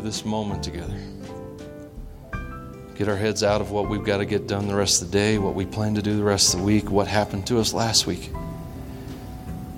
this 0.00 0.24
moment 0.24 0.64
together. 0.64 0.96
Get 2.96 3.08
our 3.08 3.16
heads 3.16 3.42
out 3.42 3.60
of 3.60 3.70
what 3.70 3.88
we've 3.88 4.04
got 4.04 4.18
to 4.18 4.26
get 4.26 4.46
done 4.46 4.68
the 4.68 4.74
rest 4.74 5.00
of 5.00 5.10
the 5.10 5.18
day, 5.18 5.38
what 5.38 5.54
we 5.54 5.64
plan 5.64 5.94
to 5.94 6.02
do 6.02 6.16
the 6.16 6.22
rest 6.22 6.52
of 6.52 6.60
the 6.60 6.66
week, 6.66 6.90
what 6.90 7.06
happened 7.06 7.46
to 7.46 7.58
us 7.58 7.72
last 7.72 8.06
week. 8.06 8.30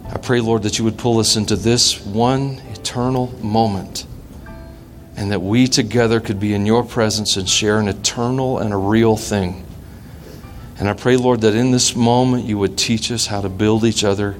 I 0.08 0.18
pray, 0.18 0.40
Lord, 0.40 0.64
that 0.64 0.78
you 0.78 0.84
would 0.84 0.98
pull 0.98 1.18
us 1.20 1.36
into 1.36 1.56
this 1.56 2.04
one 2.04 2.60
eternal 2.72 3.28
moment 3.42 4.06
and 5.16 5.30
that 5.30 5.40
we 5.40 5.68
together 5.68 6.20
could 6.20 6.40
be 6.40 6.52
in 6.52 6.66
your 6.66 6.82
presence 6.82 7.36
and 7.36 7.48
share 7.48 7.78
an 7.78 7.88
eternal 7.88 8.58
and 8.58 8.72
a 8.72 8.76
real 8.76 9.16
thing. 9.16 9.64
And 10.78 10.88
I 10.88 10.94
pray, 10.94 11.16
Lord, 11.16 11.42
that 11.42 11.54
in 11.54 11.70
this 11.70 11.94
moment 11.94 12.44
you 12.44 12.58
would 12.58 12.76
teach 12.76 13.12
us 13.12 13.26
how 13.26 13.40
to 13.40 13.48
build 13.48 13.84
each 13.84 14.02
other 14.02 14.36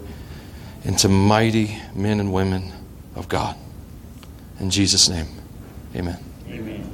into 0.84 1.08
mighty 1.08 1.78
men 1.94 2.18
and 2.18 2.32
women 2.32 2.72
of 3.14 3.28
God. 3.28 3.56
In 4.58 4.70
Jesus' 4.70 5.08
name, 5.08 5.28
amen. 5.94 6.18
Amen. 6.48 6.88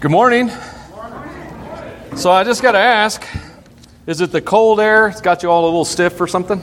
Good 0.00 0.10
morning. 0.10 0.50
So 2.16 2.30
I 2.30 2.42
just 2.42 2.62
got 2.62 2.72
to 2.72 2.78
ask 2.78 3.26
is 4.06 4.20
it 4.20 4.32
the 4.32 4.40
cold 4.40 4.80
air? 4.80 5.08
It's 5.08 5.20
got 5.20 5.42
you 5.42 5.50
all 5.50 5.64
a 5.64 5.66
little 5.66 5.84
stiff 5.84 6.20
or 6.20 6.26
something? 6.26 6.60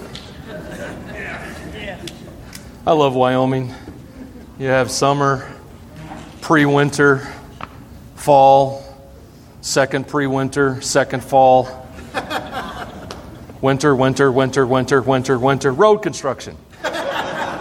I 2.85 2.91
love 2.93 3.13
Wyoming. 3.15 3.73
You 4.57 4.67
have 4.67 4.89
summer, 4.89 5.53
pre 6.41 6.65
winter, 6.65 7.31
fall, 8.15 8.86
second 9.67 10.07
pre 10.07 10.27
winter, 10.27 10.81
second 10.81 11.21
fall, 11.21 11.87
winter, 13.61 13.95
winter, 13.95 14.31
winter, 14.31 14.65
winter, 14.65 15.01
winter, 15.01 15.37
winter, 15.37 15.73
road 15.73 15.97
construction. 15.97 16.57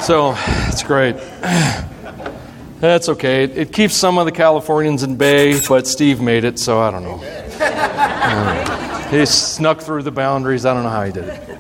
So 0.01 0.35
it's 0.69 0.85
great. 0.85 1.17
That's 2.81 3.09
okay. 3.09 3.45
It, 3.45 3.73
keeps 3.73 3.95
some 3.95 4.19
of 4.19 4.27
the 4.27 4.33
Californians 4.33 5.03
in 5.03 5.17
bay, 5.17 5.59
but 5.67 5.87
Steve 5.87 6.21
made 6.21 6.45
it, 6.45 6.59
so 6.59 6.79
I 6.79 6.91
don't 6.91 7.03
know. 7.03 7.21
Uh, 7.59 9.09
he 9.09 9.25
snuck 9.27 9.81
through 9.81 10.03
the 10.03 10.11
boundaries. 10.11 10.65
I 10.67 10.75
don't 10.75 10.85
know 10.85 10.91
how 10.91 11.05
he 11.05 11.13
did 11.13 11.25
it. 11.25 11.59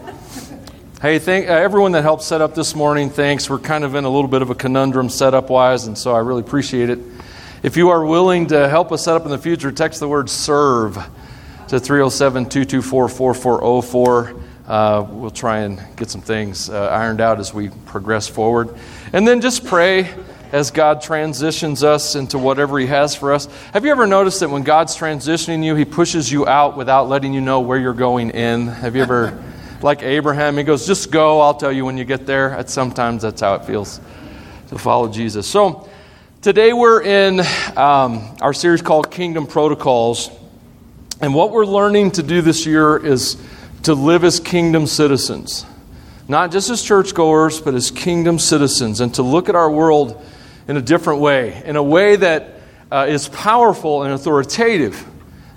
Hey, 1.00 1.18
thank 1.18 1.48
uh, 1.48 1.52
everyone 1.52 1.92
that 1.92 2.02
helped 2.02 2.22
set 2.22 2.40
up 2.40 2.54
this 2.54 2.74
morning. 2.74 3.10
Thanks. 3.10 3.48
We're 3.50 3.58
kind 3.58 3.82
of 3.82 3.94
in 3.94 4.04
a 4.04 4.10
little 4.10 4.28
bit 4.28 4.42
of 4.42 4.50
a 4.50 4.54
conundrum 4.54 5.08
setup 5.08 5.50
wise, 5.50 5.86
and 5.86 5.96
so 5.96 6.14
I 6.14 6.18
really 6.18 6.42
appreciate 6.42 6.90
it. 6.90 6.98
If 7.62 7.78
you 7.78 7.88
are 7.88 8.04
willing 8.04 8.48
to 8.48 8.68
help 8.68 8.92
us 8.92 9.04
set 9.04 9.16
up 9.16 9.24
in 9.24 9.30
the 9.30 9.38
future, 9.38 9.72
text 9.72 10.00
the 10.00 10.08
word 10.08 10.28
serve 10.28 10.94
to 11.68 11.80
307 11.80 12.44
224 12.50 13.08
4404. 13.08 14.42
Uh, 14.68 15.06
we'll 15.10 15.30
try 15.30 15.60
and 15.60 15.80
get 15.96 16.10
some 16.10 16.20
things 16.20 16.68
uh, 16.68 16.88
ironed 16.88 17.22
out 17.22 17.40
as 17.40 17.54
we 17.54 17.70
progress 17.86 18.28
forward. 18.28 18.76
And 19.14 19.26
then 19.26 19.40
just 19.40 19.64
pray 19.64 20.14
as 20.52 20.70
God 20.70 21.00
transitions 21.00 21.82
us 21.82 22.14
into 22.14 22.36
whatever 22.36 22.78
He 22.78 22.88
has 22.88 23.14
for 23.14 23.32
us. 23.32 23.46
Have 23.72 23.86
you 23.86 23.90
ever 23.90 24.06
noticed 24.06 24.40
that 24.40 24.50
when 24.50 24.62
God's 24.62 24.94
transitioning 24.94 25.64
you, 25.64 25.74
He 25.74 25.86
pushes 25.86 26.30
you 26.30 26.46
out 26.46 26.76
without 26.76 27.08
letting 27.08 27.32
you 27.32 27.40
know 27.40 27.60
where 27.60 27.78
you're 27.78 27.94
going 27.94 28.30
in? 28.30 28.66
Have 28.66 28.94
you 28.94 29.02
ever, 29.02 29.42
like 29.80 30.02
Abraham, 30.02 30.58
He 30.58 30.62
goes, 30.62 30.86
just 30.86 31.10
go, 31.10 31.40
I'll 31.40 31.54
tell 31.54 31.72
you 31.72 31.86
when 31.86 31.96
you 31.96 32.04
get 32.04 32.26
there? 32.26 32.62
Sometimes 32.66 33.22
that's 33.22 33.40
how 33.40 33.54
it 33.54 33.64
feels 33.64 33.98
to 34.68 34.78
follow 34.78 35.08
Jesus. 35.08 35.46
So 35.46 35.88
today 36.42 36.72
we're 36.72 37.02
in 37.02 37.40
um, 37.76 38.36
our 38.40 38.52
series 38.52 38.82
called 38.82 39.10
Kingdom 39.10 39.46
Protocols. 39.46 40.30
And 41.20 41.34
what 41.34 41.50
we're 41.50 41.66
learning 41.66 42.12
to 42.12 42.22
do 42.22 42.42
this 42.42 42.66
year 42.66 42.96
is 42.96 43.36
to 43.84 43.94
live 43.94 44.24
as 44.24 44.38
kingdom 44.40 44.86
citizens. 44.86 45.64
Not 46.28 46.50
just 46.52 46.70
as 46.70 46.82
churchgoers, 46.82 47.60
but 47.60 47.74
as 47.74 47.90
kingdom 47.90 48.38
citizens, 48.38 49.00
and 49.00 49.14
to 49.14 49.22
look 49.22 49.48
at 49.48 49.54
our 49.54 49.70
world 49.70 50.22
in 50.68 50.76
a 50.76 50.82
different 50.82 51.20
way, 51.20 51.62
in 51.64 51.76
a 51.76 51.82
way 51.82 52.16
that 52.16 52.60
uh, 52.90 53.06
is 53.08 53.28
powerful 53.28 54.02
and 54.02 54.12
authoritative, 54.12 55.06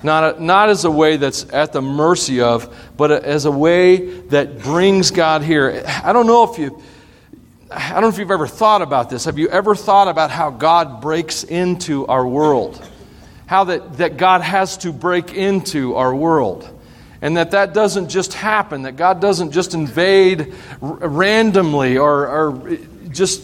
not, 0.03 0.37
a, 0.37 0.43
not 0.43 0.69
as 0.69 0.85
a 0.85 0.91
way 0.91 1.17
that's 1.17 1.51
at 1.51 1.73
the 1.73 1.81
mercy 1.81 2.41
of, 2.41 2.73
but 2.95 3.11
a, 3.11 3.25
as 3.25 3.45
a 3.45 3.51
way 3.51 4.21
that 4.27 4.59
brings 4.59 5.11
God 5.11 5.41
here. 5.41 5.83
I 6.03 6.13
don't 6.13 6.27
know 6.27 6.51
if 6.51 6.57
you. 6.59 6.81
I 7.71 7.93
don't 7.93 8.01
know 8.01 8.07
if 8.07 8.17
you've 8.17 8.31
ever 8.31 8.47
thought 8.47 8.81
about 8.81 9.09
this. 9.09 9.25
Have 9.25 9.37
you 9.37 9.47
ever 9.49 9.75
thought 9.75 10.07
about 10.07 10.31
how 10.31 10.49
God 10.49 11.01
breaks 11.01 11.43
into 11.43 12.07
our 12.07 12.27
world? 12.27 12.83
How 13.45 13.65
that, 13.65 13.97
that 13.97 14.17
God 14.17 14.41
has 14.41 14.77
to 14.77 14.91
break 14.91 15.33
into 15.33 15.95
our 15.95 16.13
world. 16.13 16.67
And 17.21 17.37
that 17.37 17.51
that 17.51 17.73
doesn't 17.73 18.09
just 18.09 18.33
happen, 18.33 18.83
that 18.83 18.95
God 18.95 19.21
doesn't 19.21 19.51
just 19.51 19.73
invade 19.73 20.53
r- 20.81 20.93
randomly 20.95 21.97
or, 21.97 22.27
or 22.27 22.77
just 23.09 23.43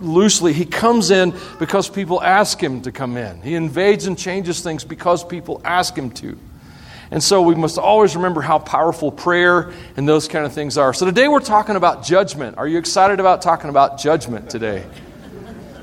loosely. 0.00 0.52
He 0.52 0.64
comes 0.64 1.10
in 1.10 1.34
because 1.58 1.88
people 1.88 2.22
ask 2.22 2.60
him 2.60 2.80
to 2.82 2.92
come 2.92 3.16
in. 3.16 3.40
He 3.42 3.54
invades 3.54 4.06
and 4.06 4.18
changes 4.18 4.62
things 4.62 4.84
because 4.84 5.22
people 5.22 5.60
ask 5.64 5.96
him 5.96 6.10
to. 6.12 6.38
And 7.10 7.22
so 7.22 7.42
we 7.42 7.54
must 7.54 7.76
always 7.76 8.14
remember 8.14 8.40
how 8.40 8.58
powerful 8.58 9.10
prayer 9.10 9.72
and 9.96 10.08
those 10.08 10.28
kind 10.28 10.46
of 10.46 10.52
things 10.52 10.78
are. 10.78 10.94
So 10.94 11.06
today 11.06 11.26
we're 11.26 11.40
talking 11.40 11.76
about 11.76 12.04
judgment. 12.04 12.56
Are 12.56 12.68
you 12.68 12.78
excited 12.78 13.18
about 13.18 13.42
talking 13.42 13.68
about 13.68 13.98
judgment 13.98 14.48
today? 14.48 14.86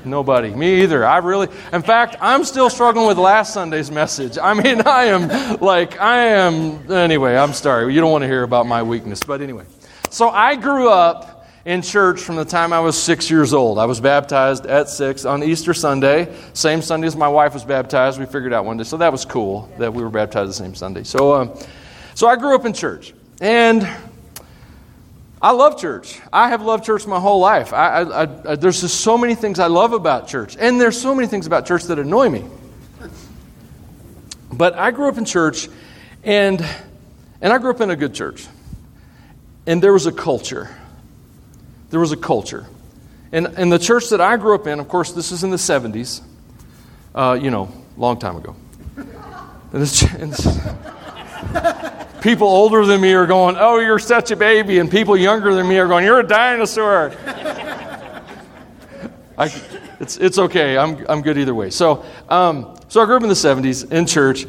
Nobody. 0.04 0.50
Me 0.50 0.82
either. 0.82 1.04
I 1.04 1.18
really, 1.18 1.48
in 1.72 1.82
fact, 1.82 2.16
I'm 2.20 2.44
still 2.44 2.70
struggling 2.70 3.06
with 3.06 3.18
last 3.18 3.52
Sunday's 3.52 3.90
message. 3.90 4.38
I 4.38 4.54
mean, 4.54 4.80
I 4.86 5.06
am 5.06 5.58
like, 5.60 6.00
I 6.00 6.28
am, 6.28 6.90
anyway, 6.90 7.36
I'm 7.36 7.52
sorry. 7.52 7.92
You 7.92 8.00
don't 8.00 8.12
want 8.12 8.22
to 8.22 8.28
hear 8.28 8.42
about 8.42 8.66
my 8.66 8.82
weakness. 8.82 9.20
But 9.22 9.42
anyway. 9.42 9.64
So 10.10 10.30
I 10.30 10.56
grew 10.56 10.88
up 10.88 11.37
in 11.68 11.82
church 11.82 12.22
from 12.22 12.36
the 12.36 12.46
time 12.46 12.72
I 12.72 12.80
was 12.80 12.96
six 12.96 13.30
years 13.30 13.52
old. 13.52 13.78
I 13.78 13.84
was 13.84 14.00
baptized 14.00 14.64
at 14.64 14.88
six 14.88 15.26
on 15.26 15.42
Easter 15.42 15.74
Sunday, 15.74 16.34
same 16.54 16.80
Sunday 16.80 17.06
as 17.06 17.14
my 17.14 17.28
wife 17.28 17.52
was 17.52 17.62
baptized. 17.62 18.18
We 18.18 18.24
figured 18.24 18.54
out 18.54 18.64
one 18.64 18.78
day, 18.78 18.84
so 18.84 18.96
that 18.96 19.12
was 19.12 19.26
cool 19.26 19.70
that 19.76 19.92
we 19.92 20.02
were 20.02 20.08
baptized 20.08 20.48
the 20.48 20.54
same 20.54 20.74
Sunday. 20.74 21.02
So, 21.02 21.34
um, 21.34 21.52
so 22.14 22.26
I 22.26 22.36
grew 22.36 22.54
up 22.54 22.64
in 22.64 22.72
church, 22.72 23.12
and 23.42 23.86
I 25.42 25.52
love 25.52 25.78
church. 25.78 26.18
I 26.32 26.48
have 26.48 26.62
loved 26.62 26.86
church 26.86 27.06
my 27.06 27.20
whole 27.20 27.38
life. 27.38 27.74
I, 27.74 28.00
I, 28.00 28.52
I, 28.52 28.56
there's 28.56 28.80
just 28.80 29.02
so 29.02 29.18
many 29.18 29.34
things 29.34 29.58
I 29.58 29.66
love 29.66 29.92
about 29.92 30.26
church, 30.26 30.56
and 30.58 30.80
there's 30.80 30.98
so 30.98 31.14
many 31.14 31.28
things 31.28 31.46
about 31.46 31.66
church 31.66 31.84
that 31.84 31.98
annoy 31.98 32.30
me. 32.30 32.46
But 34.50 34.72
I 34.72 34.90
grew 34.90 35.08
up 35.10 35.18
in 35.18 35.26
church, 35.26 35.68
and 36.24 36.66
and 37.42 37.52
I 37.52 37.58
grew 37.58 37.72
up 37.72 37.82
in 37.82 37.90
a 37.90 37.96
good 37.96 38.14
church, 38.14 38.46
and 39.66 39.82
there 39.82 39.92
was 39.92 40.06
a 40.06 40.12
culture 40.12 40.74
there 41.90 42.00
was 42.00 42.12
a 42.12 42.16
culture. 42.16 42.66
And, 43.32 43.46
and 43.46 43.70
the 43.70 43.78
church 43.78 44.10
that 44.10 44.20
I 44.20 44.36
grew 44.36 44.54
up 44.54 44.66
in, 44.66 44.80
of 44.80 44.88
course, 44.88 45.12
this 45.12 45.32
is 45.32 45.44
in 45.44 45.50
the 45.50 45.56
70s, 45.56 46.22
uh, 47.14 47.38
you 47.40 47.50
know, 47.50 47.70
long 47.96 48.18
time 48.18 48.36
ago. 48.36 48.56
And 48.96 49.82
this, 49.82 50.02
and 50.14 50.32
this, 50.32 50.58
people 52.22 52.48
older 52.48 52.86
than 52.86 53.00
me 53.00 53.12
are 53.12 53.26
going, 53.26 53.56
Oh, 53.58 53.78
you're 53.80 53.98
such 53.98 54.30
a 54.30 54.36
baby. 54.36 54.78
And 54.78 54.90
people 54.90 55.16
younger 55.16 55.54
than 55.54 55.68
me 55.68 55.78
are 55.78 55.86
going, 55.86 56.04
You're 56.04 56.20
a 56.20 56.26
dinosaur. 56.26 57.12
I, 59.36 59.52
it's, 60.00 60.16
it's 60.16 60.38
okay. 60.38 60.76
I'm, 60.76 61.04
I'm 61.08 61.22
good 61.22 61.38
either 61.38 61.54
way. 61.54 61.70
So, 61.70 62.04
um, 62.28 62.78
so 62.88 63.02
I 63.02 63.04
grew 63.04 63.16
up 63.16 63.22
in 63.22 63.28
the 63.28 63.34
70s 63.34 63.92
in 63.92 64.06
church. 64.06 64.44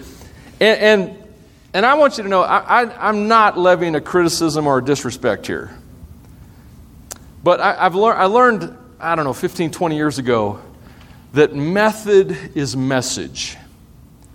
And, 0.59 0.79
and, 0.79 1.23
and 1.73 1.85
I 1.85 1.94
want 1.95 2.17
you 2.17 2.23
to 2.23 2.29
know, 2.29 2.41
I, 2.41 2.83
I, 2.83 3.09
I'm 3.09 3.27
not 3.27 3.57
levying 3.57 3.95
a 3.95 4.01
criticism 4.01 4.67
or 4.67 4.79
a 4.79 4.83
disrespect 4.83 5.45
here. 5.45 5.77
But 7.50 7.62
I, 7.62 7.86
have 7.86 7.96
learned, 7.96 8.20
I 8.20 8.26
learned, 8.26 8.78
I 9.00 9.16
don't 9.16 9.26
know, 9.26 9.34
15, 9.34 9.72
20 9.72 9.96
years 9.96 10.20
ago, 10.20 10.62
that 11.34 11.56
method 11.56 12.38
is 12.54 12.78
message. 12.78 13.57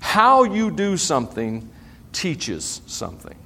How 0.01 0.43
you 0.43 0.73
do 0.73 0.97
something 0.97 1.71
teaches 2.13 2.81
something. 2.87 3.37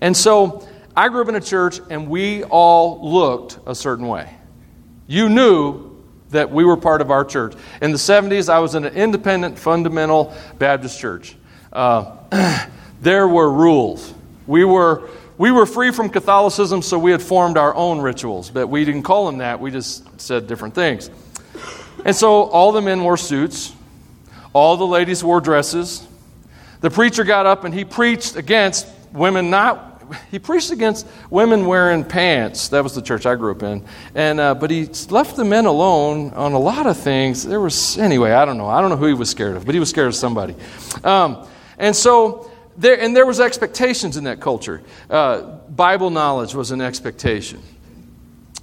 And 0.00 0.16
so 0.16 0.66
I 0.96 1.10
grew 1.10 1.20
up 1.20 1.28
in 1.28 1.34
a 1.34 1.40
church 1.42 1.80
and 1.90 2.08
we 2.08 2.42
all 2.44 3.10
looked 3.12 3.58
a 3.66 3.74
certain 3.74 4.08
way. 4.08 4.34
You 5.06 5.28
knew 5.28 6.02
that 6.30 6.50
we 6.50 6.64
were 6.64 6.78
part 6.78 7.02
of 7.02 7.10
our 7.10 7.26
church. 7.26 7.52
In 7.82 7.90
the 7.90 7.98
70s, 7.98 8.48
I 8.48 8.60
was 8.60 8.74
in 8.74 8.86
an 8.86 8.94
independent, 8.94 9.58
fundamental 9.58 10.34
Baptist 10.58 10.98
church. 10.98 11.36
Uh, 11.74 12.16
there 13.02 13.28
were 13.28 13.52
rules. 13.52 14.14
We 14.46 14.64
were 14.64 15.10
we 15.40 15.50
were 15.50 15.64
free 15.64 15.90
from 15.90 16.10
Catholicism, 16.10 16.82
so 16.82 16.98
we 16.98 17.12
had 17.12 17.22
formed 17.22 17.56
our 17.56 17.74
own 17.74 17.98
rituals, 17.98 18.50
but 18.50 18.66
we 18.66 18.84
didn't 18.84 19.04
call 19.04 19.24
them 19.24 19.38
that. 19.38 19.58
We 19.58 19.70
just 19.70 20.20
said 20.20 20.46
different 20.46 20.74
things. 20.74 21.10
And 22.04 22.14
so 22.14 22.42
all 22.42 22.72
the 22.72 22.82
men 22.82 23.02
wore 23.02 23.16
suits, 23.16 23.74
all 24.52 24.76
the 24.76 24.86
ladies 24.86 25.24
wore 25.24 25.40
dresses. 25.40 26.06
The 26.82 26.90
preacher 26.90 27.24
got 27.24 27.46
up 27.46 27.64
and 27.64 27.72
he 27.72 27.86
preached 27.86 28.36
against 28.36 28.86
women 29.12 29.48
not 29.48 29.86
he 30.30 30.38
preached 30.38 30.72
against 30.72 31.06
women 31.30 31.64
wearing 31.64 32.04
pants. 32.04 32.68
That 32.68 32.82
was 32.82 32.94
the 32.94 33.00
church 33.00 33.24
I 33.24 33.34
grew 33.34 33.52
up 33.52 33.62
in. 33.62 33.82
And, 34.14 34.40
uh, 34.40 34.54
but 34.56 34.70
he 34.70 34.86
left 35.08 35.36
the 35.36 35.44
men 35.44 35.64
alone 35.64 36.34
on 36.34 36.52
a 36.52 36.58
lot 36.58 36.86
of 36.86 36.98
things. 36.98 37.46
There 37.46 37.60
was, 37.60 37.96
anyway, 37.96 38.32
I 38.32 38.44
don't 38.44 38.58
know. 38.58 38.66
I 38.66 38.82
don't 38.82 38.90
know 38.90 38.96
who 38.96 39.06
he 39.06 39.14
was 39.14 39.30
scared 39.30 39.56
of, 39.56 39.64
but 39.64 39.74
he 39.74 39.78
was 39.78 39.88
scared 39.88 40.08
of 40.08 40.16
somebody. 40.16 40.56
Um, 41.04 41.46
and 41.78 41.94
so, 41.94 42.49
there, 42.80 43.00
and 43.00 43.14
there 43.14 43.26
was 43.26 43.40
expectations 43.40 44.16
in 44.16 44.24
that 44.24 44.40
culture. 44.40 44.82
Uh, 45.08 45.42
Bible 45.68 46.10
knowledge 46.10 46.54
was 46.54 46.70
an 46.70 46.80
expectation. 46.80 47.62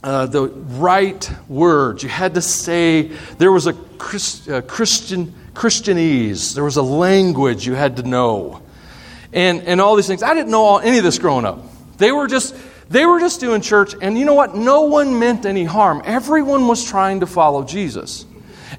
Uh, 0.03 0.25
the 0.25 0.47
right 0.47 1.29
words. 1.47 2.03
You 2.03 2.09
had 2.09 2.35
to 2.35 2.41
say, 2.41 3.03
there 3.37 3.51
was 3.51 3.67
a 3.67 3.73
Christ, 3.73 4.49
uh, 4.49 4.61
Christian, 4.61 5.33
Christianese, 5.53 6.53
there 6.53 6.63
was 6.63 6.77
a 6.77 6.83
language 6.83 7.65
you 7.65 7.73
had 7.73 7.97
to 7.97 8.03
know 8.03 8.61
and, 9.33 9.61
and 9.63 9.81
all 9.81 9.95
these 9.95 10.07
things. 10.07 10.23
I 10.23 10.33
didn't 10.33 10.51
know 10.51 10.63
all, 10.63 10.79
any 10.79 10.97
of 10.97 11.03
this 11.03 11.19
growing 11.19 11.45
up. 11.45 11.59
They 11.97 12.11
were 12.11 12.27
just 12.27 12.55
they 12.89 13.05
were 13.05 13.19
just 13.19 13.39
doing 13.39 13.61
church, 13.61 13.95
and 14.01 14.17
you 14.17 14.23
know 14.23 14.33
what? 14.33 14.55
No 14.55 14.83
one 14.83 15.19
meant 15.19 15.45
any 15.45 15.65
harm. 15.65 16.01
Everyone 16.05 16.67
was 16.67 16.87
trying 16.87 17.19
to 17.19 17.27
follow 17.27 17.63
Jesus. 17.63 18.25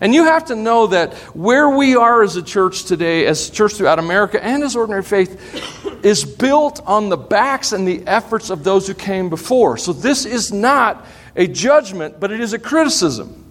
And 0.00 0.14
you 0.14 0.24
have 0.24 0.46
to 0.46 0.54
know 0.54 0.86
that 0.88 1.14
where 1.34 1.68
we 1.68 1.96
are 1.96 2.22
as 2.22 2.36
a 2.36 2.42
church 2.42 2.84
today, 2.84 3.26
as 3.26 3.48
a 3.48 3.52
church 3.52 3.74
throughout 3.74 3.98
America, 3.98 4.42
and 4.42 4.62
as 4.62 4.76
ordinary 4.76 5.02
faith, 5.02 6.04
is 6.04 6.24
built 6.24 6.80
on 6.86 7.08
the 7.08 7.16
backs 7.16 7.72
and 7.72 7.86
the 7.86 8.06
efforts 8.06 8.50
of 8.50 8.62
those 8.62 8.86
who 8.86 8.94
came 8.94 9.28
before. 9.28 9.76
So 9.76 9.92
this 9.92 10.24
is 10.24 10.52
not 10.52 11.04
a 11.34 11.48
judgment, 11.48 12.20
but 12.20 12.30
it 12.30 12.40
is 12.40 12.52
a 12.52 12.58
criticism. 12.58 13.44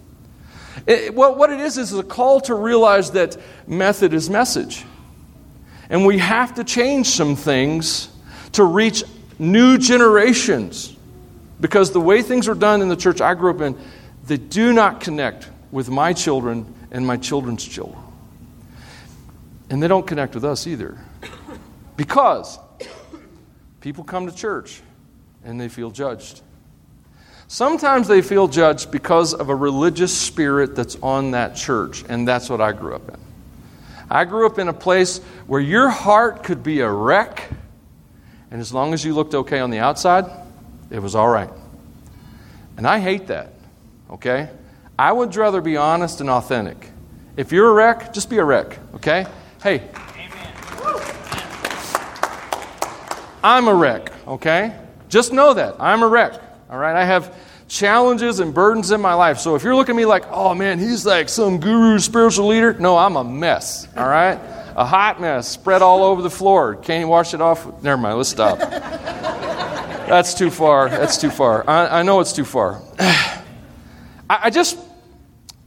It, 0.86 1.14
well, 1.14 1.34
what 1.34 1.50
it 1.50 1.60
is 1.60 1.76
is 1.76 1.92
a 1.92 2.02
call 2.02 2.40
to 2.42 2.54
realize 2.54 3.10
that 3.10 3.36
method 3.66 4.14
is 4.14 4.30
message. 4.30 4.84
And 5.90 6.06
we 6.06 6.18
have 6.18 6.54
to 6.54 6.64
change 6.64 7.08
some 7.08 7.36
things 7.36 8.08
to 8.52 8.64
reach 8.64 9.04
new 9.38 9.76
generations. 9.76 10.94
Because 11.60 11.92
the 11.92 12.00
way 12.00 12.22
things 12.22 12.48
are 12.48 12.54
done 12.54 12.80
in 12.80 12.88
the 12.88 12.96
church 12.96 13.20
I 13.20 13.34
grew 13.34 13.50
up 13.50 13.60
in, 13.60 13.76
they 14.26 14.36
do 14.36 14.72
not 14.72 15.00
connect 15.00 15.48
with 15.70 15.90
my 15.90 16.12
children 16.12 16.72
and 16.90 17.06
my 17.06 17.16
children's 17.16 17.64
children. 17.64 18.02
And 19.70 19.82
they 19.82 19.88
don't 19.88 20.06
connect 20.06 20.34
with 20.34 20.44
us 20.44 20.66
either. 20.66 20.98
Because 21.96 22.58
people 23.80 24.04
come 24.04 24.26
to 24.26 24.34
church 24.34 24.80
and 25.44 25.60
they 25.60 25.68
feel 25.68 25.90
judged. 25.90 26.42
Sometimes 27.48 28.08
they 28.08 28.20
feel 28.20 28.46
judged 28.46 28.90
because 28.90 29.32
of 29.32 29.48
a 29.48 29.54
religious 29.54 30.16
spirit 30.16 30.76
that's 30.76 30.96
on 30.96 31.30
that 31.30 31.56
church, 31.56 32.04
and 32.06 32.28
that's 32.28 32.50
what 32.50 32.60
I 32.60 32.72
grew 32.72 32.94
up 32.94 33.08
in. 33.08 33.16
I 34.10 34.26
grew 34.26 34.44
up 34.46 34.58
in 34.58 34.68
a 34.68 34.72
place 34.74 35.18
where 35.46 35.60
your 35.60 35.88
heart 35.88 36.44
could 36.44 36.62
be 36.62 36.80
a 36.80 36.90
wreck, 36.90 37.48
and 38.50 38.60
as 38.60 38.72
long 38.72 38.92
as 38.92 39.02
you 39.02 39.14
looked 39.14 39.34
okay 39.34 39.60
on 39.60 39.70
the 39.70 39.78
outside, 39.78 40.26
it 40.90 40.98
was 40.98 41.14
all 41.14 41.28
right. 41.28 41.50
And 42.76 42.86
I 42.86 42.98
hate 42.98 43.28
that, 43.28 43.54
okay? 44.10 44.50
I 44.98 45.12
would 45.12 45.34
rather 45.36 45.60
be 45.60 45.76
honest 45.76 46.20
and 46.20 46.28
authentic. 46.28 46.90
If 47.36 47.52
you're 47.52 47.68
a 47.68 47.72
wreck, 47.72 48.12
just 48.12 48.28
be 48.28 48.38
a 48.38 48.44
wreck, 48.44 48.78
okay? 48.96 49.26
Hey, 49.62 49.88
Amen. 50.16 50.48
I'm 53.44 53.68
a 53.68 53.74
wreck, 53.74 54.10
okay? 54.26 54.76
Just 55.08 55.32
know 55.32 55.54
that. 55.54 55.76
I'm 55.78 56.02
a 56.02 56.08
wreck, 56.08 56.32
all 56.68 56.78
right? 56.78 56.96
I 56.96 57.04
have 57.04 57.32
challenges 57.68 58.40
and 58.40 58.52
burdens 58.52 58.90
in 58.90 59.00
my 59.00 59.14
life. 59.14 59.38
So 59.38 59.54
if 59.54 59.62
you're 59.62 59.76
looking 59.76 59.94
at 59.94 59.98
me 59.98 60.04
like, 60.04 60.24
oh 60.30 60.54
man, 60.54 60.80
he's 60.80 61.06
like 61.06 61.28
some 61.28 61.60
guru 61.60 62.00
spiritual 62.00 62.48
leader, 62.48 62.72
no, 62.74 62.98
I'm 62.98 63.16
a 63.16 63.22
mess, 63.22 63.86
all 63.96 64.08
right? 64.08 64.40
A 64.74 64.84
hot 64.84 65.20
mess 65.20 65.46
spread 65.46 65.82
all 65.82 66.02
over 66.02 66.22
the 66.22 66.30
floor. 66.30 66.74
Can't 66.74 67.00
you 67.00 67.08
wash 67.08 67.34
it 67.34 67.40
off? 67.40 67.82
Never 67.82 68.00
mind, 68.00 68.16
let's 68.16 68.30
stop. 68.30 68.58
That's 68.58 70.34
too 70.34 70.50
far. 70.50 70.88
That's 70.88 71.18
too 71.18 71.30
far. 71.30 71.68
I, 71.68 72.00
I 72.00 72.02
know 72.02 72.20
it's 72.20 72.32
too 72.32 72.44
far. 72.44 72.80
I, 72.98 73.34
I 74.28 74.50
just, 74.50 74.78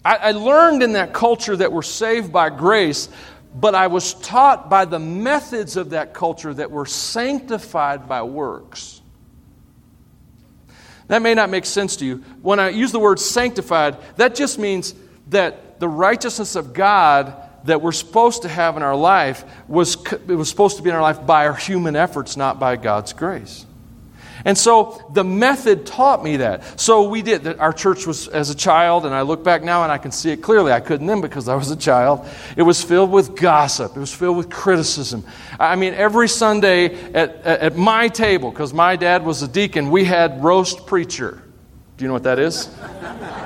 I, 0.04 0.16
I 0.16 0.32
learned 0.32 0.84
in 0.84 0.94
that 0.94 1.14
culture 1.14 1.56
that 1.56 1.72
we're 1.72 1.82
saved 1.82 2.32
by 2.32 2.50
grace, 2.50 3.10
but 3.54 3.76
I 3.76 3.88
was 3.88 4.14
taught 4.16 4.70
by 4.70 4.86
the 4.86 5.00
methods 5.00 5.78
of 5.78 5.92
that 5.92 6.14
culture 6.14 6.54
that 6.54 6.72
we're 6.72 6.86
sanctified 6.86 8.08
by 8.08 8.24
works. 8.24 9.02
That 11.08 11.22
may 11.22 11.34
not 11.34 11.50
make 11.50 11.66
sense 11.66 11.98
to 11.98 12.06
you. 12.06 12.24
When 12.42 12.60
I 12.60 12.70
use 12.70 12.92
the 12.92 13.00
word 13.00 13.20
sanctified, 13.20 13.98
that 14.16 14.34
just 14.34 14.58
means 14.58 14.96
that 15.28 15.80
the 15.80 15.88
righteousness 15.88 16.56
of 16.56 16.74
God 16.74 17.36
that 17.66 17.82
we're 17.82 17.92
supposed 17.92 18.44
to 18.44 18.48
have 18.48 18.78
in 18.78 18.84
our 18.84 18.96
life 18.96 19.44
was, 19.68 19.98
it 20.12 20.28
was 20.30 20.50
supposed 20.50 20.78
to 20.78 20.84
be 20.84 20.90
in 20.90 20.96
our 20.96 21.02
life 21.02 21.26
by 21.26 21.48
our 21.48 21.54
human 21.54 21.96
efforts, 21.96 22.38
not 22.38 22.60
by 22.60 22.76
God's 22.76 23.14
grace. 23.14 23.66
And 24.46 24.58
so 24.58 25.04
the 25.14 25.24
method 25.24 25.86
taught 25.86 26.24
me 26.24 26.38
that. 26.38 26.80
So 26.80 27.10
we 27.10 27.22
did. 27.22 27.48
Our 27.60 27.74
church 27.74 28.08
was 28.08 28.28
as 28.28 28.50
a 28.50 28.56
child, 28.56 29.06
and 29.06 29.14
I 29.14 29.22
look 29.22 29.44
back 29.44 29.64
now 29.64 29.84
and 29.84 29.92
I 29.92 29.98
can 29.98 30.12
see 30.12 30.32
it 30.32 30.42
clearly. 30.42 30.72
I 30.72 30.80
couldn't 30.80 31.08
then 31.08 31.22
because 31.22 31.48
I 31.48 31.56
was 31.56 31.72
a 31.72 31.76
child. 31.76 32.28
It 32.56 32.64
was 32.64 32.84
filled 32.84 33.12
with 33.12 33.36
gossip, 33.36 33.96
it 33.96 34.00
was 34.00 34.14
filled 34.14 34.38
with 34.38 34.50
criticism. 34.50 35.24
I 35.60 35.76
mean, 35.76 35.94
every 35.94 36.28
Sunday 36.28 36.96
at, 37.14 37.36
at 37.46 37.76
my 37.76 38.08
table, 38.08 38.52
because 38.52 38.74
my 38.74 38.96
dad 38.96 39.26
was 39.26 39.42
a 39.42 39.48
deacon, 39.48 39.92
we 39.92 40.04
had 40.04 40.44
roast 40.44 40.86
preacher. 40.86 41.42
Do 41.98 42.04
you 42.04 42.08
know 42.08 42.14
what 42.14 42.24
that 42.24 42.40
is? 42.40 42.70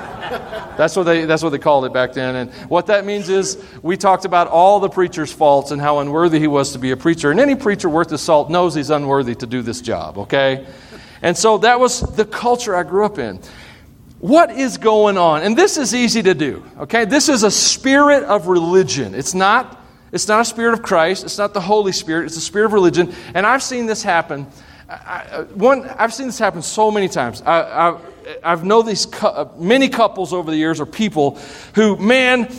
That's 0.78 0.96
what, 0.96 1.04
they, 1.04 1.26
that's 1.26 1.42
what 1.42 1.52
they 1.52 1.58
called 1.58 1.86
it 1.86 1.94
back 1.94 2.14
then. 2.14 2.36
And 2.36 2.54
what 2.70 2.88
that 2.88 3.06
means 3.06 3.30
is 3.30 3.64
we 3.82 3.96
talked 3.96 4.26
about 4.26 4.48
all 4.48 4.80
the 4.80 4.90
preacher's 4.90 5.32
faults 5.32 5.72
and 5.72 5.82
how 5.82 6.00
unworthy 6.00 6.40
he 6.40 6.48
was 6.48 6.74
to 6.74 6.80
be 6.80 6.92
a 6.92 6.98
preacher. 6.98 7.32
And 7.32 7.40
any 7.40 7.56
preacher 7.56 7.88
worth 7.88 8.10
his 8.10 8.22
salt 8.22 8.50
knows 8.50 8.76
he's 8.76 8.90
unworthy 8.90 9.36
to 9.36 9.46
do 9.48 9.62
this 9.62 9.80
job, 9.80 10.18
okay? 10.18 10.66
And 11.26 11.36
so 11.36 11.58
that 11.58 11.80
was 11.80 12.02
the 12.02 12.24
culture 12.24 12.76
I 12.76 12.84
grew 12.84 13.04
up 13.04 13.18
in. 13.18 13.40
What 14.20 14.52
is 14.52 14.78
going 14.78 15.18
on? 15.18 15.42
And 15.42 15.58
this 15.58 15.76
is 15.76 15.96
easy 15.96 16.22
to 16.22 16.36
do, 16.36 16.64
okay? 16.78 17.06
This 17.06 17.30
is 17.30 17.42
a 17.42 17.50
spirit 17.50 18.24
of 18.26 18.46
religion. 18.46 19.16
It's 19.16 19.34
not, 19.34 19.84
it's 20.12 20.28
not 20.28 20.42
a 20.42 20.46
spirit 20.46 20.74
of 20.74 20.84
Christ, 20.84 21.24
it's 21.24 21.40
not 21.40 21.56
the 21.56 21.62
Holy 21.62 21.94
Spirit, 21.94 22.26
it's 22.26 22.38
a 22.38 22.42
spirit 22.42 22.68
of 22.68 22.74
religion. 22.74 23.12
And 23.34 23.44
I've 23.44 23.64
seen 23.64 23.88
this 23.88 24.04
happen. 24.04 24.46
I, 24.88 25.46
one, 25.56 25.90
I've 25.98 26.14
seen 26.14 26.28
this 26.28 26.38
happen 26.38 26.62
so 26.62 26.92
many 26.92 27.08
times. 27.10 27.42
I, 27.42 27.98
I've 28.44 28.64
known 28.64 28.86
these 28.86 29.08
cu- 29.08 29.26
uh, 29.26 29.50
many 29.58 29.90
couples 29.90 30.32
over 30.32 30.52
the 30.52 30.58
years 30.58 30.80
or 30.80 30.86
people 30.86 31.40
who, 31.74 31.98
man, 31.98 32.54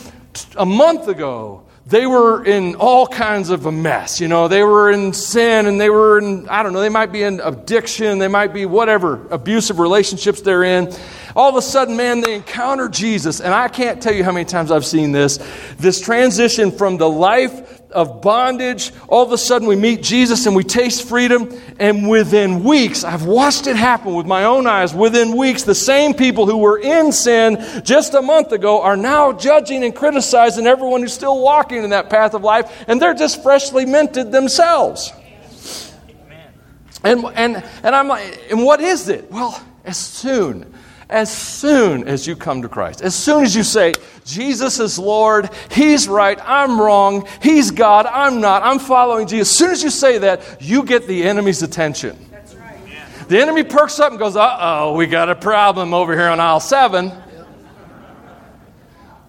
a 0.57 0.65
month 0.65 1.07
ago, 1.07 1.63
they 1.87 2.05
were 2.05 2.43
in 2.43 2.75
all 2.75 3.07
kinds 3.07 3.49
of 3.49 3.65
a 3.65 3.71
mess. 3.71 4.19
You 4.19 4.27
know, 4.27 4.49
they 4.49 4.61
were 4.61 4.91
in 4.91 5.13
sin 5.13 5.67
and 5.67 5.79
they 5.79 5.89
were 5.89 6.19
in, 6.19 6.49
I 6.49 6.61
don't 6.61 6.73
know, 6.73 6.81
they 6.81 6.89
might 6.89 7.13
be 7.13 7.23
in 7.23 7.39
addiction, 7.39 8.19
they 8.19 8.27
might 8.27 8.53
be 8.53 8.65
whatever 8.65 9.25
abusive 9.29 9.79
relationships 9.79 10.41
they're 10.41 10.63
in. 10.63 10.93
All 11.33 11.49
of 11.49 11.55
a 11.55 11.61
sudden, 11.61 11.95
man, 11.95 12.19
they 12.19 12.35
encounter 12.35 12.89
Jesus. 12.89 13.39
And 13.39 13.53
I 13.53 13.69
can't 13.69 14.01
tell 14.01 14.13
you 14.13 14.25
how 14.25 14.33
many 14.33 14.43
times 14.43 14.69
I've 14.69 14.85
seen 14.85 15.13
this. 15.13 15.39
This 15.77 16.01
transition 16.01 16.71
from 16.71 16.97
the 16.97 17.07
life 17.07 17.76
of 17.91 18.21
bondage. 18.21 18.91
All 19.07 19.23
of 19.23 19.31
a 19.31 19.37
sudden, 19.37 19.67
we 19.67 19.75
meet 19.75 20.03
Jesus 20.03 20.45
and 20.45 20.55
we 20.55 20.63
taste 20.63 21.07
freedom. 21.07 21.59
And 21.79 22.09
within 22.09 22.63
weeks, 22.63 23.03
I've 23.03 23.25
watched 23.25 23.67
it 23.67 23.75
happen 23.75 24.13
with 24.13 24.25
my 24.25 24.43
own 24.43 24.67
eyes. 24.67 24.93
Within 24.93 25.35
weeks, 25.35 25.63
the 25.63 25.75
same 25.75 26.13
people 26.13 26.45
who 26.45 26.57
were 26.57 26.77
in 26.77 27.11
sin 27.11 27.63
just 27.83 28.13
a 28.13 28.21
month 28.21 28.51
ago 28.51 28.81
are 28.81 28.97
now 28.97 29.31
judging 29.31 29.83
and 29.83 29.95
criticizing 29.95 30.67
everyone 30.67 31.01
who's 31.01 31.13
still 31.13 31.41
walking 31.41 31.83
in 31.83 31.91
that 31.91 32.09
path 32.09 32.33
of 32.33 32.43
life. 32.43 32.85
And 32.87 33.01
they're 33.01 33.13
just 33.13 33.41
freshly 33.43 33.85
minted 33.85 34.31
themselves. 34.31 35.13
And, 37.03 37.23
and, 37.35 37.63
and 37.83 37.95
I'm 37.95 38.07
like, 38.07 38.51
and 38.51 38.63
what 38.63 38.81
is 38.81 39.07
it? 39.07 39.31
Well, 39.31 39.61
as 39.85 39.97
soon 39.97 40.73
as 41.09 41.35
soon 41.35 42.07
as 42.07 42.27
you 42.27 42.35
come 42.35 42.61
to 42.61 42.69
Christ, 42.69 43.01
as 43.01 43.15
soon 43.15 43.43
as 43.43 43.55
you 43.55 43.63
say, 43.63 43.93
Jesus 44.25 44.79
is 44.79 44.99
Lord, 44.99 45.49
He's 45.71 46.07
right, 46.07 46.37
I'm 46.43 46.79
wrong, 46.79 47.27
He's 47.41 47.71
God, 47.71 48.05
I'm 48.05 48.41
not, 48.41 48.63
I'm 48.63 48.79
following 48.79 49.27
Jesus, 49.27 49.51
as 49.51 49.57
soon 49.57 49.71
as 49.71 49.83
you 49.83 49.89
say 49.89 50.17
that, 50.19 50.61
you 50.61 50.83
get 50.83 51.07
the 51.07 51.23
enemy's 51.23 51.63
attention. 51.63 52.17
That's 52.29 52.53
right. 52.55 52.77
The 53.29 53.39
enemy 53.39 53.63
perks 53.63 53.99
up 53.99 54.11
and 54.11 54.19
goes, 54.19 54.35
uh 54.35 54.57
oh, 54.59 54.95
we 54.95 55.07
got 55.07 55.29
a 55.29 55.35
problem 55.35 55.93
over 55.93 56.13
here 56.13 56.27
on 56.27 56.39
aisle 56.39 56.59
seven. 56.59 57.11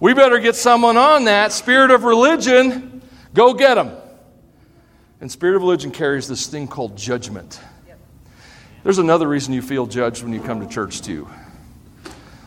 We 0.01 0.15
better 0.15 0.39
get 0.39 0.55
someone 0.55 0.97
on 0.97 1.25
that. 1.25 1.51
Spirit 1.53 1.91
of 1.91 2.05
religion, 2.05 3.03
go 3.35 3.53
get 3.55 3.75
them. 3.75 3.97
And 5.21 5.31
spirit 5.31 5.57
of 5.57 5.63
religion 5.63 5.91
carries 5.91 6.29
this 6.29 6.47
thing 6.47 6.69
called 6.69 6.97
judgment. 6.97 7.61
There's 8.85 8.99
another 8.99 9.27
reason 9.27 9.55
you 9.55 9.63
feel 9.63 9.87
judged 9.87 10.23
when 10.23 10.33
you 10.33 10.41
come 10.41 10.61
to 10.61 10.73
church, 10.73 11.03
too. 11.03 11.29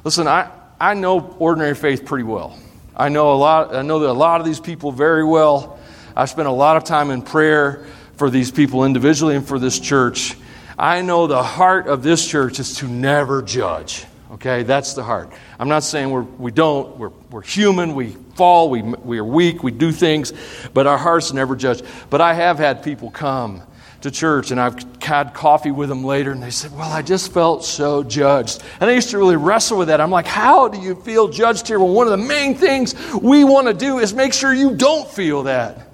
Listen, 0.03 0.27
I, 0.27 0.49
I 0.79 0.95
know 0.95 1.35
ordinary 1.37 1.75
faith 1.75 2.05
pretty 2.05 2.23
well. 2.23 2.57
I 2.95 3.09
know 3.09 3.33
a 3.33 3.35
lot 3.35 3.75
I 3.75 3.83
know 3.83 3.99
that 3.99 4.09
a 4.09 4.13
lot 4.13 4.41
of 4.41 4.47
these 4.47 4.59
people 4.59 4.91
very 4.91 5.23
well. 5.23 5.79
I've 6.15 6.29
spent 6.29 6.47
a 6.47 6.51
lot 6.51 6.75
of 6.75 6.83
time 6.83 7.11
in 7.11 7.21
prayer 7.21 7.85
for 8.17 8.29
these 8.29 8.51
people 8.51 8.83
individually 8.83 9.35
and 9.35 9.47
for 9.47 9.59
this 9.59 9.79
church. 9.79 10.35
I 10.77 11.01
know 11.01 11.27
the 11.27 11.43
heart 11.43 11.87
of 11.87 12.01
this 12.01 12.27
church 12.27 12.59
is 12.59 12.77
to 12.77 12.87
never 12.87 13.41
judge. 13.41 14.05
Okay, 14.33 14.63
that's 14.63 14.93
the 14.93 15.03
heart. 15.03 15.31
I'm 15.59 15.67
not 15.67 15.83
saying 15.83 16.09
we're, 16.09 16.21
we 16.21 16.51
don't, 16.51 16.97
we're, 16.97 17.11
we're 17.29 17.41
human, 17.41 17.95
we 17.95 18.11
fall, 18.35 18.69
we, 18.69 18.81
we 18.81 19.19
are 19.19 19.25
weak, 19.25 19.61
we 19.61 19.71
do 19.71 19.91
things, 19.91 20.33
but 20.73 20.87
our 20.87 20.97
hearts 20.97 21.33
never 21.33 21.55
judge. 21.55 21.83
But 22.09 22.21
I 22.21 22.33
have 22.33 22.57
had 22.57 22.81
people 22.81 23.11
come 23.11 23.61
to 24.01 24.11
church, 24.11 24.51
and 24.51 24.59
I've 24.59 24.75
had 25.01 25.33
coffee 25.33 25.71
with 25.71 25.89
them 25.89 26.03
later, 26.03 26.31
and 26.31 26.41
they 26.41 26.49
said, 26.49 26.71
Well, 26.71 26.91
I 26.91 27.01
just 27.01 27.31
felt 27.31 27.63
so 27.63 28.03
judged. 28.03 28.61
And 28.79 28.89
I 28.89 28.93
used 28.93 29.09
to 29.11 29.17
really 29.17 29.35
wrestle 29.35 29.77
with 29.77 29.87
that. 29.89 30.01
I'm 30.01 30.11
like, 30.11 30.27
How 30.27 30.67
do 30.67 30.79
you 30.79 30.95
feel 30.95 31.27
judged 31.27 31.67
here? 31.67 31.79
Well, 31.79 31.93
one 31.93 32.07
of 32.07 32.11
the 32.11 32.25
main 32.25 32.55
things 32.55 32.95
we 33.15 33.43
want 33.43 33.67
to 33.67 33.73
do 33.73 33.99
is 33.99 34.13
make 34.13 34.33
sure 34.33 34.53
you 34.53 34.75
don't 34.75 35.07
feel 35.07 35.43
that. 35.43 35.87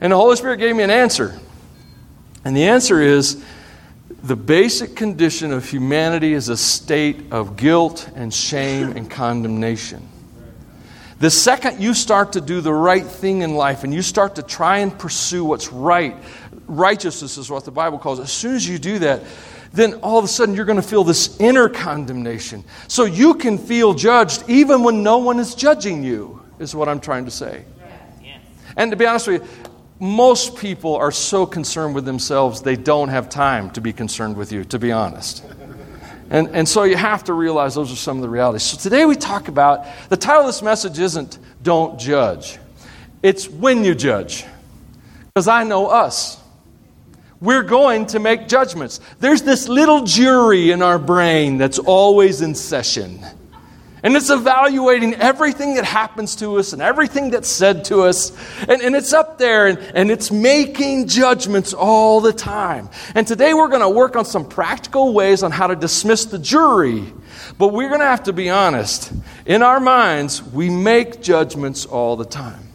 And 0.00 0.12
the 0.12 0.16
Holy 0.16 0.36
Spirit 0.36 0.58
gave 0.58 0.74
me 0.74 0.82
an 0.82 0.90
answer. 0.90 1.38
And 2.44 2.56
the 2.56 2.64
answer 2.64 3.00
is 3.00 3.42
the 4.22 4.36
basic 4.36 4.96
condition 4.96 5.52
of 5.52 5.68
humanity 5.68 6.32
is 6.32 6.48
a 6.48 6.56
state 6.56 7.32
of 7.32 7.56
guilt 7.56 8.10
and 8.14 8.32
shame 8.32 8.92
and 8.92 9.10
condemnation. 9.10 10.08
The 11.20 11.30
second 11.30 11.80
you 11.80 11.94
start 11.94 12.34
to 12.34 12.40
do 12.40 12.60
the 12.60 12.72
right 12.72 13.04
thing 13.04 13.42
in 13.42 13.54
life 13.54 13.82
and 13.82 13.92
you 13.92 14.02
start 14.02 14.36
to 14.36 14.42
try 14.42 14.78
and 14.78 14.96
pursue 14.96 15.44
what's 15.44 15.72
right, 15.72 16.16
righteousness 16.68 17.38
is 17.38 17.50
what 17.50 17.64
the 17.64 17.70
Bible 17.70 17.98
calls 17.98 18.18
it. 18.18 18.22
As 18.22 18.32
soon 18.32 18.54
as 18.54 18.68
you 18.68 18.78
do 18.78 19.00
that, 19.00 19.22
then 19.72 19.94
all 19.94 20.18
of 20.18 20.24
a 20.24 20.28
sudden 20.28 20.54
you're 20.54 20.64
going 20.64 20.80
to 20.80 20.82
feel 20.82 21.04
this 21.04 21.38
inner 21.40 21.68
condemnation. 21.68 22.64
So 22.86 23.04
you 23.04 23.34
can 23.34 23.58
feel 23.58 23.94
judged 23.94 24.44
even 24.48 24.82
when 24.82 25.02
no 25.02 25.18
one 25.18 25.38
is 25.38 25.54
judging 25.54 26.02
you, 26.02 26.42
is 26.58 26.74
what 26.74 26.88
I'm 26.88 27.00
trying 27.00 27.24
to 27.24 27.30
say. 27.30 27.64
And 28.76 28.92
to 28.92 28.96
be 28.96 29.06
honest 29.06 29.26
with 29.26 29.42
you, 29.42 29.70
most 30.00 30.56
people 30.56 30.94
are 30.94 31.10
so 31.10 31.44
concerned 31.44 31.94
with 31.94 32.04
themselves, 32.04 32.62
they 32.62 32.76
don't 32.76 33.08
have 33.08 33.28
time 33.28 33.70
to 33.72 33.80
be 33.80 33.92
concerned 33.92 34.36
with 34.36 34.52
you, 34.52 34.64
to 34.66 34.78
be 34.78 34.92
honest. 34.92 35.44
And, 36.30 36.48
and 36.54 36.68
so 36.68 36.84
you 36.84 36.96
have 36.96 37.24
to 37.24 37.32
realize 37.32 37.74
those 37.74 37.90
are 37.90 37.96
some 37.96 38.18
of 38.18 38.22
the 38.22 38.28
realities. 38.28 38.62
So 38.62 38.78
today 38.78 39.06
we 39.06 39.16
talk 39.16 39.48
about 39.48 39.86
the 40.08 40.16
title 40.16 40.42
of 40.42 40.46
this 40.48 40.62
message 40.62 40.98
isn't 40.98 41.38
Don't 41.62 41.98
Judge, 41.98 42.58
it's 43.22 43.48
When 43.48 43.84
You 43.84 43.94
Judge. 43.94 44.44
Because 45.34 45.48
I 45.48 45.64
know 45.64 45.86
us. 45.86 46.40
We're 47.40 47.62
going 47.62 48.06
to 48.06 48.18
make 48.18 48.48
judgments. 48.48 49.00
There's 49.20 49.42
this 49.42 49.68
little 49.68 50.04
jury 50.04 50.72
in 50.72 50.82
our 50.82 50.98
brain 50.98 51.58
that's 51.58 51.78
always 51.78 52.40
in 52.40 52.54
session. 52.54 53.24
And 54.02 54.14
it's 54.14 54.30
evaluating 54.30 55.14
everything 55.14 55.74
that 55.74 55.84
happens 55.84 56.36
to 56.36 56.58
us 56.58 56.72
and 56.72 56.80
everything 56.80 57.30
that's 57.30 57.48
said 57.48 57.84
to 57.86 58.02
us. 58.02 58.30
And, 58.68 58.80
and 58.80 58.94
it's 58.94 59.12
up 59.12 59.38
there 59.38 59.66
and, 59.66 59.78
and 59.78 60.10
it's 60.10 60.30
making 60.30 61.08
judgments 61.08 61.72
all 61.72 62.20
the 62.20 62.32
time. 62.32 62.90
And 63.14 63.26
today 63.26 63.54
we're 63.54 63.68
going 63.68 63.82
to 63.82 63.88
work 63.88 64.14
on 64.14 64.24
some 64.24 64.48
practical 64.48 65.12
ways 65.12 65.42
on 65.42 65.50
how 65.50 65.66
to 65.66 65.76
dismiss 65.76 66.26
the 66.26 66.38
jury. 66.38 67.12
But 67.56 67.68
we're 67.68 67.88
going 67.88 68.00
to 68.00 68.06
have 68.06 68.24
to 68.24 68.32
be 68.32 68.50
honest. 68.50 69.12
In 69.46 69.62
our 69.62 69.80
minds, 69.80 70.42
we 70.42 70.70
make 70.70 71.20
judgments 71.20 71.84
all 71.84 72.16
the 72.16 72.24
time. 72.24 72.67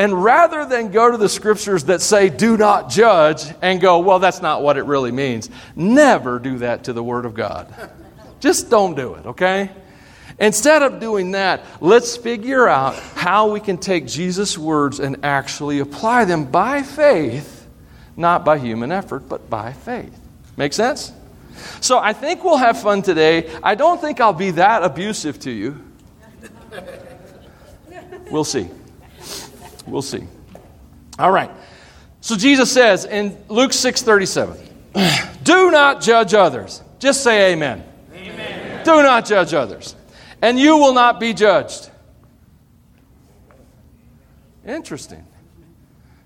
And 0.00 0.24
rather 0.24 0.64
than 0.64 0.92
go 0.92 1.10
to 1.10 1.18
the 1.18 1.28
scriptures 1.28 1.84
that 1.84 2.00
say, 2.00 2.30
do 2.30 2.56
not 2.56 2.88
judge, 2.88 3.44
and 3.60 3.82
go, 3.82 3.98
well, 3.98 4.18
that's 4.18 4.40
not 4.40 4.62
what 4.62 4.78
it 4.78 4.86
really 4.86 5.12
means, 5.12 5.50
never 5.76 6.38
do 6.38 6.56
that 6.60 6.84
to 6.84 6.94
the 6.94 7.02
Word 7.02 7.26
of 7.26 7.34
God. 7.34 7.70
Just 8.40 8.70
don't 8.70 8.96
do 8.96 9.12
it, 9.16 9.26
okay? 9.26 9.68
Instead 10.38 10.80
of 10.80 11.00
doing 11.00 11.32
that, 11.32 11.66
let's 11.82 12.16
figure 12.16 12.66
out 12.66 12.94
how 12.94 13.50
we 13.52 13.60
can 13.60 13.76
take 13.76 14.06
Jesus' 14.06 14.56
words 14.56 15.00
and 15.00 15.18
actually 15.22 15.80
apply 15.80 16.24
them 16.24 16.46
by 16.46 16.82
faith, 16.82 17.68
not 18.16 18.42
by 18.42 18.56
human 18.56 18.90
effort, 18.90 19.28
but 19.28 19.50
by 19.50 19.74
faith. 19.74 20.18
Make 20.56 20.72
sense? 20.72 21.12
So 21.82 21.98
I 21.98 22.14
think 22.14 22.42
we'll 22.42 22.56
have 22.56 22.80
fun 22.80 23.02
today. 23.02 23.54
I 23.62 23.74
don't 23.74 24.00
think 24.00 24.18
I'll 24.18 24.32
be 24.32 24.52
that 24.52 24.82
abusive 24.82 25.38
to 25.40 25.50
you. 25.50 25.78
We'll 28.30 28.44
see. 28.44 28.70
We'll 29.90 30.02
see. 30.02 30.24
All 31.18 31.30
right. 31.30 31.50
So 32.20 32.36
Jesus 32.36 32.72
says 32.72 33.04
in 33.04 33.36
Luke 33.48 33.72
6:37, 33.72 34.58
"Do 35.42 35.70
not 35.70 36.00
judge 36.00 36.34
others." 36.34 36.82
Just 36.98 37.22
say 37.22 37.52
amen. 37.52 37.82
Amen. 38.14 38.84
Do 38.84 39.02
not 39.02 39.24
judge 39.24 39.54
others 39.54 39.96
and 40.42 40.58
you 40.58 40.76
will 40.76 40.94
not 40.94 41.20
be 41.20 41.32
judged. 41.32 41.90
Interesting. 44.66 45.24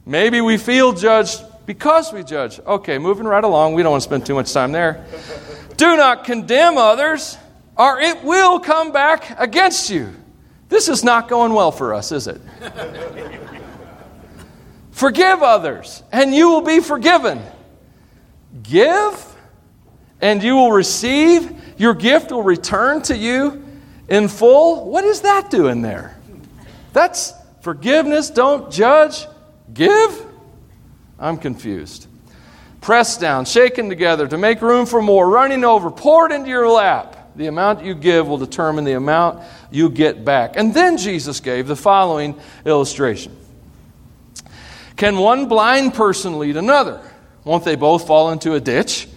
Maybe 0.06 0.40
we 0.40 0.56
feel 0.58 0.92
judged 0.92 1.42
because 1.66 2.12
we 2.12 2.22
judge. 2.22 2.60
Okay, 2.60 2.98
moving 2.98 3.26
right 3.26 3.44
along. 3.44 3.74
We 3.74 3.82
don't 3.82 3.92
want 3.92 4.02
to 4.02 4.08
spend 4.08 4.26
too 4.26 4.34
much 4.34 4.52
time 4.52 4.72
there. 4.72 5.04
Do 5.76 5.96
not 5.96 6.24
condemn 6.24 6.76
others, 6.78 7.38
or 7.76 8.00
it 8.00 8.22
will 8.22 8.60
come 8.60 8.92
back 8.92 9.38
against 9.40 9.90
you. 9.90 10.14
This 10.68 10.88
is 10.88 11.02
not 11.02 11.28
going 11.28 11.52
well 11.52 11.72
for 11.72 11.94
us, 11.94 12.12
is 12.12 12.26
it? 12.26 12.40
Forgive 14.94 15.42
others, 15.42 16.04
and 16.12 16.32
you 16.32 16.50
will 16.50 16.60
be 16.60 16.78
forgiven. 16.78 17.42
Give, 18.62 19.36
and 20.20 20.40
you 20.40 20.54
will 20.54 20.70
receive. 20.70 21.52
Your 21.80 21.94
gift 21.94 22.30
will 22.30 22.44
return 22.44 23.02
to 23.02 23.16
you 23.16 23.66
in 24.08 24.28
full, 24.28 24.88
what 24.88 25.02
is 25.02 25.22
that 25.22 25.50
doing 25.50 25.82
there? 25.82 26.16
That's 26.92 27.32
forgiveness, 27.62 28.30
don't 28.30 28.70
judge, 28.70 29.26
give? 29.72 30.26
I'm 31.18 31.38
confused. 31.38 32.06
Pressed 32.80 33.20
down, 33.20 33.46
shaken 33.46 33.88
together 33.88 34.28
to 34.28 34.38
make 34.38 34.62
room 34.62 34.86
for 34.86 35.02
more, 35.02 35.28
running 35.28 35.64
over, 35.64 35.90
poured 35.90 36.30
into 36.30 36.50
your 36.50 36.68
lap. 36.68 37.34
The 37.34 37.48
amount 37.48 37.84
you 37.84 37.96
give 37.96 38.28
will 38.28 38.38
determine 38.38 38.84
the 38.84 38.92
amount 38.92 39.42
you 39.72 39.90
get 39.90 40.24
back. 40.24 40.56
And 40.56 40.72
then 40.72 40.98
Jesus 40.98 41.40
gave 41.40 41.66
the 41.66 41.74
following 41.74 42.38
illustration 42.64 43.36
Can 44.96 45.18
one 45.18 45.48
blind 45.48 45.94
person 45.94 46.38
lead 46.38 46.56
another? 46.56 47.00
Won't 47.44 47.64
they 47.64 47.76
both 47.76 48.06
fall 48.06 48.30
into 48.30 48.54
a 48.54 48.60
ditch? 48.60 49.08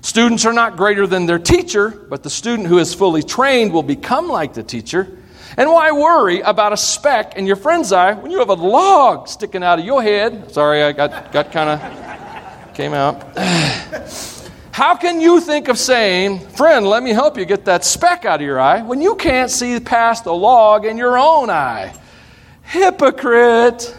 Students 0.00 0.46
are 0.46 0.52
not 0.52 0.76
greater 0.76 1.06
than 1.06 1.26
their 1.26 1.38
teacher, 1.38 1.90
but 1.90 2.22
the 2.22 2.30
student 2.30 2.68
who 2.68 2.78
is 2.78 2.94
fully 2.94 3.22
trained 3.22 3.72
will 3.72 3.82
become 3.82 4.28
like 4.28 4.54
the 4.54 4.62
teacher. 4.62 5.08
And 5.56 5.70
why 5.70 5.90
worry 5.92 6.40
about 6.40 6.72
a 6.72 6.76
speck 6.76 7.36
in 7.36 7.46
your 7.46 7.56
friend's 7.56 7.92
eye 7.92 8.12
when 8.14 8.30
you 8.30 8.38
have 8.38 8.48
a 8.48 8.54
log 8.54 9.28
sticking 9.28 9.62
out 9.62 9.78
of 9.78 9.84
your 9.84 10.02
head? 10.02 10.52
Sorry, 10.52 10.82
I 10.82 10.92
got, 10.92 11.32
got 11.32 11.52
kind 11.52 11.70
of 11.70 12.74
came 12.74 12.94
out. 12.94 13.36
How 14.72 14.94
can 14.94 15.20
you 15.20 15.40
think 15.40 15.68
of 15.68 15.78
saying, 15.78 16.40
friend, 16.50 16.86
let 16.86 17.02
me 17.02 17.10
help 17.10 17.38
you 17.38 17.46
get 17.46 17.64
that 17.64 17.84
speck 17.84 18.26
out 18.26 18.40
of 18.40 18.46
your 18.46 18.60
eye 18.60 18.82
when 18.82 19.00
you 19.00 19.14
can't 19.16 19.50
see 19.50 19.80
past 19.80 20.24
the 20.24 20.34
log 20.34 20.84
in 20.84 20.98
your 20.98 21.18
own 21.18 21.48
eye? 21.48 21.94
Hypocrite! 22.62 23.96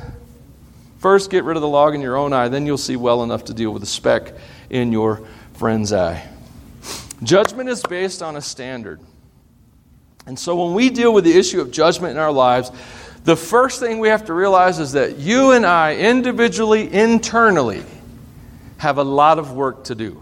First, 1.07 1.31
get 1.31 1.45
rid 1.45 1.55
of 1.55 1.61
the 1.61 1.69
log 1.69 1.95
in 1.95 2.01
your 2.01 2.17
own 2.17 2.33
eye, 2.33 2.49
then 2.49 2.65
you'll 2.65 2.77
see 2.77 2.97
well 2.97 3.23
enough 3.23 3.45
to 3.45 3.53
deal 3.53 3.71
with 3.71 3.81
the 3.81 3.87
speck 3.87 4.33
in 4.69 4.91
your 4.91 5.25
friend's 5.53 5.93
eye. 5.93 6.27
Judgment 7.23 7.69
is 7.69 7.81
based 7.81 8.21
on 8.21 8.35
a 8.35 8.41
standard. 8.41 8.99
And 10.25 10.37
so 10.37 10.65
when 10.65 10.73
we 10.73 10.89
deal 10.89 11.13
with 11.13 11.23
the 11.23 11.31
issue 11.31 11.61
of 11.61 11.71
judgment 11.71 12.11
in 12.11 12.17
our 12.17 12.33
lives, 12.33 12.73
the 13.23 13.37
first 13.37 13.79
thing 13.79 13.99
we 13.99 14.09
have 14.09 14.25
to 14.25 14.33
realize 14.33 14.79
is 14.79 14.91
that 14.91 15.17
you 15.17 15.51
and 15.51 15.65
I, 15.65 15.95
individually, 15.95 16.93
internally, 16.93 17.85
have 18.75 18.97
a 18.97 19.03
lot 19.05 19.39
of 19.39 19.53
work 19.53 19.85
to 19.85 19.95
do. 19.95 20.21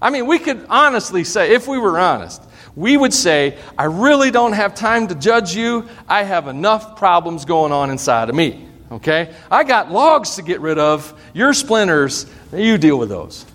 I 0.00 0.08
mean, 0.08 0.24
we 0.24 0.38
could 0.38 0.64
honestly 0.70 1.24
say, 1.24 1.54
if 1.54 1.68
we 1.68 1.76
were 1.76 1.98
honest, 1.98 2.42
we 2.74 2.96
would 2.96 3.12
say, 3.12 3.58
I 3.76 3.84
really 3.84 4.30
don't 4.30 4.54
have 4.54 4.74
time 4.74 5.08
to 5.08 5.14
judge 5.14 5.54
you. 5.54 5.86
I 6.08 6.22
have 6.22 6.48
enough 6.48 6.96
problems 6.96 7.44
going 7.44 7.70
on 7.70 7.90
inside 7.90 8.30
of 8.30 8.34
me. 8.34 8.70
Okay? 8.92 9.34
I 9.50 9.64
got 9.64 9.90
logs 9.90 10.36
to 10.36 10.42
get 10.42 10.60
rid 10.60 10.78
of. 10.78 11.18
Your 11.32 11.54
splinters, 11.54 12.26
you 12.52 12.78
deal 12.78 12.98
with 12.98 13.08
those. 13.08 13.46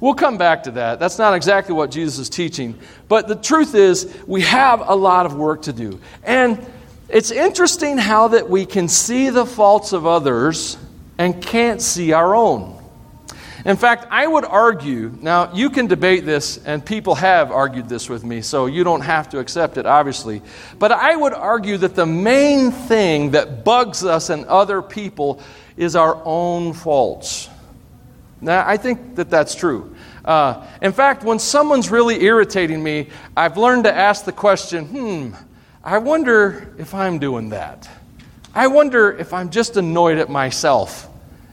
We'll 0.00 0.14
come 0.14 0.38
back 0.38 0.64
to 0.64 0.70
that. 0.72 1.00
That's 1.00 1.18
not 1.18 1.34
exactly 1.34 1.74
what 1.74 1.90
Jesus 1.90 2.18
is 2.18 2.30
teaching. 2.30 2.78
But 3.08 3.26
the 3.26 3.34
truth 3.34 3.74
is, 3.74 4.14
we 4.26 4.42
have 4.42 4.88
a 4.88 4.94
lot 4.94 5.26
of 5.26 5.34
work 5.34 5.62
to 5.62 5.72
do. 5.72 6.00
And 6.22 6.64
it's 7.08 7.30
interesting 7.30 7.98
how 7.98 8.28
that 8.28 8.48
we 8.48 8.64
can 8.64 8.86
see 8.86 9.30
the 9.30 9.46
faults 9.46 9.92
of 9.92 10.06
others 10.06 10.78
and 11.16 11.42
can't 11.42 11.82
see 11.82 12.12
our 12.12 12.34
own. 12.34 12.77
In 13.68 13.76
fact, 13.76 14.06
I 14.10 14.26
would 14.26 14.46
argue, 14.46 15.12
now 15.20 15.52
you 15.52 15.68
can 15.68 15.88
debate 15.88 16.24
this, 16.24 16.56
and 16.64 16.82
people 16.82 17.14
have 17.16 17.50
argued 17.52 17.86
this 17.86 18.08
with 18.08 18.24
me, 18.24 18.40
so 18.40 18.64
you 18.64 18.82
don't 18.82 19.02
have 19.02 19.28
to 19.28 19.40
accept 19.40 19.76
it, 19.76 19.84
obviously. 19.84 20.40
But 20.78 20.90
I 20.90 21.14
would 21.14 21.34
argue 21.34 21.76
that 21.76 21.94
the 21.94 22.06
main 22.06 22.70
thing 22.70 23.32
that 23.32 23.66
bugs 23.66 24.06
us 24.06 24.30
and 24.30 24.46
other 24.46 24.80
people 24.80 25.42
is 25.76 25.96
our 25.96 26.18
own 26.24 26.72
faults. 26.72 27.50
Now, 28.40 28.66
I 28.66 28.78
think 28.78 29.16
that 29.16 29.28
that's 29.28 29.54
true. 29.54 29.94
Uh, 30.24 30.66
in 30.80 30.92
fact, 30.92 31.22
when 31.22 31.38
someone's 31.38 31.90
really 31.90 32.24
irritating 32.24 32.82
me, 32.82 33.10
I've 33.36 33.58
learned 33.58 33.84
to 33.84 33.94
ask 33.94 34.24
the 34.24 34.32
question 34.32 34.86
hmm, 34.86 35.34
I 35.84 35.98
wonder 35.98 36.74
if 36.78 36.94
I'm 36.94 37.18
doing 37.18 37.50
that. 37.50 37.86
I 38.54 38.68
wonder 38.68 39.12
if 39.12 39.34
I'm 39.34 39.50
just 39.50 39.76
annoyed 39.76 40.16
at 40.16 40.30
myself 40.30 41.06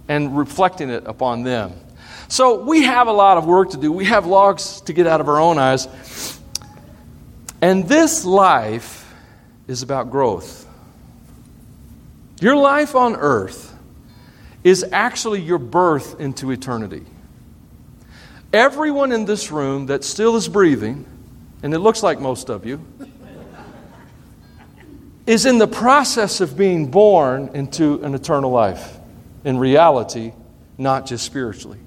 and 0.08 0.38
reflecting 0.38 0.90
it 0.90 1.04
upon 1.08 1.44
them. 1.44 1.74
So 2.28 2.64
we 2.64 2.84
have 2.84 3.08
a 3.08 3.12
lot 3.12 3.38
of 3.38 3.46
work 3.46 3.72
to 3.72 3.78
do. 3.78 3.92
We 3.92 4.06
have 4.06 4.26
logs 4.26 4.82
to 4.82 4.94
get 4.94 5.08
out 5.08 5.22
of 5.22 5.30
our 5.30 5.40
own 5.40 5.58
eyes. 5.58 5.88
And 7.62 7.88
this 7.88 8.26
life 8.26 9.14
is 9.68 9.82
about 9.82 10.12
growth. 10.12 10.68
Your 12.42 12.56
life 12.56 12.96
on 12.96 13.16
earth 13.16 13.74
is 14.64 14.86
actually 14.92 15.42
your 15.42 15.60
birth 15.60 16.20
into 16.20 16.52
eternity. 16.52 17.06
Everyone 18.52 19.12
in 19.12 19.26
this 19.26 19.52
room 19.52 19.88
that 19.88 20.04
still 20.04 20.36
is 20.36 20.48
breathing, 20.48 21.06
and 21.62 21.74
it 21.74 21.80
looks 21.80 22.04
like 22.04 22.20
most 22.20 22.50
of 22.50 22.66
you, 22.66 22.86
is 25.26 25.46
in 25.46 25.58
the 25.58 25.68
process 25.68 26.42
of 26.42 26.58
being 26.58 26.92
born 26.92 27.50
into 27.54 28.04
an 28.04 28.14
eternal 28.14 28.52
life 28.52 28.98
in 29.44 29.58
reality, 29.58 30.34
not 30.78 31.06
just 31.06 31.26
spiritually. 31.26 31.80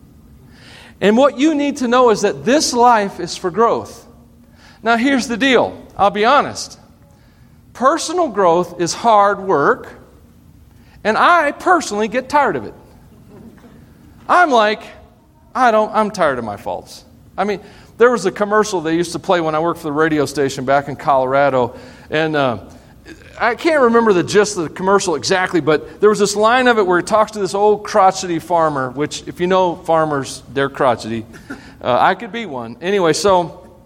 And 1.01 1.17
what 1.17 1.39
you 1.39 1.55
need 1.55 1.79
to 1.79 1.89
know 1.89 2.11
is 2.11 2.23
that 2.23 2.45
this 2.45 2.73
life 2.73 3.21
is 3.21 3.37
for 3.37 3.51
growth. 3.51 4.07
Now, 4.83 4.97
here's 4.97 5.29
the 5.29 5.37
deal 5.37 5.87
I'll 5.97 6.11
be 6.11 6.25
honest. 6.25 6.79
Personal 7.73 8.29
growth 8.29 8.81
is 8.81 8.95
hard 8.95 9.41
work, 9.41 9.89
and 11.05 11.17
I 11.17 11.53
personally 11.53 12.09
get 12.09 12.29
tired 12.29 12.57
of 12.57 12.65
it. 12.65 12.75
I'm 14.29 14.51
like, 14.51 14.83
I 15.55 15.71
don't, 15.71 15.93
I'm 15.95 16.11
tired 16.11 16.39
of 16.39 16.45
my 16.45 16.57
faults. 16.57 17.05
I 17.37 17.45
mean, 17.45 17.61
there 17.97 18.11
was 18.11 18.27
a 18.27 18.33
commercial 18.33 18.81
they 18.81 18.97
used 18.97 19.13
to 19.13 19.19
play 19.19 19.41
when 19.41 19.55
I 19.55 19.61
worked 19.61 19.81
for 19.81 19.87
the 19.87 19.93
radio 19.93 20.27
station 20.27 20.65
back 20.65 20.89
in 20.89 20.97
Colorado, 20.97 21.77
and 22.11 22.37
uh, 22.37 22.69
I 23.41 23.55
can't 23.55 23.83
remember 23.83 24.13
the 24.13 24.23
gist 24.23 24.57
of 24.57 24.65
the 24.65 24.71
commercial 24.71 25.15
exactly, 25.15 25.61
but 25.61 26.01
there 26.01 26.11
was 26.11 26.19
this 26.19 26.35
line 26.35 26.67
of 26.67 26.79
it 26.79 26.87
where 26.87 26.99
it 26.99 27.07
talks 27.07 27.33
to 27.33 27.39
this 27.39 27.55
old 27.55 27.85
crotchety 27.85 28.39
farmer, 28.39 28.91
which, 28.91 29.27
if 29.29 29.41
you 29.41 29.47
know 29.47 29.77
farmers, 29.77 30.43
they're 30.53 30.69
crotchety. 30.69 31.25
Uh, 31.81 31.97
I 32.01 32.15
could 32.15 32.33
be 32.33 32.47
one. 32.47 32.77
Anyway, 32.81 33.13
so 33.13 33.77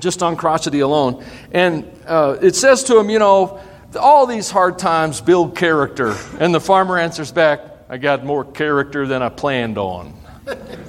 just 0.00 0.22
on 0.22 0.36
crotchety 0.36 0.80
alone. 0.80 1.24
And 1.52 1.90
uh, 2.06 2.38
it 2.40 2.56
says 2.56 2.84
to 2.84 2.98
him, 2.98 3.10
you 3.10 3.18
know, 3.18 3.60
all 3.98 4.26
these 4.26 4.50
hard 4.50 4.78
times 4.78 5.20
build 5.20 5.56
character. 5.56 6.16
And 6.40 6.54
the 6.54 6.60
farmer 6.60 6.98
answers 6.98 7.32
back, 7.32 7.60
I 7.88 7.96
got 7.98 8.24
more 8.24 8.44
character 8.44 9.06
than 9.06 9.22
I 9.22 9.28
planned 9.28 9.78
on. 9.78 10.14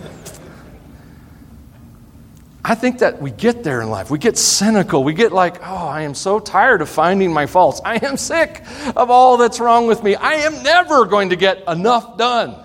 I 2.63 2.75
think 2.75 2.99
that 2.99 3.21
we 3.21 3.31
get 3.31 3.63
there 3.63 3.81
in 3.81 3.89
life. 3.89 4.11
We 4.11 4.19
get 4.19 4.37
cynical. 4.37 5.03
We 5.03 5.13
get 5.13 5.31
like, 5.31 5.61
oh, 5.61 5.87
I 5.87 6.01
am 6.01 6.13
so 6.13 6.39
tired 6.39 6.81
of 6.81 6.89
finding 6.89 7.31
my 7.31 7.45
faults. 7.45 7.79
I 7.85 8.05
am 8.05 8.17
sick 8.17 8.63
of 8.95 9.09
all 9.09 9.37
that's 9.37 9.59
wrong 9.59 9.87
with 9.87 10.03
me. 10.03 10.15
I 10.15 10.33
am 10.33 10.61
never 10.61 11.05
going 11.05 11.29
to 11.29 11.37
get 11.37 11.63
enough 11.67 12.17
done. 12.17 12.55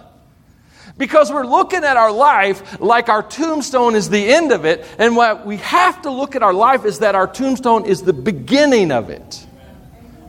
Because 0.96 1.32
we're 1.32 1.46
looking 1.46 1.84
at 1.84 1.96
our 1.96 2.12
life 2.12 2.80
like 2.80 3.08
our 3.08 3.22
tombstone 3.22 3.94
is 3.94 4.10
the 4.10 4.32
end 4.32 4.52
of 4.52 4.64
it, 4.64 4.86
and 4.98 5.16
what 5.16 5.44
we 5.44 5.56
have 5.58 6.02
to 6.02 6.10
look 6.10 6.36
at 6.36 6.42
our 6.42 6.54
life 6.54 6.84
is 6.84 7.00
that 7.00 7.16
our 7.16 7.26
tombstone 7.26 7.84
is 7.84 8.02
the 8.02 8.12
beginning 8.12 8.92
of 8.92 9.10
it. 9.10 9.44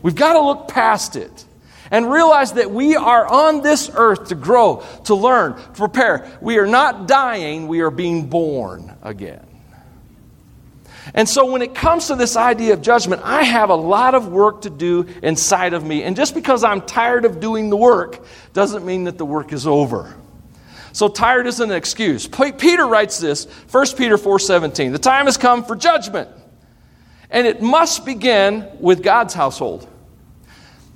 We've 0.02 0.16
got 0.16 0.34
to 0.34 0.42
look 0.42 0.68
past 0.68 1.16
it 1.16 1.46
and 1.92 2.12
realize 2.12 2.54
that 2.54 2.72
we 2.72 2.96
are 2.96 3.28
on 3.28 3.62
this 3.62 3.92
earth 3.94 4.30
to 4.30 4.36
grow, 4.36 4.84
to 5.06 5.14
learn, 5.14 5.56
to 5.56 5.70
prepare. 5.74 6.36
We 6.42 6.58
are 6.58 6.66
not 6.66 7.08
dying, 7.08 7.68
we 7.68 7.82
are 7.82 7.92
being 7.92 8.28
born 8.28 8.96
again. 9.04 9.46
And 11.14 11.30
so, 11.30 11.46
when 11.52 11.62
it 11.62 11.76
comes 11.76 12.08
to 12.08 12.16
this 12.16 12.36
idea 12.36 12.74
of 12.74 12.82
judgment, 12.82 13.22
I 13.24 13.44
have 13.44 13.70
a 13.70 13.76
lot 13.76 14.16
of 14.16 14.28
work 14.28 14.62
to 14.62 14.70
do 14.70 15.06
inside 15.22 15.74
of 15.74 15.86
me. 15.86 16.04
And 16.04 16.16
just 16.16 16.34
because 16.34 16.64
I'm 16.64 16.82
tired 16.82 17.26
of 17.26 17.40
doing 17.40 17.70
the 17.70 17.78
work 17.78 18.26
doesn't 18.54 18.86
mean 18.86 19.04
that 19.04 19.18
the 19.18 19.26
work 19.26 19.54
is 19.54 19.68
over. 19.68 20.16
So 20.94 21.08
tired 21.08 21.46
isn't 21.46 21.70
an 21.70 21.76
excuse. 21.76 22.28
Peter 22.28 22.88
writes 22.88 23.20
this, 23.20 23.46
1 23.70 23.98
Peter 23.98 24.18
4:17. 24.18 24.94
The 24.94 25.00
time 25.00 25.26
has 25.26 25.38
come 25.38 25.64
for 25.64 25.76
judgment. 25.76 26.30
And 27.30 27.46
it 27.46 27.62
must 27.62 28.06
begin 28.06 28.68
with 28.80 29.04
God's 29.04 29.34
household. 29.34 29.88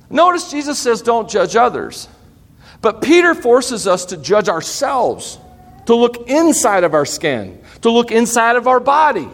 Notice 0.10 0.50
Jesus 0.50 0.80
says 0.80 1.01
don't 1.01 1.30
judge 1.30 1.56
others. 1.56 2.08
But 2.82 3.01
Peter 3.01 3.36
forces 3.36 3.88
us 3.88 4.06
to 4.06 4.18
judge 4.18 4.48
ourselves, 4.48 5.38
to 5.86 5.96
look 5.96 6.30
inside 6.30 6.84
of 6.84 6.94
our 6.94 7.06
skin, 7.06 7.62
to 7.82 7.92
look 7.92 8.12
inside 8.12 8.56
of 8.56 8.68
our 8.68 8.80
body 8.80 9.28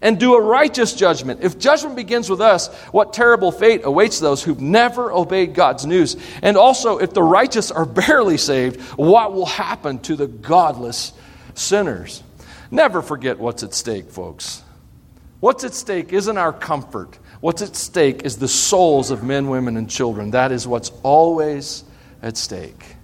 and 0.00 0.18
do 0.18 0.34
a 0.34 0.40
righteous 0.40 0.94
judgment. 0.94 1.40
If 1.42 1.58
judgment 1.58 1.96
begins 1.96 2.30
with 2.30 2.40
us, 2.40 2.72
what 2.92 3.12
terrible 3.12 3.50
fate 3.50 3.80
awaits 3.84 4.20
those 4.20 4.42
who've 4.42 4.60
never 4.60 5.12
obeyed 5.12 5.54
God's 5.54 5.86
news? 5.86 6.16
And 6.42 6.56
also, 6.56 6.98
if 6.98 7.12
the 7.12 7.22
righteous 7.22 7.70
are 7.70 7.84
barely 8.06 8.36
saved, 8.36 8.80
what 8.96 9.32
will 9.32 9.46
happen 9.46 9.98
to 10.00 10.16
the 10.16 10.26
godless 10.26 11.12
sinners? 11.54 12.22
Never 12.70 13.02
forget 13.02 13.38
what's 13.38 13.62
at 13.62 13.74
stake, 13.74 14.10
folks. 14.10 14.62
What's 15.40 15.64
at 15.64 15.74
stake 15.74 16.12
isn't 16.12 16.36
our 16.36 16.52
comfort. 16.52 17.18
What's 17.40 17.62
at 17.62 17.76
stake 17.76 18.24
is 18.24 18.36
the 18.36 18.48
souls 18.48 19.10
of 19.10 19.22
men, 19.22 19.48
women, 19.48 19.76
and 19.76 19.88
children. 19.88 20.32
That 20.32 20.52
is 20.52 20.66
what's 20.66 20.90
always 21.02 21.84
at 22.22 22.36
stake. 22.36 22.96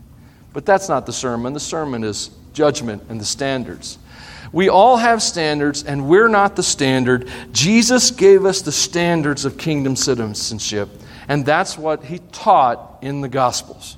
But 0.53 0.67
that's 0.67 0.89
not 0.89 1.07
the 1.07 1.13
sermon. 1.13 1.53
The 1.53 1.61
sermon 1.61 2.05
is 2.05 2.31
judgment 2.53 3.05
and 3.09 3.21
the 3.21 3.25
standards. 3.25 3.99
We 4.55 4.69
all 4.69 4.99
have 4.99 5.21
standards, 5.21 5.83
and 5.83 6.09
we're 6.09 6.29
not 6.29 6.55
the 6.55 6.63
standard. 6.63 7.29
Jesus 7.51 8.13
gave 8.13 8.45
us 8.45 8.63
the 8.63 8.71
standards 8.71 9.45
of 9.45 9.59
kingdom 9.59 9.97
citizenship, 9.97 10.89
and 11.27 11.45
that's 11.45 11.77
what 11.77 12.05
he 12.05 12.21
taught 12.31 13.01
in 13.03 13.21
the 13.21 13.29
Gospels. 13.29 13.97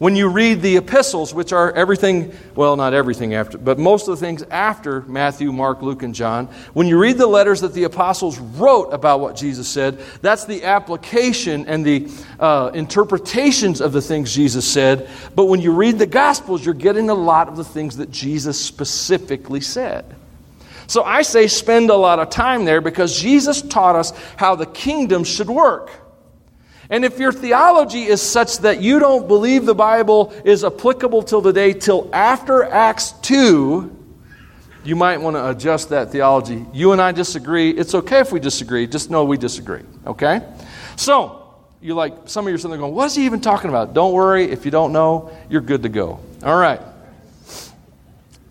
When 0.00 0.16
you 0.16 0.28
read 0.28 0.62
the 0.62 0.78
epistles, 0.78 1.34
which 1.34 1.52
are 1.52 1.72
everything, 1.72 2.32
well, 2.54 2.74
not 2.74 2.94
everything 2.94 3.34
after, 3.34 3.58
but 3.58 3.78
most 3.78 4.08
of 4.08 4.18
the 4.18 4.24
things 4.24 4.42
after 4.44 5.02
Matthew, 5.02 5.52
Mark, 5.52 5.82
Luke, 5.82 6.02
and 6.02 6.14
John, 6.14 6.46
when 6.72 6.86
you 6.86 6.98
read 6.98 7.18
the 7.18 7.26
letters 7.26 7.60
that 7.60 7.74
the 7.74 7.84
apostles 7.84 8.38
wrote 8.38 8.94
about 8.94 9.20
what 9.20 9.36
Jesus 9.36 9.68
said, 9.68 9.98
that's 10.22 10.46
the 10.46 10.64
application 10.64 11.66
and 11.66 11.84
the 11.84 12.10
uh, 12.38 12.70
interpretations 12.72 13.82
of 13.82 13.92
the 13.92 14.00
things 14.00 14.34
Jesus 14.34 14.66
said. 14.66 15.06
But 15.34 15.44
when 15.44 15.60
you 15.60 15.72
read 15.72 15.98
the 15.98 16.06
Gospels, 16.06 16.64
you're 16.64 16.72
getting 16.72 17.10
a 17.10 17.14
lot 17.14 17.48
of 17.48 17.58
the 17.58 17.64
things 17.64 17.98
that 17.98 18.10
Jesus 18.10 18.58
specifically 18.58 19.60
said. 19.60 20.06
So 20.86 21.04
I 21.04 21.20
say 21.20 21.46
spend 21.46 21.90
a 21.90 21.94
lot 21.94 22.20
of 22.20 22.30
time 22.30 22.64
there 22.64 22.80
because 22.80 23.20
Jesus 23.20 23.60
taught 23.60 23.96
us 23.96 24.14
how 24.38 24.54
the 24.54 24.64
kingdom 24.64 25.24
should 25.24 25.50
work. 25.50 25.90
And 26.90 27.04
if 27.04 27.20
your 27.20 27.32
theology 27.32 28.02
is 28.02 28.20
such 28.20 28.58
that 28.58 28.82
you 28.82 28.98
don't 28.98 29.28
believe 29.28 29.64
the 29.64 29.74
Bible 29.74 30.34
is 30.44 30.64
applicable 30.64 31.22
till 31.22 31.40
today, 31.40 31.72
till 31.72 32.10
after 32.12 32.64
Acts 32.64 33.12
2, 33.22 33.96
you 34.82 34.96
might 34.96 35.20
want 35.20 35.36
to 35.36 35.50
adjust 35.50 35.90
that 35.90 36.10
theology. 36.10 36.66
You 36.72 36.90
and 36.92 37.00
I 37.00 37.12
disagree. 37.12 37.70
It's 37.70 37.94
okay 37.94 38.18
if 38.18 38.32
we 38.32 38.40
disagree. 38.40 38.88
Just 38.88 39.08
know 39.08 39.24
we 39.24 39.36
disagree. 39.36 39.82
Okay? 40.04 40.42
So, 40.96 41.54
you 41.80 41.94
like, 41.94 42.28
some 42.28 42.46
of 42.46 42.50
you 42.50 42.56
are 42.56 42.58
sitting 42.58 42.70
there 42.70 42.80
going, 42.80 42.94
what 42.94 43.06
is 43.06 43.14
he 43.14 43.24
even 43.24 43.40
talking 43.40 43.70
about? 43.70 43.94
Don't 43.94 44.12
worry. 44.12 44.50
If 44.50 44.64
you 44.64 44.72
don't 44.72 44.92
know, 44.92 45.30
you're 45.48 45.60
good 45.60 45.84
to 45.84 45.88
go. 45.88 46.18
All 46.42 46.58
right. 46.58 46.80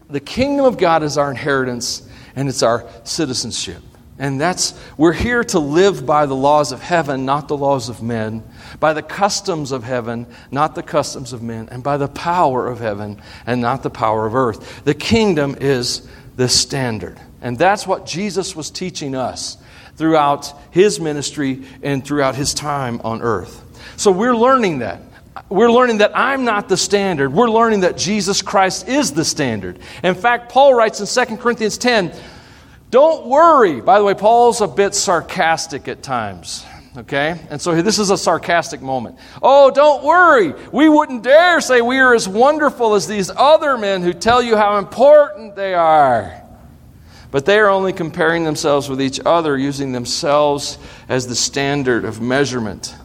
The 0.10 0.20
kingdom 0.20 0.66
of 0.66 0.78
God 0.78 1.04
is 1.04 1.18
our 1.18 1.30
inheritance 1.30 2.08
and 2.36 2.48
it's 2.48 2.64
our 2.64 2.88
citizenship. 3.04 3.84
And 4.20 4.40
that's, 4.40 4.78
we're 4.98 5.14
here 5.14 5.46
to 5.46 5.60
live 5.60 6.06
by 6.06 6.26
the 6.26 6.36
laws 6.36 6.74
of 6.74 6.82
heaven, 6.82 7.26
not 7.26 7.48
the 7.48 7.56
laws 7.56 7.88
of 7.88 8.04
men, 8.04 8.44
by 8.78 8.92
the 8.92 9.02
customs 9.02 9.72
of 9.72 9.86
heaven, 9.86 10.28
not 10.52 10.76
the 10.76 10.84
customs 10.84 11.32
of 11.32 11.42
men, 11.42 11.70
and 11.72 11.82
by 11.82 11.96
the 11.96 12.10
power 12.10 12.68
of 12.68 12.80
heaven, 12.80 13.22
and 13.48 13.62
not 13.62 13.82
the 13.82 13.90
power 13.90 14.26
of 14.26 14.36
earth. 14.36 14.84
The 14.84 14.94
kingdom 14.94 15.56
is 15.62 16.06
the 16.36 16.50
standard. 16.50 17.18
And 17.42 17.58
that's 17.58 17.88
what 17.88 18.06
Jesus 18.06 18.58
was 18.58 18.70
teaching 18.70 19.16
us 19.16 19.58
throughout 19.96 20.54
his 20.72 21.00
ministry 21.00 21.64
and 21.82 22.04
throughout 22.04 22.36
his 22.36 22.54
time 22.54 23.00
on 23.06 23.22
earth. 23.22 23.64
So 23.96 24.12
we're 24.12 24.36
learning 24.36 24.80
that. 24.80 25.02
We're 25.48 25.72
learning 25.72 26.00
that 26.00 26.12
I'm 26.14 26.44
not 26.44 26.68
the 26.68 26.76
standard. 26.76 27.32
We're 27.32 27.50
learning 27.50 27.82
that 27.82 27.98
Jesus 27.98 28.42
Christ 28.42 28.90
is 28.90 29.14
the 29.14 29.24
standard. 29.24 29.80
In 30.04 30.16
fact, 30.16 30.52
Paul 30.52 30.74
writes 30.74 31.00
in 31.00 31.28
2 31.28 31.38
Corinthians 31.38 31.78
10 31.78 32.14
don't 32.90 33.28
worry. 33.28 33.82
By 33.82 34.00
the 34.00 34.06
way, 34.06 34.14
Paul's 34.14 34.62
a 34.62 34.68
bit 34.68 34.96
sarcastic 34.96 35.88
at 35.88 36.02
times. 36.02 36.66
Okay? 36.98 37.40
And 37.50 37.62
so 37.62 37.82
this 37.82 38.00
is 38.00 38.10
a 38.10 38.18
sarcastic 38.18 38.82
moment. 38.82 39.18
Oh, 39.42 39.70
don't 39.70 40.04
worry. 40.04 40.54
We 40.72 40.90
wouldn't 40.90 41.24
dare 41.24 41.62
say 41.62 41.82
we 41.82 42.00
are 42.00 42.16
as 42.16 42.28
wonderful 42.28 42.96
as 42.96 43.08
these 43.08 43.30
other 43.30 43.78
men 43.78 44.02
who 44.02 44.12
tell 44.12 44.42
you 44.42 44.58
how 44.58 44.78
important 44.78 45.56
they 45.56 45.76
are. 45.76 46.44
But 47.32 47.46
they 47.46 47.60
are 47.60 47.70
only 47.70 47.94
comparing 47.94 48.44
themselves 48.44 48.90
with 48.90 49.00
each 49.00 49.20
other, 49.24 49.56
using 49.56 49.92
themselves 49.92 50.80
as 51.08 51.28
the 51.28 51.36
standard 51.36 52.06
of 52.06 52.22
measurement. 52.22 52.96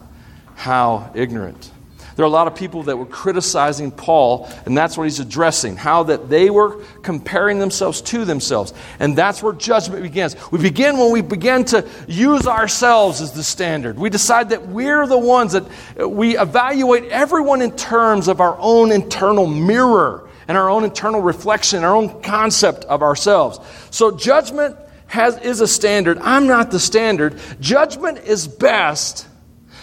How 0.55 1.11
ignorant. 1.13 1.69
There 2.15 2.23
are 2.23 2.27
a 2.27 2.31
lot 2.31 2.47
of 2.47 2.55
people 2.55 2.83
that 2.83 2.97
were 2.97 3.05
criticizing 3.05 3.91
Paul, 3.91 4.49
and 4.65 4.77
that's 4.77 4.97
what 4.97 5.03
he's 5.03 5.19
addressing 5.19 5.75
how 5.75 6.03
that 6.03 6.29
they 6.29 6.49
were 6.49 6.81
comparing 7.01 7.59
themselves 7.59 8.01
to 8.03 8.23
themselves. 8.23 8.73
And 8.99 9.17
that's 9.17 9.43
where 9.43 9.51
judgment 9.51 10.01
begins. 10.01 10.35
We 10.49 10.59
begin 10.59 10.97
when 10.97 11.11
we 11.11 11.21
begin 11.21 11.65
to 11.65 11.85
use 12.07 12.47
ourselves 12.47 13.19
as 13.19 13.33
the 13.33 13.43
standard. 13.43 13.99
We 13.99 14.09
decide 14.09 14.49
that 14.49 14.65
we're 14.67 15.05
the 15.07 15.17
ones 15.17 15.51
that 15.53 15.65
uh, 15.99 16.07
we 16.07 16.37
evaluate 16.37 17.05
everyone 17.05 17.61
in 17.61 17.75
terms 17.75 18.29
of 18.29 18.39
our 18.39 18.57
own 18.59 18.93
internal 18.93 19.45
mirror 19.45 20.29
and 20.47 20.57
our 20.57 20.69
own 20.69 20.85
internal 20.85 21.21
reflection, 21.21 21.83
our 21.83 21.95
own 21.95 22.21
concept 22.21 22.85
of 22.85 23.01
ourselves. 23.01 23.59
So 23.91 24.11
judgment 24.11 24.77
has, 25.07 25.37
is 25.39 25.59
a 25.59 25.67
standard. 25.67 26.17
I'm 26.19 26.47
not 26.47 26.71
the 26.71 26.79
standard. 26.79 27.39
Judgment 27.59 28.19
is 28.19 28.47
best 28.47 29.27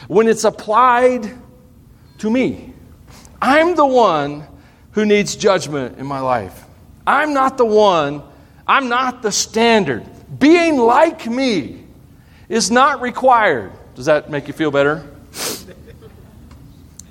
when 0.09 0.29
it's 0.29 0.45
applied 0.45 1.42
to 2.19 2.31
me. 2.31 2.73
I'm 3.41 3.75
the 3.75 3.87
one 3.87 4.47
who 4.93 5.05
needs 5.05 5.37
judgment 5.37 5.99
in 5.99 6.07
my 6.07 6.21
life. 6.21 6.65
I'm 7.07 7.35
not 7.35 7.59
the 7.59 7.65
one, 7.65 8.23
I'm 8.67 8.89
not 8.89 9.23
the 9.23 9.33
standard. 9.33 10.05
Being 10.39 10.79
like 10.79 11.27
me 11.27 11.85
is 12.49 12.71
not 12.71 13.01
required. 13.01 13.73
Does 13.95 14.07
that 14.07 14.31
make 14.31 14.47
you 14.47 14.55
feel 14.55 14.71
better? 14.71 15.09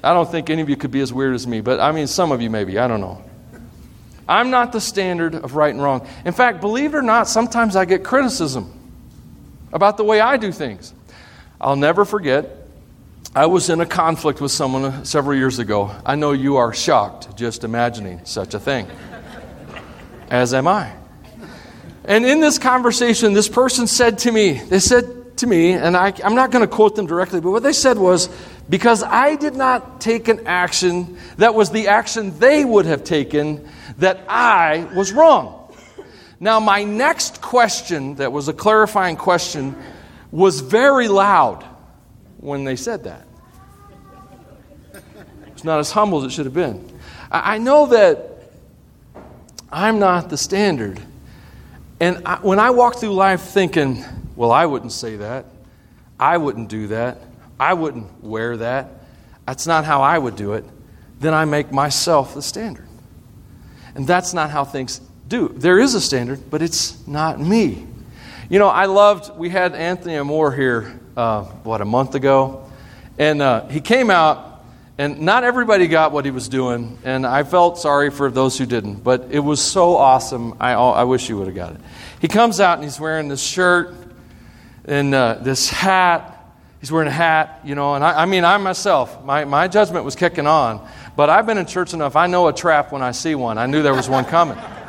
I 0.04 0.14
don't 0.14 0.30
think 0.30 0.50
any 0.50 0.62
of 0.62 0.70
you 0.70 0.76
could 0.76 0.92
be 0.92 1.02
as 1.02 1.14
weird 1.14 1.36
as 1.36 1.46
me, 1.46 1.62
but 1.62 1.80
I 1.80 1.92
mean, 1.92 2.08
some 2.08 2.32
of 2.32 2.42
you 2.42 2.50
maybe. 2.50 2.80
I 2.80 2.88
don't 2.88 3.02
know. 3.02 3.24
I'm 4.28 4.50
not 4.50 4.72
the 4.72 4.82
standard 4.82 5.36
of 5.36 5.56
right 5.56 5.74
and 5.74 5.82
wrong. 5.82 6.08
In 6.26 6.34
fact, 6.34 6.62
believe 6.62 6.94
it 6.94 6.98
or 6.98 7.02
not, 7.02 7.28
sometimes 7.28 7.76
I 7.76 7.86
get 7.86 8.04
criticism 8.04 8.72
about 9.74 9.98
the 9.98 10.04
way 10.04 10.20
I 10.22 10.38
do 10.38 10.52
things. 10.52 10.94
I'll 11.60 11.76
never 11.76 12.06
forget, 12.06 12.61
I 13.34 13.46
was 13.46 13.70
in 13.70 13.80
a 13.80 13.86
conflict 13.86 14.42
with 14.42 14.52
someone 14.52 14.84
uh, 14.84 15.04
several 15.06 15.38
years 15.38 15.58
ago. 15.58 15.96
I 16.06 16.16
know 16.16 16.34
you 16.34 16.58
are 16.58 16.74
shocked 16.74 17.38
just 17.38 17.64
imagining 17.64 18.26
such 18.26 18.54
a 18.54 18.60
thing, 18.60 18.88
as 20.30 20.54
am 20.54 20.68
I. 20.68 20.92
And 22.04 22.26
in 22.26 22.42
this 22.42 22.58
conversation, 22.58 23.32
this 23.32 23.48
person 23.48 23.88
said 23.88 24.20
to 24.20 24.32
me, 24.34 24.54
they 24.54 24.80
said 24.80 25.38
to 25.38 25.48
me, 25.48 25.72
and 25.72 25.96
I, 25.96 26.14
am 26.24 26.36
not 26.36 26.52
going 26.52 26.68
to 26.68 26.68
quote 26.68 26.98
them 26.98 27.06
directly, 27.06 27.40
but 27.40 27.52
what 27.52 27.64
they 27.64 27.72
said 27.72 27.98
was, 27.98 28.28
because 28.70 29.02
I 29.02 29.38
did 29.38 29.56
not 29.56 30.02
take 30.02 30.28
an 30.28 30.46
action 30.46 31.18
that 31.38 31.56
was 31.56 31.70
the 31.70 31.88
action 31.88 32.38
they 32.38 32.66
would 32.66 32.86
have 32.86 33.06
taken, 33.06 33.66
that 34.00 34.26
I 34.28 34.90
was 34.94 35.14
wrong. 35.14 35.74
Now, 36.42 36.60
my 36.60 36.84
next 36.84 37.42
question, 37.42 38.16
that 38.16 38.34
was 38.34 38.50
a 38.50 38.54
clarifying 38.54 39.16
question, 39.16 39.76
was 40.32 40.60
very 40.60 41.08
loud 41.08 41.66
when 42.42 42.64
they 42.64 42.76
said 42.76 43.06
that. 43.06 43.26
It's 45.48 45.64
not 45.64 45.80
as 45.80 45.92
humble 45.92 46.20
as 46.20 46.26
it 46.26 46.32
should 46.32 46.46
have 46.46 46.54
been. 46.54 46.86
I 47.32 47.60
know 47.60 47.86
that 47.88 48.32
I'm 49.72 50.00
not 50.00 50.30
the 50.30 50.38
standard. 50.38 51.00
And 52.00 52.24
I, 52.26 52.38
when 52.38 52.60
I 52.60 52.72
walk 52.72 52.98
through 52.98 53.14
life 53.14 53.42
thinking, 53.42 54.04
well, 54.36 54.52
I 54.52 54.66
wouldn't 54.66 54.92
say 54.92 55.18
that, 55.18 55.46
I 56.20 56.38
wouldn't 56.38 56.68
do 56.68 56.88
that, 56.88 57.20
I 57.60 57.74
wouldn't 57.74 58.24
wear 58.24 58.58
that, 58.58 58.90
that's 59.46 59.68
not 59.68 59.86
how 59.86 60.02
I 60.02 60.18
would 60.18 60.36
do 60.36 60.54
it, 60.54 60.66
then 61.20 61.34
I 61.34 61.46
make 61.46 61.72
myself 61.72 62.34
the 62.34 62.42
standard. 62.42 62.88
And 63.94 64.08
that's 64.08 64.34
not 64.34 64.50
how 64.50 64.66
things 64.66 65.00
do. 65.28 65.50
There 65.50 65.80
is 65.80 65.94
a 65.94 66.02
standard, 66.02 66.50
but 66.50 66.62
it's 66.62 67.06
not 67.08 67.40
me. 67.40 67.86
You 68.52 68.60
know, 68.60 68.68
I 68.68 68.88
loved, 68.88 69.38
we 69.38 69.48
had 69.48 69.76
Anthony 69.76 70.18
Amore 70.18 70.52
here, 70.52 71.00
uh, 71.16 71.46
what, 71.64 71.80
a 71.80 71.86
month 71.86 72.16
ago? 72.16 72.70
And 73.18 73.42
uh, 73.42 73.66
he 73.70 73.80
came 73.80 74.10
out, 74.10 74.66
and 74.98 75.22
not 75.22 75.46
everybody 75.46 75.88
got 75.88 76.12
what 76.12 76.26
he 76.26 76.32
was 76.32 76.50
doing, 76.50 76.98
and 77.06 77.26
I 77.26 77.44
felt 77.44 77.80
sorry 77.80 78.10
for 78.12 78.30
those 78.30 78.58
who 78.58 78.66
didn't, 78.66 79.06
but 79.06 79.30
it 79.32 79.40
was 79.40 79.62
so 79.62 79.96
awesome. 79.96 80.58
I, 80.60 80.74
I 80.74 81.06
wish 81.06 81.30
you 81.30 81.38
would 81.38 81.48
have 81.48 81.56
got 81.56 81.76
it. 81.76 81.82
He 82.20 82.28
comes 82.28 82.60
out, 82.60 82.74
and 82.74 82.84
he's 82.84 83.00
wearing 83.00 83.30
this 83.30 83.42
shirt 83.42 83.96
and 84.84 85.16
uh, 85.16 85.36
this 85.40 85.70
hat. 85.70 86.38
He's 86.82 86.92
wearing 86.92 87.08
a 87.08 87.12
hat, 87.12 87.62
you 87.64 87.76
know, 87.76 87.96
and 87.96 88.04
I, 88.04 88.24
I 88.24 88.26
mean, 88.26 88.44
I 88.44 88.58
myself, 88.58 89.24
my, 89.24 89.46
my 89.46 89.70
judgment 89.70 90.04
was 90.04 90.18
kicking 90.18 90.46
on. 90.46 90.86
But 91.16 91.30
I've 91.30 91.46
been 91.46 91.58
in 91.58 91.68
church 91.68 91.94
enough, 91.94 92.18
I 92.18 92.28
know 92.28 92.50
a 92.50 92.54
trap 92.54 92.92
when 92.92 93.02
I 93.02 93.12
see 93.12 93.34
one. 93.34 93.58
I 93.58 93.66
knew 93.66 93.82
there 93.82 93.96
was 93.96 94.10
one 94.10 94.26
coming. 94.26 94.58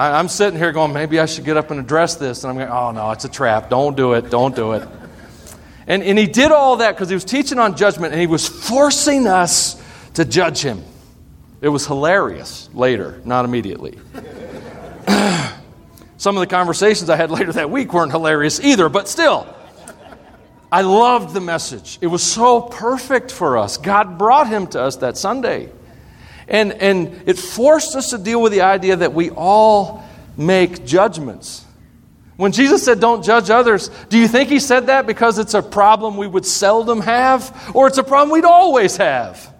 I, 0.00 0.18
am 0.18 0.28
sitting 0.28 0.58
here 0.58 0.72
going, 0.72 0.94
maybe 0.94 1.20
I 1.20 1.26
should 1.26 1.44
get 1.44 1.58
up 1.58 1.70
and 1.70 1.78
address 1.78 2.14
this. 2.14 2.42
And 2.42 2.50
I'm 2.50 2.56
going, 2.56 2.70
oh 2.70 2.90
no, 2.92 3.10
it's 3.10 3.26
a 3.26 3.28
trap. 3.28 3.68
Don't 3.68 3.94
do 3.98 4.14
it. 4.14 4.30
Don't 4.30 4.56
do 4.56 4.72
it. 4.72 4.88
And, 5.86 6.02
and 6.02 6.18
he 6.18 6.26
did 6.26 6.50
all 6.52 6.76
that 6.76 6.92
because 6.92 7.10
he 7.10 7.14
was 7.14 7.24
teaching 7.24 7.58
on 7.58 7.76
judgment 7.76 8.14
and 8.14 8.20
he 8.20 8.26
was 8.26 8.48
forcing 8.48 9.26
us 9.26 9.78
to 10.14 10.24
judge 10.24 10.62
him. 10.62 10.82
It 11.60 11.68
was 11.68 11.86
hilarious 11.86 12.70
later, 12.72 13.20
not 13.26 13.44
immediately. 13.44 13.98
Some 16.16 16.34
of 16.34 16.40
the 16.40 16.46
conversations 16.46 17.10
I 17.10 17.16
had 17.16 17.30
later 17.30 17.52
that 17.52 17.70
week 17.70 17.92
weren't 17.92 18.12
hilarious 18.12 18.58
either, 18.58 18.88
but 18.88 19.06
still. 19.06 19.54
I 20.72 20.80
loved 20.80 21.34
the 21.34 21.42
message. 21.42 21.98
It 22.00 22.06
was 22.06 22.22
so 22.22 22.62
perfect 22.62 23.30
for 23.30 23.58
us. 23.58 23.76
God 23.76 24.16
brought 24.16 24.48
him 24.48 24.66
to 24.68 24.80
us 24.80 24.96
that 24.96 25.18
Sunday. 25.18 25.70
And, 26.50 26.72
and 26.72 27.22
it 27.26 27.38
forced 27.38 27.94
us 27.94 28.10
to 28.10 28.18
deal 28.18 28.42
with 28.42 28.52
the 28.52 28.62
idea 28.62 28.96
that 28.96 29.14
we 29.14 29.30
all 29.30 30.04
make 30.36 30.84
judgments. 30.84 31.64
When 32.36 32.52
Jesus 32.52 32.84
said, 32.84 33.00
Don't 33.00 33.24
judge 33.24 33.50
others, 33.50 33.88
do 34.08 34.18
you 34.18 34.26
think 34.26 34.48
he 34.48 34.58
said 34.58 34.86
that 34.86 35.06
because 35.06 35.38
it's 35.38 35.54
a 35.54 35.62
problem 35.62 36.16
we 36.16 36.26
would 36.26 36.44
seldom 36.44 37.00
have, 37.02 37.72
or 37.74 37.86
it's 37.86 37.98
a 37.98 38.02
problem 38.02 38.30
we'd 38.30 38.44
always 38.44 38.96
have? 38.96 39.54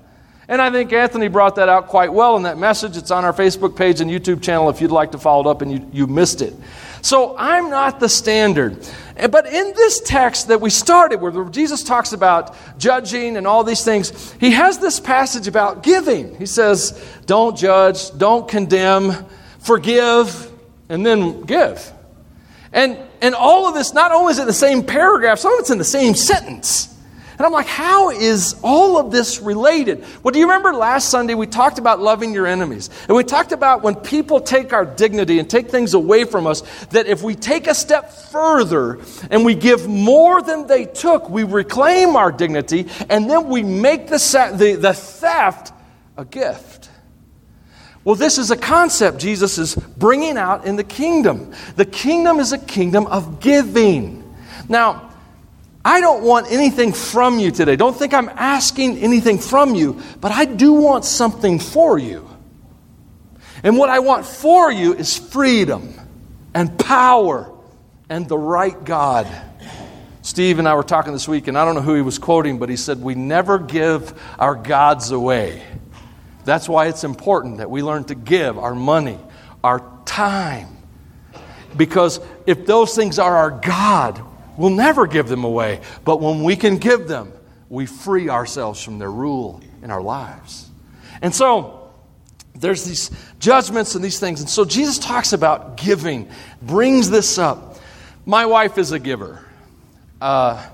And 0.49 0.61
I 0.61 0.73
think 0.73 0.93
Anthony 0.93 1.29
brought 1.29 1.55
that 1.57 1.69
out 1.69 1.87
quite 1.87 2.13
well 2.13 2.37
in 2.37 2.43
that 2.43 2.59
message. 2.59 2.97
It's 2.97 3.13
on 3.13 3.25
our 3.25 3.33
Facebook 3.33 3.77
page 3.77 4.01
and 4.01 4.11
YouTube 4.11 4.43
channel 4.43 4.69
if 4.69 4.81
you'd 4.81 4.91
like 4.91 5.13
to 5.13 5.19
follow 5.19 5.49
it 5.49 5.51
up 5.51 5.63
and 5.63 5.71
you, 5.71 5.89
you 5.93 6.07
missed 6.09 6.43
it. 6.43 6.55
So 7.03 7.37
I'm 7.39 7.71
not 7.71 8.01
the 8.01 8.09
standard. 8.09 8.87
Eh, 9.17 9.27
but 9.27 9.47
in 9.47 9.73
this 9.75 10.01
text 10.01 10.49
that 10.49 10.61
we 10.61 10.71
started, 10.71 11.21
where 11.21 11.45
Jesus 11.51 11.83
talks 11.83 12.13
about 12.13 12.57
judging 12.79 13.37
and 13.37 13.47
all 13.47 13.65
these 13.65 13.85
things, 13.85 14.33
he 14.35 14.53
has 14.53 14.79
this 14.79 15.01
passage 15.01 15.47
about 15.47 15.83
giving. 15.83 16.37
He 16.37 16.47
says, 16.47 17.03
Don't 17.27 17.57
judge, 17.57 18.17
don't 18.17 18.49
condemn, 18.49 19.27
forgive, 19.59 20.51
and 20.89 21.05
then 21.05 21.43
give. 21.43 21.93
And, 22.73 22.99
and 23.21 23.35
all 23.35 23.67
of 23.67 23.75
this, 23.75 23.93
not 23.93 24.13
only 24.13 24.33
is 24.33 24.39
it 24.39 24.47
the 24.47 24.53
same 24.53 24.85
paragraph, 24.85 25.39
some 25.39 25.53
of 25.55 25.61
it's 25.61 25.71
in 25.71 25.79
the 25.79 25.85
same 25.85 26.15
sentence. 26.15 26.95
And 27.41 27.47
I'm 27.47 27.53
like, 27.53 27.69
how 27.69 28.11
is 28.11 28.55
all 28.63 28.99
of 28.99 29.11
this 29.11 29.41
related? 29.41 30.05
Well, 30.23 30.31
do 30.31 30.39
you 30.39 30.45
remember 30.45 30.75
last 30.75 31.09
Sunday 31.09 31.33
we 31.33 31.47
talked 31.47 31.79
about 31.79 31.99
loving 31.99 32.35
your 32.35 32.47
enemies? 32.47 32.91
And 33.09 33.17
we 33.17 33.25
talked 33.25 33.53
about 33.53 33.81
when 33.81 33.95
people 33.95 34.41
take 34.41 34.75
our 34.75 34.85
dignity 34.85 35.39
and 35.39 35.49
take 35.49 35.71
things 35.71 35.95
away 35.95 36.25
from 36.25 36.47
us, 36.47 36.61
that 36.89 37.07
if 37.07 37.23
we 37.23 37.35
take 37.35 37.67
a 37.67 37.75
step 37.75 38.13
further 38.13 38.99
and 39.31 39.43
we 39.43 39.55
give 39.55 39.89
more 39.89 40.43
than 40.43 40.67
they 40.67 40.85
took, 40.85 41.31
we 41.31 41.45
reclaim 41.45 42.15
our 42.15 42.31
dignity 42.31 42.89
and 43.09 43.31
then 43.31 43.49
we 43.49 43.63
make 43.63 44.09
the, 44.09 44.19
the, 44.59 44.77
the 44.77 44.93
theft 44.93 45.73
a 46.19 46.27
gift. 46.27 46.91
Well, 48.05 48.17
this 48.17 48.37
is 48.37 48.51
a 48.51 48.57
concept 48.59 49.19
Jesus 49.19 49.57
is 49.57 49.77
bringing 49.77 50.37
out 50.37 50.67
in 50.67 50.77
the 50.77 50.85
kingdom. 50.85 51.55
The 51.77 51.87
kingdom 51.87 52.39
is 52.39 52.53
a 52.53 52.59
kingdom 52.59 53.07
of 53.07 53.41
giving. 53.41 54.31
Now, 54.69 55.10
I 55.85 56.01
don't 56.01 56.23
want 56.23 56.51
anything 56.51 56.93
from 56.93 57.39
you 57.39 57.51
today. 57.51 57.77
Don't 57.77 57.97
think 57.97 58.13
I'm 58.13 58.29
asking 58.29 58.99
anything 58.99 59.39
from 59.39 59.75
you, 59.75 60.01
but 60.21 60.31
I 60.31 60.45
do 60.45 60.75
want 60.75 61.05
something 61.05 61.59
for 61.59 61.99
you. 61.99 62.29
And 63.63 63.79
what 63.79 63.89
I 63.89 64.01
want 64.01 64.27
for 64.27 64.71
you 64.71 64.95
is 64.95 65.17
freedom 65.19 65.95
and 66.55 66.79
power 66.79 67.51
and 68.09 68.29
the 68.29 68.37
right 68.37 68.85
God. 68.85 69.27
Steve 70.23 70.59
and 70.59 70.69
I 70.69 70.75
were 70.75 70.83
talking 70.83 71.13
this 71.13 71.27
week, 71.27 71.49
and 71.49 71.57
I 71.57 71.65
don't 71.65 71.75
know 71.75 71.81
who 71.81 71.95
he 71.95 72.03
was 72.03 72.19
quoting, 72.19 72.59
but 72.59 72.69
he 72.69 72.77
said, 72.77 73.01
We 73.01 73.15
never 73.15 73.59
give 73.59 74.13
our 74.39 74.55
gods 74.55 75.11
away. 75.11 75.63
That's 76.45 76.69
why 76.69 76.89
it's 76.89 77.05
important 77.05 77.59
that 77.59 77.71
we 77.71 77.83
learn 77.83 78.05
to 78.05 78.15
give 78.15 78.59
our 78.59 78.75
money, 78.75 79.19
our 79.65 79.83
time. 80.05 80.77
Because 81.77 82.21
if 82.47 82.67
those 82.67 82.95
things 82.95 83.19
are 83.19 83.37
our 83.37 83.51
God, 83.51 84.23
We'll 84.57 84.71
never 84.71 85.07
give 85.07 85.29
them 85.29 85.45
away. 85.45 85.81
But 86.05 86.21
when 86.21 86.43
we 86.43 86.57
can 86.57 86.79
give 86.79 87.09
them, 87.09 87.33
we 87.69 87.87
free 87.87 88.29
ourselves 88.29 88.83
from 88.83 88.99
their 88.99 89.11
rule 89.11 89.61
in 89.83 89.91
our 89.91 90.03
lives. 90.03 90.69
And 91.23 91.35
so, 91.35 91.93
there's 92.55 92.85
these 92.85 93.11
judgments 93.39 93.95
and 93.95 94.05
these 94.05 94.19
things. 94.19 94.41
And 94.41 94.51
so, 94.51 94.65
Jesus 94.65 94.99
talks 94.99 95.33
about 95.33 95.77
giving, 95.77 96.29
brings 96.61 97.11
this 97.11 97.39
up. 97.39 97.79
My 98.27 98.47
wife 98.47 98.77
is 98.77 98.93
a 98.93 98.99
giver. 98.99 99.45
Uh, 100.21 100.65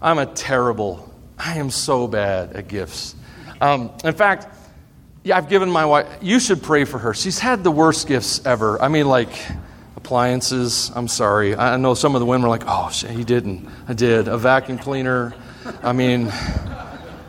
I'm 0.00 0.18
a 0.18 0.26
terrible, 0.26 1.12
I 1.38 1.58
am 1.58 1.70
so 1.70 2.06
bad 2.08 2.54
at 2.54 2.68
gifts. 2.68 3.14
Um, 3.60 3.92
in 4.04 4.14
fact, 4.14 4.48
yeah, 5.24 5.36
I've 5.36 5.48
given 5.48 5.70
my 5.70 5.86
wife, 5.86 6.08
you 6.20 6.40
should 6.40 6.62
pray 6.62 6.84
for 6.84 6.98
her. 6.98 7.14
She's 7.14 7.38
had 7.38 7.62
the 7.62 7.70
worst 7.70 8.08
gifts 8.08 8.44
ever. 8.44 8.82
I 8.82 8.88
mean, 8.88 9.06
like, 9.06 9.30
appliances. 10.02 10.90
I'm 10.96 11.06
sorry. 11.06 11.54
I 11.54 11.76
know 11.76 11.94
some 11.94 12.16
of 12.16 12.20
the 12.20 12.26
women 12.26 12.44
are 12.46 12.48
like, 12.48 12.64
oh, 12.66 12.88
he 12.88 13.22
didn't. 13.22 13.68
I 13.86 13.92
did. 13.92 14.26
A 14.26 14.36
vacuum 14.36 14.78
cleaner. 14.78 15.32
I 15.80 15.92
mean, 15.92 16.32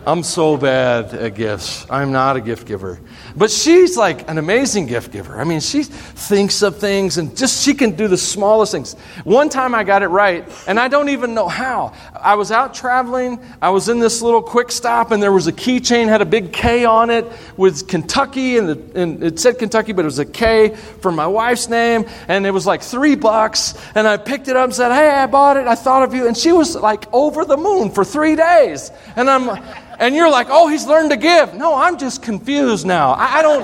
I'm 0.06 0.24
so 0.24 0.58
bad 0.58 1.14
at 1.14 1.36
gifts. 1.36 1.86
I'm 1.90 2.12
not 2.12 2.36
a 2.36 2.42
gift 2.42 2.68
giver. 2.68 3.00
But 3.38 3.50
she's 3.50 3.96
like 3.96 4.30
an 4.30 4.38
amazing 4.38 4.88
gift 4.88 5.14
giver. 5.14 5.40
I 5.40 5.46
mean, 5.46 5.62
she 5.62 5.84
thinks 5.84 6.62
of 6.62 6.78
things 6.78 7.18
and 7.18 7.36
just 7.38 7.64
she 7.64 7.74
can 7.74 7.92
do 7.92 8.10
the 8.10 8.18
smallest 8.18 8.74
things. 8.74 8.96
One 9.24 9.48
time 9.48 9.74
I 9.74 9.86
got 9.86 10.04
it 10.04 10.08
right, 10.08 10.46
and 10.68 10.78
I 10.78 10.90
don't 10.90 11.08
even 11.08 11.34
know 11.34 11.48
how. 11.48 11.94
I 12.20 12.36
was 12.36 12.52
out 12.52 12.74
traveling, 12.74 13.40
I 13.62 13.70
was 13.70 13.88
in 13.88 14.00
this 14.00 14.22
little 14.22 14.42
quick 14.42 14.72
stop, 14.72 15.12
and 15.12 15.24
there 15.24 15.32
was 15.32 15.48
a 15.48 15.54
keychain, 15.54 16.08
had 16.08 16.22
a 16.22 16.26
big 16.26 16.52
K 16.52 16.84
on 16.84 17.10
it 17.10 17.26
with 17.56 17.88
Kentucky, 17.88 18.58
and, 18.58 18.68
the, 18.68 19.02
and 19.02 19.24
it 19.24 19.40
said 19.40 19.58
Kentucky, 19.58 19.94
but 19.94 20.02
it 20.02 20.06
was 20.06 20.20
a 20.20 20.26
K 20.26 20.76
for 20.76 21.14
my 21.14 21.28
wife's 21.28 21.70
name, 21.70 22.06
and 22.28 22.46
it 22.46 22.52
was 22.52 22.66
like 22.66 22.82
three 22.82 23.16
bucks. 23.16 23.74
And 23.96 24.06
I 24.06 24.18
picked 24.18 24.50
it 24.50 24.58
up 24.58 24.66
and 24.66 24.76
said, 24.76 24.92
Hey, 24.92 25.10
I 25.10 25.28
bought 25.28 25.56
it, 25.56 25.66
I 25.66 25.76
thought 25.76 26.04
of 26.04 26.14
you. 26.14 26.28
And 26.28 26.36
she 26.38 26.52
was 26.52 26.76
like 26.76 27.06
over 27.14 27.46
the 27.46 27.58
moon 27.58 27.90
for 27.90 28.04
three 28.04 28.36
days. 28.36 28.92
And 29.16 29.30
I'm 29.30 29.48
and 30.00 30.16
you're 30.16 30.30
like, 30.30 30.48
oh, 30.50 30.68
he's 30.68 30.86
learned 30.86 31.12
to 31.12 31.18
give. 31.18 31.54
No, 31.54 31.76
I'm 31.76 31.98
just 31.98 32.22
confused 32.22 32.86
now. 32.86 33.12
I, 33.12 33.40
I 33.40 33.42
don't. 33.42 33.64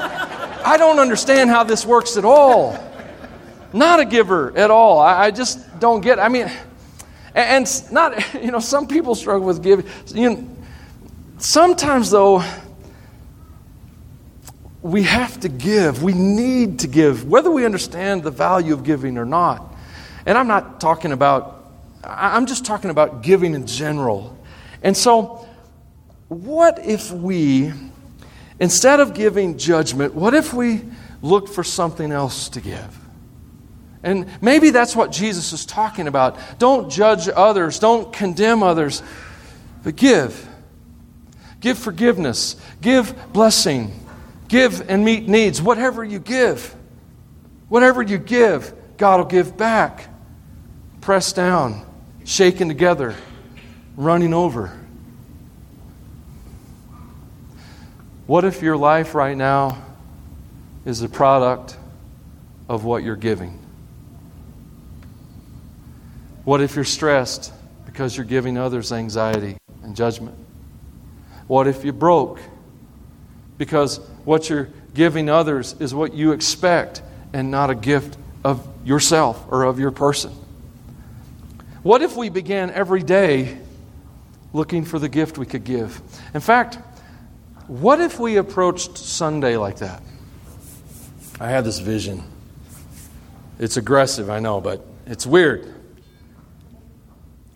I 0.66 0.78
don't 0.78 1.00
understand 1.00 1.50
how 1.50 1.64
this 1.64 1.86
works 1.86 2.18
at 2.18 2.26
all. 2.26 2.78
Not 3.74 4.00
a 4.00 4.06
giver 4.06 4.56
at 4.58 4.70
all. 4.70 5.00
I, 5.00 5.26
I 5.26 5.32
just 5.32 5.80
don't 5.80 6.02
get. 6.02 6.20
I 6.20 6.28
mean, 6.28 6.52
and 7.34 7.68
not 7.92 8.34
you 8.44 8.52
know 8.52 8.60
some 8.60 8.88
people 8.88 9.16
struggle 9.16 9.48
with 9.48 9.64
giving. 9.64 9.86
You 10.08 10.30
know, 10.30 10.58
sometimes 11.38 12.12
though, 12.12 12.44
we 14.82 15.04
have 15.04 15.40
to 15.42 15.50
give. 15.50 16.04
We 16.04 16.14
need 16.14 16.80
to 16.80 16.88
give, 16.88 17.28
whether 17.28 17.52
we 17.52 17.66
understand 17.66 18.24
the 18.24 18.32
value 18.32 18.74
of 18.74 18.84
giving 18.84 19.18
or 19.18 19.26
not. 19.26 19.76
And 20.26 20.38
I'm 20.38 20.48
not 20.48 20.80
talking 20.80 21.12
about. 21.12 21.56
I'm 22.04 22.46
just 22.46 22.66
talking 22.66 22.92
about 22.92 23.24
giving 23.24 23.54
in 23.54 23.68
general. 23.68 24.38
And 24.84 24.96
so, 24.96 25.49
what 26.30 26.80
if 26.86 27.12
we 27.12 27.74
Instead 28.60 29.00
of 29.00 29.14
giving 29.14 29.58
judgment, 29.58 30.14
what 30.14 30.34
if 30.34 30.54
we 30.54 30.82
looked 31.22 31.50
for 31.50 31.64
something 31.64 32.12
else 32.12 32.50
to 32.50 32.62
give? 32.62 32.98
And 34.04 34.28
maybe 34.42 34.70
that's 34.70 34.96
what 34.96 35.12
Jesus 35.12 35.54
is 35.54 35.66
talking 35.66 36.08
about. 36.08 36.38
Don't 36.60 36.90
judge 36.90 37.30
others, 37.30 37.80
don't 37.80 38.12
condemn 38.12 38.62
others, 38.62 39.02
but 39.84 39.96
give. 39.96 40.48
Give 41.62 41.78
forgiveness, 41.78 42.56
give 42.82 43.14
blessing, 43.34 43.94
give 44.48 44.90
and 44.90 45.04
meet 45.04 45.28
needs. 45.28 45.62
Whatever 45.62 46.04
you 46.04 46.20
give, 46.20 46.76
whatever 47.68 48.02
you 48.02 48.18
give, 48.18 48.74
God 48.98 49.20
will 49.20 49.26
give 49.26 49.58
back. 49.58 50.08
Pressed 51.02 51.36
down, 51.36 51.86
shaken 52.24 52.68
together, 52.68 53.16
running 53.98 54.34
over. 54.34 54.79
What 58.30 58.46
if 58.46 58.62
your 58.62 58.78
life 58.78 59.16
right 59.16 59.36
now 59.36 59.82
is 60.86 61.02
a 61.02 61.10
product 61.10 61.76
of 62.68 62.84
what 62.84 63.02
you're 63.02 63.16
giving? 63.16 63.58
What 66.44 66.62
if 66.62 66.76
you're 66.76 66.86
stressed 66.86 67.52
because 67.88 68.16
you're 68.16 68.28
giving 68.28 68.56
others 68.56 68.92
anxiety 68.92 69.58
and 69.82 69.96
judgment? 69.96 70.38
What 71.48 71.66
if 71.66 71.84
you're 71.84 71.92
broke 71.92 72.40
because 73.58 73.98
what 74.26 74.48
you're 74.48 74.70
giving 74.94 75.28
others 75.28 75.74
is 75.80 75.96
what 75.96 76.14
you 76.14 76.34
expect 76.34 77.02
and 77.34 77.50
not 77.50 77.72
a 77.72 77.76
gift 77.76 78.16
of 78.44 78.64
yourself 78.86 79.44
or 79.50 79.64
of 79.64 79.80
your 79.80 79.90
person? 79.90 80.32
What 81.82 82.04
if 82.04 82.16
we 82.16 82.30
began 82.30 82.70
every 82.70 83.02
day 83.02 83.58
looking 84.54 84.86
for 84.86 85.00
the 85.00 85.10
gift 85.10 85.40
we 85.40 85.48
could 85.48 85.64
give? 85.64 86.00
In 86.36 86.42
fact, 86.42 86.78
what 87.70 88.02
if 88.02 88.20
we 88.20 88.38
approached 88.38 88.98
Sunday 88.98 89.56
like 89.56 89.78
that? 89.78 90.02
I 91.40 91.50
had 91.50 91.64
this 91.64 91.78
vision. 91.78 92.24
It's 93.60 93.78
aggressive, 93.78 94.28
I 94.28 94.40
know, 94.40 94.60
but 94.60 94.84
it's 95.06 95.28
weird. 95.28 95.72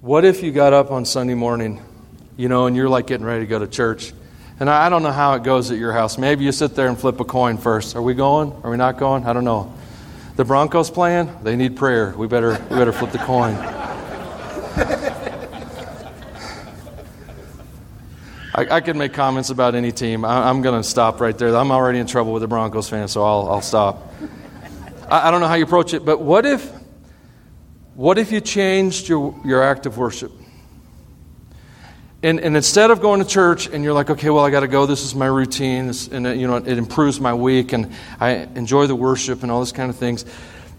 What 0.02 0.23
if 0.23 0.43
you 0.43 0.52
got 0.52 0.71
up 0.71 0.91
on 0.91 1.06
Sunday 1.06 1.34
morning, 1.34 1.82
you 2.38 2.47
know, 2.47 2.67
and 2.67 2.76
you're 2.76 2.89
like 2.89 3.08
getting 3.08 3.26
ready 3.26 3.39
to 3.39 3.47
go 3.47 3.58
to 3.58 3.67
church? 3.67 4.13
And 4.60 4.69
I 4.69 4.88
don't 4.88 5.02
know 5.02 5.12
how 5.12 5.34
it 5.34 5.41
goes 5.41 5.71
at 5.71 5.80
your 5.80 5.93
house. 5.93 6.19
Maybe 6.19 6.45
you 6.45 6.52
sit 6.52 6.76
there 6.76 6.89
and 6.89 6.99
flip 6.99 7.19
a 7.19 7.26
coin 7.26 7.58
first. 7.58 7.95
Are 7.95 8.02
we 8.02 8.13
going? 8.13 8.54
Are 8.63 8.69
we 8.69 8.78
not 8.78 8.99
going? 8.99 9.26
I 9.26 9.34
don't 9.34 9.45
know. 9.45 9.73
The 10.36 10.45
Broncos 10.45 10.91
playing? 10.91 11.32
They 11.41 11.56
need 11.56 11.76
prayer. 11.76 12.13
We 12.15 12.28
better 12.28 12.52
we 12.69 12.78
better 12.78 12.93
flip 12.93 13.12
the 13.12 13.17
coin. 13.17 13.56
I, 18.55 18.75
I 18.75 18.81
could 18.81 18.95
make 18.95 19.13
comments 19.13 19.49
about 19.49 19.73
any 19.73 19.91
team. 19.91 20.23
I, 20.23 20.49
am 20.49 20.61
going 20.61 20.79
to 20.79 20.87
stop 20.87 21.19
right 21.19 21.35
there. 21.35 21.55
I'm 21.55 21.71
already 21.71 21.97
in 21.97 22.05
trouble 22.05 22.33
with 22.33 22.41
the 22.41 22.47
Broncos 22.47 22.87
fans, 22.87 23.11
so 23.11 23.23
I'll, 23.23 23.49
I'll 23.49 23.61
stop. 23.61 24.13
I, 25.09 25.27
I 25.27 25.31
don't 25.31 25.41
know 25.41 25.47
how 25.47 25.55
you 25.55 25.63
approach 25.63 25.93
it, 25.95 26.05
but 26.05 26.21
what 26.21 26.45
if, 26.45 26.71
what 27.95 28.19
if 28.19 28.31
you 28.31 28.41
changed 28.41 29.09
your, 29.09 29.39
your 29.43 29.63
act 29.63 29.87
of 29.87 29.97
worship? 29.97 30.31
And, 32.21 32.39
and, 32.39 32.55
instead 32.55 32.89
of 32.91 33.01
going 33.01 33.21
to 33.21 33.27
church 33.27 33.67
and 33.67 33.83
you're 33.83 33.91
like, 33.91 34.09
okay, 34.09 34.29
well, 34.29 34.45
I 34.45 34.49
got 34.49 34.61
to 34.61 34.67
go. 34.67 34.85
This 34.85 35.03
is 35.03 35.13
my 35.13 35.25
routine, 35.25 35.87
this, 35.87 36.07
and 36.07 36.25
it, 36.25 36.37
you 36.37 36.47
know, 36.47 36.55
it 36.55 36.77
improves 36.77 37.19
my 37.19 37.33
week, 37.33 37.73
and 37.73 37.91
I 38.19 38.47
enjoy 38.55 38.87
the 38.87 38.95
worship 38.95 39.41
and 39.41 39.51
all 39.51 39.59
this 39.59 39.73
kind 39.73 39.89
of 39.89 39.97
things, 39.97 40.23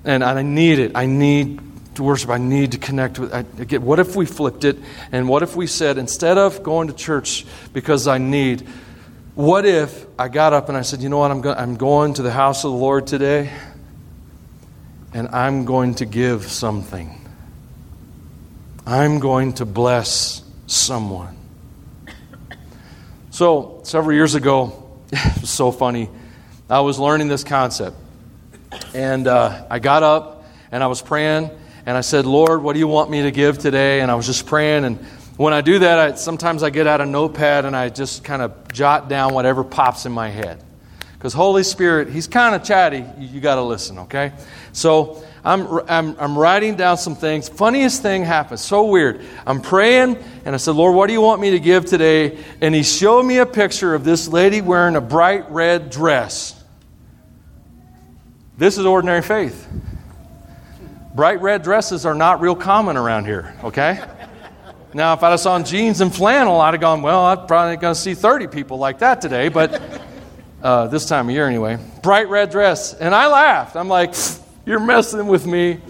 and 0.04 0.22
I 0.24 0.40
need 0.42 0.78
it. 0.78 0.92
I 0.94 1.04
need 1.06 1.60
to 1.96 2.02
worship. 2.02 2.30
I 2.30 2.38
need 2.38 2.72
to 2.72 2.78
connect 2.78 3.18
with. 3.18 3.32
I, 3.32 3.42
get, 3.42 3.82
what 3.82 3.98
if 3.98 4.16
we 4.16 4.26
flipped 4.26 4.64
it? 4.64 4.78
And 5.12 5.28
what 5.28 5.42
if 5.42 5.56
we 5.56 5.66
said, 5.66 5.98
instead 5.98 6.38
of 6.38 6.62
going 6.62 6.88
to 6.88 6.94
church 6.94 7.46
because 7.72 8.06
I 8.06 8.18
need, 8.18 8.66
what 9.34 9.64
if 9.66 10.06
I 10.18 10.28
got 10.28 10.52
up 10.52 10.68
and 10.68 10.78
I 10.78 10.82
said, 10.82 11.02
you 11.02 11.08
know 11.08 11.18
what, 11.18 11.30
I'm, 11.30 11.40
go- 11.40 11.54
I'm 11.54 11.76
going 11.76 12.14
to 12.14 12.22
the 12.22 12.30
house 12.30 12.64
of 12.64 12.72
the 12.72 12.76
Lord 12.76 13.06
today 13.06 13.50
and 15.12 15.28
I'm 15.28 15.64
going 15.64 15.94
to 15.96 16.06
give 16.06 16.44
something. 16.44 17.20
I'm 18.86 19.18
going 19.18 19.54
to 19.54 19.64
bless 19.64 20.42
someone. 20.66 21.36
So, 23.30 23.80
several 23.82 24.14
years 24.14 24.34
ago, 24.34 25.00
it 25.12 25.40
was 25.40 25.50
so 25.50 25.72
funny. 25.72 26.10
I 26.68 26.80
was 26.80 26.98
learning 26.98 27.28
this 27.28 27.44
concept. 27.44 27.96
And 28.94 29.26
uh, 29.26 29.66
I 29.70 29.78
got 29.78 30.02
up 30.02 30.44
and 30.70 30.82
I 30.82 30.86
was 30.88 31.00
praying 31.00 31.50
and 31.86 31.96
I 31.96 32.00
said, 32.00 32.24
Lord, 32.24 32.62
what 32.62 32.72
do 32.72 32.78
you 32.78 32.88
want 32.88 33.10
me 33.10 33.22
to 33.22 33.30
give 33.30 33.58
today? 33.58 34.00
And 34.00 34.10
I 34.10 34.14
was 34.14 34.26
just 34.26 34.46
praying. 34.46 34.84
And 34.84 34.98
when 35.36 35.52
I 35.52 35.60
do 35.60 35.80
that, 35.80 35.98
I, 35.98 36.14
sometimes 36.14 36.62
I 36.62 36.70
get 36.70 36.86
out 36.86 37.00
a 37.00 37.06
notepad 37.06 37.64
and 37.64 37.76
I 37.76 37.90
just 37.90 38.24
kind 38.24 38.40
of 38.40 38.72
jot 38.72 39.08
down 39.08 39.34
whatever 39.34 39.62
pops 39.64 40.06
in 40.06 40.12
my 40.12 40.28
head. 40.28 40.62
Because 41.12 41.34
Holy 41.34 41.62
Spirit, 41.62 42.08
He's 42.08 42.26
kind 42.26 42.54
of 42.54 42.64
chatty. 42.64 43.04
You, 43.18 43.28
you 43.28 43.40
got 43.40 43.56
to 43.56 43.62
listen, 43.62 43.98
okay? 44.00 44.32
So 44.72 45.24
I'm, 45.44 45.66
I'm, 45.88 46.16
I'm 46.18 46.38
writing 46.38 46.76
down 46.76 46.96
some 46.96 47.16
things. 47.16 47.50
Funniest 47.50 48.00
thing 48.00 48.24
happened. 48.24 48.60
So 48.60 48.86
weird. 48.86 49.22
I'm 49.46 49.60
praying 49.60 50.16
and 50.46 50.54
I 50.54 50.58
said, 50.58 50.74
Lord, 50.74 50.94
what 50.94 51.06
do 51.06 51.12
you 51.12 51.20
want 51.20 51.40
me 51.42 51.50
to 51.50 51.60
give 51.60 51.84
today? 51.84 52.42
And 52.62 52.74
He 52.74 52.82
showed 52.82 53.24
me 53.24 53.38
a 53.38 53.46
picture 53.46 53.94
of 53.94 54.04
this 54.04 54.26
lady 54.26 54.62
wearing 54.62 54.96
a 54.96 55.02
bright 55.02 55.50
red 55.50 55.90
dress. 55.90 56.62
This 58.56 58.78
is 58.78 58.86
ordinary 58.86 59.20
faith. 59.20 59.68
Bright 61.14 61.40
red 61.40 61.62
dresses 61.62 62.04
are 62.04 62.14
not 62.14 62.40
real 62.40 62.56
common 62.56 62.96
around 62.96 63.26
here, 63.26 63.54
okay? 63.62 64.04
Now, 64.92 65.12
if 65.14 65.22
I'd 65.22 65.30
have 65.30 65.40
saw 65.40 65.62
jeans 65.62 66.00
and 66.00 66.12
flannel, 66.12 66.60
I'd 66.60 66.74
have 66.74 66.80
gone, 66.80 67.02
well, 67.02 67.24
I'm 67.24 67.46
probably 67.46 67.76
going 67.76 67.94
to 67.94 68.00
see 68.00 68.14
30 68.14 68.48
people 68.48 68.78
like 68.78 68.98
that 68.98 69.20
today, 69.20 69.48
but 69.48 69.80
uh, 70.60 70.88
this 70.88 71.06
time 71.06 71.28
of 71.28 71.34
year 71.34 71.46
anyway. 71.46 71.78
Bright 72.02 72.28
red 72.28 72.50
dress. 72.50 72.94
And 72.94 73.14
I 73.14 73.28
laughed. 73.28 73.76
I'm 73.76 73.86
like, 73.86 74.14
you're 74.66 74.80
messing 74.80 75.28
with 75.28 75.46
me. 75.46 75.80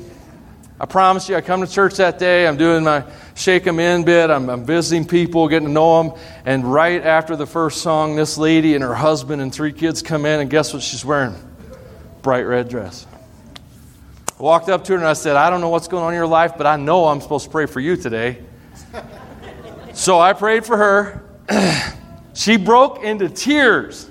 I 0.79 0.87
promise 0.87 1.29
you, 1.29 1.37
I 1.37 1.41
come 1.41 1.61
to 1.63 1.67
church 1.67 1.95
that 1.97 2.19
day. 2.19 2.47
I'm 2.47 2.59
doing 2.59 2.85
my 2.85 3.05
shake 3.35 3.65
them 3.65 3.81
in 3.81 4.05
bit. 4.05 4.29
I'm, 4.29 4.51
I'm 4.51 4.65
visiting 4.67 5.07
people, 5.07 5.49
getting 5.49 5.69
to 5.69 5.73
know 5.73 6.03
them. 6.03 6.21
And 6.45 6.71
right 6.71 7.03
after 7.03 7.35
the 7.37 7.47
first 7.47 7.81
song, 7.81 8.17
this 8.17 8.37
lady 8.37 8.75
and 8.75 8.85
her 8.85 8.95
husband 8.95 9.41
and 9.41 9.55
three 9.55 9.73
kids 9.73 10.03
come 10.03 10.27
in, 10.27 10.41
and 10.41 10.51
guess 10.51 10.75
what 10.75 10.83
she's 10.83 11.05
wearing? 11.05 11.35
Bright 12.21 12.43
red 12.43 12.69
dress. 12.69 13.07
Walked 14.39 14.69
up 14.69 14.85
to 14.85 14.93
her 14.93 14.99
and 14.99 15.07
I 15.07 15.13
said, 15.13 15.37
I 15.37 15.49
don't 15.49 15.61
know 15.61 15.69
what's 15.69 15.87
going 15.87 16.03
on 16.03 16.13
in 16.13 16.17
your 16.17 16.27
life, 16.27 16.55
but 16.57 16.67
I 16.67 16.77
know 16.77 17.07
I'm 17.07 17.21
supposed 17.21 17.45
to 17.45 17.51
pray 17.51 17.67
for 17.67 17.79
you 17.79 17.97
today. 17.97 18.43
so 19.93 20.19
I 20.19 20.33
prayed 20.33 20.67
for 20.67 20.77
her. 20.77 21.25
she 22.35 22.57
broke 22.57 23.05
into 23.05 23.29
tears. 23.29 24.11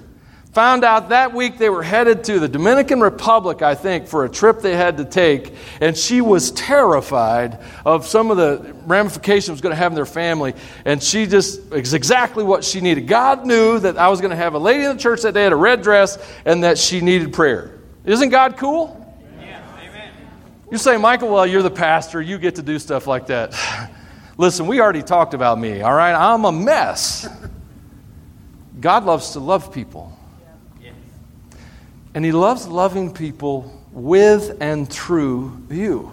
Found 0.53 0.83
out 0.85 1.09
that 1.09 1.33
week 1.33 1.57
they 1.57 1.69
were 1.69 1.83
headed 1.83 2.23
to 2.25 2.39
the 2.39 2.47
Dominican 2.47 3.01
Republic, 3.01 3.61
I 3.63 3.73
think, 3.73 4.07
for 4.07 4.23
a 4.23 4.29
trip 4.29 4.61
they 4.61 4.77
had 4.77 4.97
to 4.97 5.05
take. 5.05 5.55
And 5.81 5.97
she 5.97 6.21
was 6.21 6.51
terrified 6.51 7.59
of 7.85 8.05
some 8.05 8.29
of 8.31 8.37
the 8.37 8.73
ramifications 8.85 9.49
it 9.49 9.53
was 9.53 9.61
going 9.61 9.71
to 9.71 9.77
have 9.77 9.91
in 9.91 9.95
their 9.95 10.05
family. 10.05 10.53
And 10.85 11.01
she 11.01 11.25
just, 11.25 11.59
it's 11.73 11.93
exactly 11.93 12.43
what 12.43 12.63
she 12.63 12.81
needed. 12.81 13.07
God 13.07 13.47
knew 13.47 13.79
that 13.79 13.97
I 13.97 14.09
was 14.09 14.21
going 14.21 14.29
to 14.29 14.37
have 14.37 14.53
a 14.53 14.59
lady 14.59 14.83
in 14.83 14.95
the 14.95 15.01
church 15.01 15.23
that 15.23 15.33
day 15.33 15.43
had 15.43 15.53
a 15.53 15.57
red 15.57 15.81
dress 15.81 16.17
and 16.45 16.63
that 16.63 16.77
she 16.77 17.01
needed 17.01 17.33
prayer. 17.33 17.79
Isn't 18.05 18.29
God 18.29 18.55
cool? 18.55 19.02
You 20.73 20.79
say, 20.79 20.97
Michael, 20.97 21.29
well, 21.29 21.45
you're 21.45 21.61
the 21.61 21.69
pastor. 21.69 22.19
You 22.19 22.39
get 22.39 22.55
to 22.55 22.63
do 22.63 22.79
stuff 22.79 23.05
like 23.05 23.27
that. 23.27 23.53
Listen, 24.39 24.65
we 24.65 24.81
already 24.81 25.03
talked 25.03 25.35
about 25.35 25.59
me, 25.59 25.83
all 25.83 25.93
right? 25.93 26.15
I'm 26.15 26.45
a 26.45 26.51
mess. 26.51 27.29
God 28.79 29.05
loves 29.05 29.33
to 29.33 29.39
love 29.39 29.71
people. 29.71 30.17
And 32.15 32.25
He 32.25 32.31
loves 32.31 32.67
loving 32.67 33.13
people 33.13 33.71
with 33.91 34.57
and 34.61 34.89
through 34.89 35.61
you. 35.69 36.11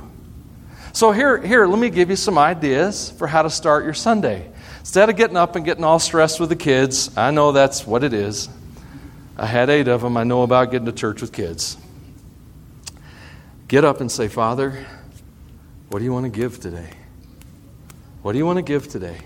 So, 0.93 1.11
here, 1.13 1.41
here, 1.41 1.65
let 1.65 1.79
me 1.79 1.89
give 1.89 2.11
you 2.11 2.17
some 2.17 2.37
ideas 2.37 3.13
for 3.13 3.27
how 3.27 3.41
to 3.41 3.49
start 3.49 3.85
your 3.85 3.95
Sunday. 3.95 4.47
Instead 4.81 5.09
of 5.09 5.17
getting 5.17 5.39
up 5.39 5.57
and 5.57 5.65
getting 5.65 5.85
all 5.85 5.99
stressed 5.99 6.39
with 6.39 6.51
the 6.51 6.57
kids, 6.57 7.17
I 7.17 7.31
know 7.31 7.53
that's 7.53 7.87
what 7.87 8.05
it 8.05 8.13
is. 8.13 8.51
I 9.39 9.47
had 9.47 9.71
eight 9.71 9.89
of 9.89 10.03
them. 10.03 10.19
I 10.19 10.25
know 10.25 10.43
about 10.43 10.71
getting 10.71 10.85
to 10.85 10.93
church 10.93 11.23
with 11.23 11.33
kids. 11.33 11.79
Get 13.71 13.85
up 13.85 14.01
and 14.01 14.11
say, 14.11 14.27
Father, 14.27 14.85
what 15.91 16.01
do 16.01 16.05
you 16.05 16.13
want 16.13 16.25
to 16.25 16.29
give 16.29 16.59
today? 16.59 16.91
What 18.21 18.33
do 18.33 18.39
you 18.39 18.45
want 18.45 18.57
to 18.57 18.65
give 18.65 18.89
today? 18.89 19.19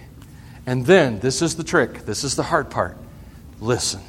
And 0.67 0.85
then, 0.85 1.19
this 1.19 1.41
is 1.41 1.57
the 1.57 1.65
trick, 1.65 2.05
this 2.05 2.25
is 2.25 2.37
the 2.37 2.43
hard 2.43 2.69
part. 2.69 2.99
Listen. 3.59 4.03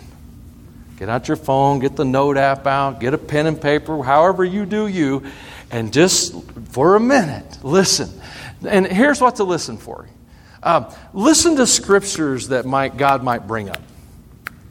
Get 0.97 1.07
out 1.07 1.29
your 1.29 1.37
phone, 1.37 1.79
get 1.79 1.95
the 1.95 2.03
note 2.03 2.35
app 2.35 2.67
out, 2.67 2.99
get 2.99 3.13
a 3.13 3.17
pen 3.17 3.45
and 3.45 3.61
paper, 3.61 4.03
however 4.03 4.43
you 4.43 4.65
do 4.65 4.87
you, 4.87 5.23
and 5.71 5.93
just 5.93 6.35
for 6.67 6.97
a 6.97 6.99
minute, 6.99 7.63
listen. 7.63 8.09
And 8.67 8.85
here's 8.85 9.21
what 9.21 9.37
to 9.37 9.45
listen 9.45 9.77
for. 9.77 10.05
Uh, 10.61 10.93
listen 11.13 11.55
to 11.55 11.65
scriptures 11.65 12.49
that 12.49 12.65
might, 12.65 12.97
God 12.97 13.23
might 13.23 13.47
bring 13.47 13.69
up. 13.69 13.81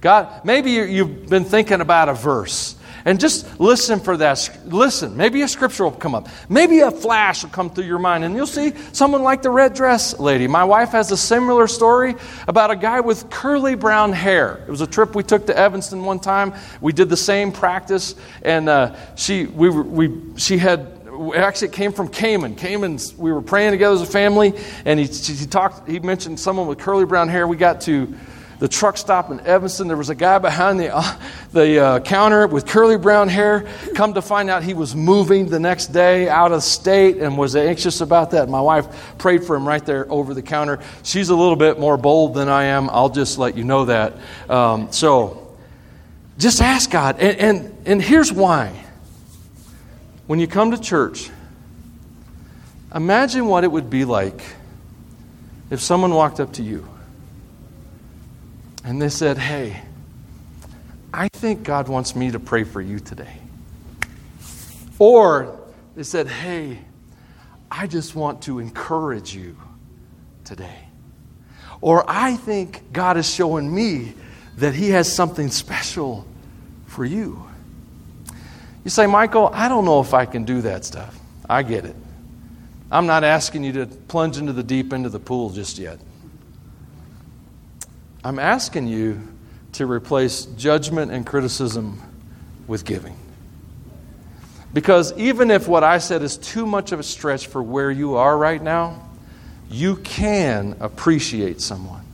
God, 0.02 0.44
maybe 0.44 0.72
you've 0.72 1.30
been 1.30 1.46
thinking 1.46 1.80
about 1.80 2.10
a 2.10 2.14
verse 2.14 2.73
and 3.04 3.20
just 3.20 3.60
listen 3.60 4.00
for 4.00 4.16
that. 4.16 4.58
Listen. 4.66 5.16
Maybe 5.16 5.42
a 5.42 5.48
scripture 5.48 5.84
will 5.84 5.92
come 5.92 6.14
up. 6.14 6.28
Maybe 6.48 6.80
a 6.80 6.90
flash 6.90 7.42
will 7.42 7.50
come 7.50 7.70
through 7.70 7.84
your 7.84 7.98
mind, 7.98 8.24
and 8.24 8.34
you'll 8.34 8.46
see 8.46 8.72
someone 8.92 9.22
like 9.22 9.42
the 9.42 9.50
red 9.50 9.74
dress 9.74 10.18
lady. 10.18 10.46
My 10.46 10.64
wife 10.64 10.90
has 10.90 11.10
a 11.12 11.16
similar 11.16 11.66
story 11.66 12.14
about 12.48 12.70
a 12.70 12.76
guy 12.76 13.00
with 13.00 13.30
curly 13.30 13.74
brown 13.74 14.12
hair. 14.12 14.64
It 14.66 14.70
was 14.70 14.80
a 14.80 14.86
trip 14.86 15.14
we 15.14 15.22
took 15.22 15.46
to 15.46 15.56
Evanston 15.56 16.04
one 16.04 16.18
time. 16.18 16.54
We 16.80 16.92
did 16.92 17.08
the 17.08 17.16
same 17.16 17.52
practice, 17.52 18.14
and 18.42 18.68
uh, 18.68 18.96
she, 19.16 19.46
we, 19.46 19.68
we, 19.68 20.38
she 20.38 20.58
had 20.58 20.94
actually 21.34 21.68
it 21.68 21.74
came 21.74 21.92
from 21.92 22.08
Cayman. 22.08 22.56
Cayman's, 22.56 23.14
we 23.16 23.32
were 23.32 23.42
praying 23.42 23.70
together 23.70 23.94
as 23.94 24.02
a 24.02 24.06
family, 24.06 24.52
and 24.84 24.98
he, 24.98 25.06
he 25.06 25.46
talked, 25.46 25.88
he 25.88 26.00
mentioned 26.00 26.40
someone 26.40 26.66
with 26.66 26.78
curly 26.78 27.04
brown 27.04 27.28
hair. 27.28 27.46
We 27.46 27.56
got 27.56 27.82
to 27.82 28.12
the 28.58 28.68
truck 28.68 28.96
stop 28.96 29.30
in 29.30 29.40
Evanston. 29.40 29.88
There 29.88 29.96
was 29.96 30.10
a 30.10 30.14
guy 30.14 30.38
behind 30.38 30.78
the, 30.78 30.94
uh, 30.94 31.18
the 31.52 31.78
uh, 31.80 32.00
counter 32.00 32.46
with 32.46 32.66
curly 32.66 32.96
brown 32.96 33.28
hair. 33.28 33.66
Come 33.94 34.14
to 34.14 34.22
find 34.22 34.48
out 34.48 34.62
he 34.62 34.74
was 34.74 34.94
moving 34.94 35.46
the 35.46 35.58
next 35.58 35.88
day 35.88 36.28
out 36.28 36.52
of 36.52 36.62
state 36.62 37.18
and 37.18 37.36
was 37.36 37.56
anxious 37.56 38.00
about 38.00 38.30
that. 38.30 38.48
My 38.48 38.60
wife 38.60 39.18
prayed 39.18 39.44
for 39.44 39.56
him 39.56 39.66
right 39.66 39.84
there 39.84 40.10
over 40.10 40.34
the 40.34 40.42
counter. 40.42 40.80
She's 41.02 41.30
a 41.30 41.36
little 41.36 41.56
bit 41.56 41.78
more 41.78 41.96
bold 41.96 42.34
than 42.34 42.48
I 42.48 42.64
am. 42.64 42.88
I'll 42.90 43.08
just 43.08 43.38
let 43.38 43.56
you 43.56 43.64
know 43.64 43.86
that. 43.86 44.14
Um, 44.48 44.92
so 44.92 45.56
just 46.38 46.62
ask 46.62 46.90
God. 46.90 47.18
And, 47.18 47.38
and, 47.38 47.86
and 47.86 48.02
here's 48.02 48.32
why. 48.32 48.84
When 50.26 50.38
you 50.38 50.46
come 50.46 50.70
to 50.70 50.78
church, 50.78 51.30
imagine 52.94 53.46
what 53.46 53.64
it 53.64 53.70
would 53.70 53.90
be 53.90 54.04
like 54.04 54.42
if 55.70 55.80
someone 55.80 56.14
walked 56.14 56.40
up 56.40 56.54
to 56.54 56.62
you 56.62 56.88
and 58.84 59.00
they 59.00 59.08
said, 59.08 59.38
Hey, 59.38 59.80
I 61.12 61.28
think 61.32 61.62
God 61.62 61.88
wants 61.88 62.14
me 62.14 62.30
to 62.30 62.38
pray 62.38 62.64
for 62.64 62.80
you 62.80 63.00
today. 63.00 63.38
Or 64.98 65.58
they 65.96 66.02
said, 66.02 66.28
Hey, 66.28 66.78
I 67.70 67.86
just 67.86 68.14
want 68.14 68.42
to 68.42 68.58
encourage 68.58 69.34
you 69.34 69.56
today. 70.44 70.78
Or 71.80 72.04
I 72.06 72.36
think 72.36 72.92
God 72.92 73.16
is 73.16 73.28
showing 73.28 73.74
me 73.74 74.12
that 74.58 74.74
He 74.74 74.90
has 74.90 75.12
something 75.12 75.50
special 75.50 76.26
for 76.86 77.04
you. 77.04 77.44
You 78.84 78.90
say, 78.90 79.06
Michael, 79.06 79.50
I 79.52 79.68
don't 79.68 79.84
know 79.84 80.00
if 80.00 80.12
I 80.14 80.26
can 80.26 80.44
do 80.44 80.60
that 80.60 80.84
stuff. 80.84 81.18
I 81.48 81.62
get 81.62 81.84
it. 81.84 81.96
I'm 82.90 83.06
not 83.06 83.24
asking 83.24 83.64
you 83.64 83.72
to 83.72 83.86
plunge 83.86 84.36
into 84.36 84.52
the 84.52 84.62
deep 84.62 84.92
end 84.92 85.06
of 85.06 85.12
the 85.12 85.18
pool 85.18 85.50
just 85.50 85.78
yet. 85.78 85.98
I'm 88.24 88.38
asking 88.38 88.86
you 88.86 89.20
to 89.72 89.86
replace 89.86 90.46
judgment 90.46 91.12
and 91.12 91.26
criticism 91.26 92.00
with 92.66 92.86
giving. 92.86 93.18
Because 94.72 95.12
even 95.18 95.50
if 95.50 95.68
what 95.68 95.84
I 95.84 95.98
said 95.98 96.22
is 96.22 96.38
too 96.38 96.66
much 96.66 96.92
of 96.92 96.98
a 96.98 97.02
stretch 97.02 97.46
for 97.46 97.62
where 97.62 97.90
you 97.90 98.16
are 98.16 98.36
right 98.36 98.60
now, 98.60 99.08
you 99.70 99.96
can 99.96 100.76
appreciate 100.80 101.60
someone. 101.60 102.04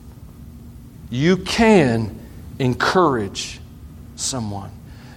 You 1.11 1.37
can 1.39 2.19
encourage 2.59 3.61
someone. 4.17 4.71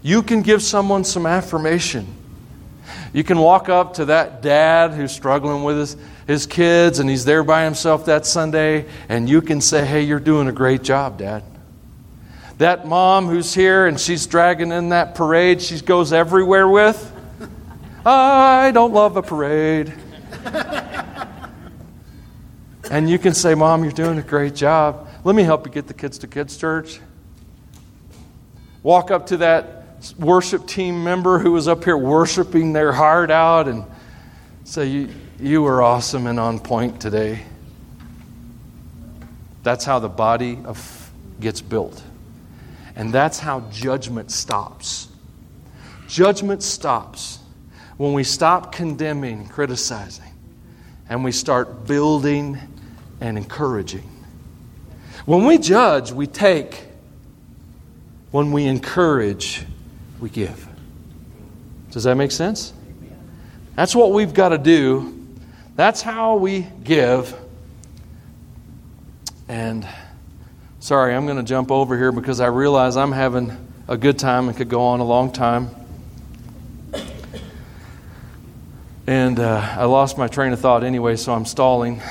You 0.03 0.21
can 0.21 0.41
give 0.41 0.61
someone 0.61 1.03
some 1.03 1.25
affirmation. 1.25 2.07
You 3.13 3.23
can 3.23 3.39
walk 3.39 3.67
up 3.67 3.95
to 3.95 4.05
that 4.05 4.41
dad 4.41 4.91
who's 4.91 5.11
struggling 5.11 5.63
with 5.63 5.77
his 5.77 5.97
his 6.27 6.45
kids 6.45 6.99
and 6.99 7.09
he's 7.09 7.25
there 7.25 7.43
by 7.43 7.63
himself 7.63 8.05
that 8.05 8.25
Sunday, 8.25 8.85
and 9.09 9.29
you 9.29 9.41
can 9.41 9.61
say, 9.61 9.85
Hey, 9.85 10.01
you're 10.03 10.19
doing 10.19 10.47
a 10.47 10.51
great 10.51 10.83
job, 10.83 11.17
Dad. 11.17 11.43
That 12.57 12.87
mom 12.87 13.27
who's 13.27 13.53
here 13.53 13.87
and 13.87 13.99
she's 13.99 14.27
dragging 14.27 14.71
in 14.71 14.89
that 14.89 15.15
parade 15.15 15.61
she 15.61 15.79
goes 15.81 16.13
everywhere 16.13 16.67
with, 16.67 17.11
I 18.05 18.71
don't 18.73 18.93
love 18.93 19.17
a 19.17 19.21
parade. 19.21 19.93
and 22.91 23.09
you 23.09 23.17
can 23.17 23.33
say, 23.33 23.55
Mom, 23.55 23.83
you're 23.83 23.91
doing 23.93 24.17
a 24.17 24.23
great 24.23 24.55
job. 24.55 25.07
Let 25.23 25.35
me 25.35 25.43
help 25.43 25.65
you 25.65 25.71
get 25.71 25.87
the 25.87 25.93
kids 25.93 26.17
to 26.19 26.27
kids' 26.27 26.57
church. 26.57 26.99
Walk 28.81 29.11
up 29.11 29.27
to 29.27 29.37
that 29.37 29.85
worship 30.19 30.67
team 30.67 31.03
member 31.03 31.39
who 31.39 31.53
was 31.53 31.69
up 31.69 31.85
here 31.85 31.97
worshiping 31.97 32.73
their 32.73 32.91
heart 32.91 33.31
out 33.31 33.69
and 33.69 33.85
say, 34.65 35.07
you 35.43 35.61
were 35.61 35.83
awesome 35.83 36.25
and 36.25 36.39
on 36.39 36.57
point 36.57 37.01
today. 37.01 37.43
That's 39.61 39.83
how 39.83 39.99
the 39.99 40.07
body 40.07 40.57
of 40.63 41.11
gets 41.41 41.59
built. 41.59 42.01
And 42.95 43.13
that's 43.13 43.39
how 43.39 43.59
judgment 43.69 44.31
stops. 44.31 45.09
Judgment 46.07 46.63
stops 46.63 47.39
when 47.97 48.13
we 48.13 48.23
stop 48.23 48.71
condemning, 48.71 49.47
criticizing, 49.49 50.31
and 51.09 51.25
we 51.25 51.33
start 51.33 51.87
building 51.87 52.57
and 53.19 53.37
encouraging. 53.37 54.09
When 55.25 55.43
we 55.43 55.57
judge, 55.57 56.13
we 56.13 56.25
take. 56.25 56.85
When 58.31 58.53
we 58.53 58.65
encourage, 58.65 59.65
we 60.21 60.29
give. 60.29 60.67
Does 61.91 62.05
that 62.05 62.15
make 62.15 62.31
sense? 62.31 62.71
That's 63.75 63.93
what 63.93 64.13
we've 64.13 64.33
got 64.33 64.49
to 64.49 64.57
do 64.57 65.12
that's 65.75 66.01
how 66.01 66.35
we 66.35 66.67
give. 66.83 67.35
And 69.47 69.87
sorry, 70.79 71.13
I'm 71.15 71.25
going 71.25 71.37
to 71.37 71.43
jump 71.43 71.71
over 71.71 71.97
here 71.97 72.11
because 72.11 72.39
I 72.39 72.47
realize 72.47 72.95
I'm 72.97 73.11
having 73.11 73.55
a 73.87 73.97
good 73.97 74.17
time 74.19 74.47
and 74.47 74.57
could 74.57 74.69
go 74.69 74.81
on 74.81 74.99
a 74.99 75.03
long 75.03 75.31
time. 75.31 75.69
And 79.05 79.39
uh, 79.39 79.75
I 79.77 79.83
lost 79.85 80.17
my 80.17 80.27
train 80.27 80.53
of 80.53 80.59
thought 80.59 80.83
anyway, 80.83 81.17
so 81.17 81.33
I'm 81.33 81.45
stalling. 81.45 82.01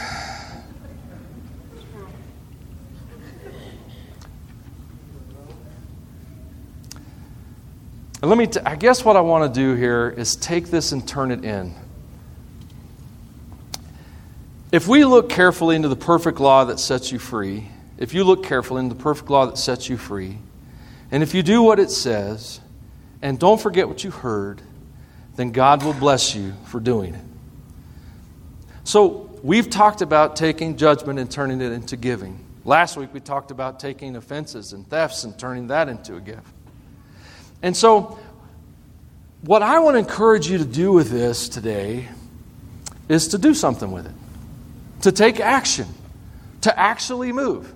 Let 8.21 8.39
me, 8.39 8.47
t- 8.47 8.61
I 8.65 8.77
guess 8.77 9.05
what 9.05 9.17
I 9.17 9.21
want 9.21 9.53
to 9.53 9.61
do 9.61 9.75
here 9.75 10.15
is 10.17 10.37
take 10.37 10.69
this 10.69 10.93
and 10.93 11.07
turn 11.09 11.31
it 11.31 11.45
in. 11.45 11.75
If 14.73 14.89
we 14.89 15.05
look 15.05 15.29
carefully 15.29 15.77
into 15.77 15.89
the 15.89 15.97
perfect 15.97 16.41
law 16.41 16.65
that 16.65 16.81
sets 16.81 17.13
you 17.13 17.19
free, 17.19 17.69
if 17.99 18.15
you 18.15 18.25
look 18.25 18.43
carefully 18.43 18.81
into 18.81 18.95
the 18.95 19.03
perfect 19.03 19.29
law 19.29 19.45
that 19.45 19.59
sets 19.59 19.91
you 19.91 19.99
free, 19.99 20.39
and 21.11 21.23
if 21.23 21.35
you 21.35 21.43
do 21.43 21.63
what 21.63 21.79
it 21.79 21.91
says, 21.91 22.59
and 23.21 23.39
don't 23.39 23.61
forget 23.61 23.87
what 23.87 24.03
you 24.03 24.11
heard, 24.11 24.63
then 25.37 25.53
God 25.53 25.85
will 25.85 25.93
bless 25.93 26.35
you 26.35 26.55
for 26.65 26.81
doing 26.81 27.15
it. 27.15 27.25
So, 28.85 29.31
we've 29.43 29.69
talked 29.69 30.01
about 30.01 30.37
taking 30.37 30.79
judgment 30.79 31.19
and 31.19 31.31
turning 31.31 31.61
it 31.61 31.71
into 31.71 31.99
giving. 31.99 32.43
Last 32.65 32.97
week, 32.97 33.13
we 33.13 33.21
talked 33.21 33.51
about 33.51 33.79
taking 33.79 34.17
offenses 34.17 34.73
and 34.73 34.89
thefts 34.89 35.25
and 35.25 35.39
turning 35.39 35.67
that 35.67 35.91
into 35.91 36.17
a 36.17 36.21
gift. 36.21 36.49
And 37.61 37.77
so, 37.77 38.19
what 39.43 39.61
I 39.63 39.81
want 39.81 39.97
to 39.97 39.99
encourage 39.99 40.49
you 40.49 40.57
to 40.57 40.65
do 40.65 40.93
with 40.93 41.11
this 41.11 41.51
today 41.51 42.09
is 43.11 43.29
to 43.29 43.39
do 43.39 43.53
something 43.53 43.93
with 43.93 44.07
it 44.07 44.22
to 45.03 45.13
take 45.13 45.41
action, 45.41 45.87
to 46.63 46.79
actually 46.79 47.33
move. 47.33 47.73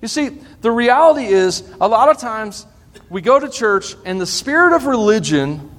You 0.00 0.08
see, 0.08 0.30
the 0.60 0.70
reality 0.70 1.26
is, 1.26 1.68
a 1.80 1.88
lot 1.88 2.08
of 2.08 2.18
times 2.18 2.66
we 3.10 3.20
go 3.20 3.38
to 3.38 3.48
church 3.48 3.94
and 4.04 4.20
the 4.20 4.26
spirit 4.26 4.74
of 4.74 4.86
religion, 4.86 5.70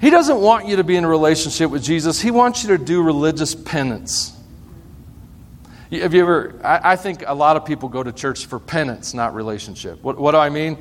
he 0.00 0.10
doesn't 0.10 0.40
want 0.40 0.66
you 0.66 0.76
to 0.76 0.84
be 0.84 0.96
in 0.96 1.04
a 1.04 1.08
relationship 1.08 1.70
with 1.70 1.82
Jesus. 1.82 2.20
He 2.20 2.30
wants 2.30 2.62
you 2.62 2.76
to 2.76 2.82
do 2.82 3.02
religious 3.02 3.54
penance. 3.54 4.36
Have 5.90 6.14
you 6.14 6.22
ever, 6.22 6.60
I, 6.64 6.92
I 6.92 6.96
think 6.96 7.24
a 7.26 7.34
lot 7.34 7.56
of 7.56 7.64
people 7.64 7.88
go 7.88 8.02
to 8.02 8.12
church 8.12 8.46
for 8.46 8.58
penance, 8.58 9.12
not 9.12 9.34
relationship. 9.34 10.02
What, 10.02 10.18
what 10.18 10.32
do 10.32 10.38
I 10.38 10.48
mean? 10.48 10.78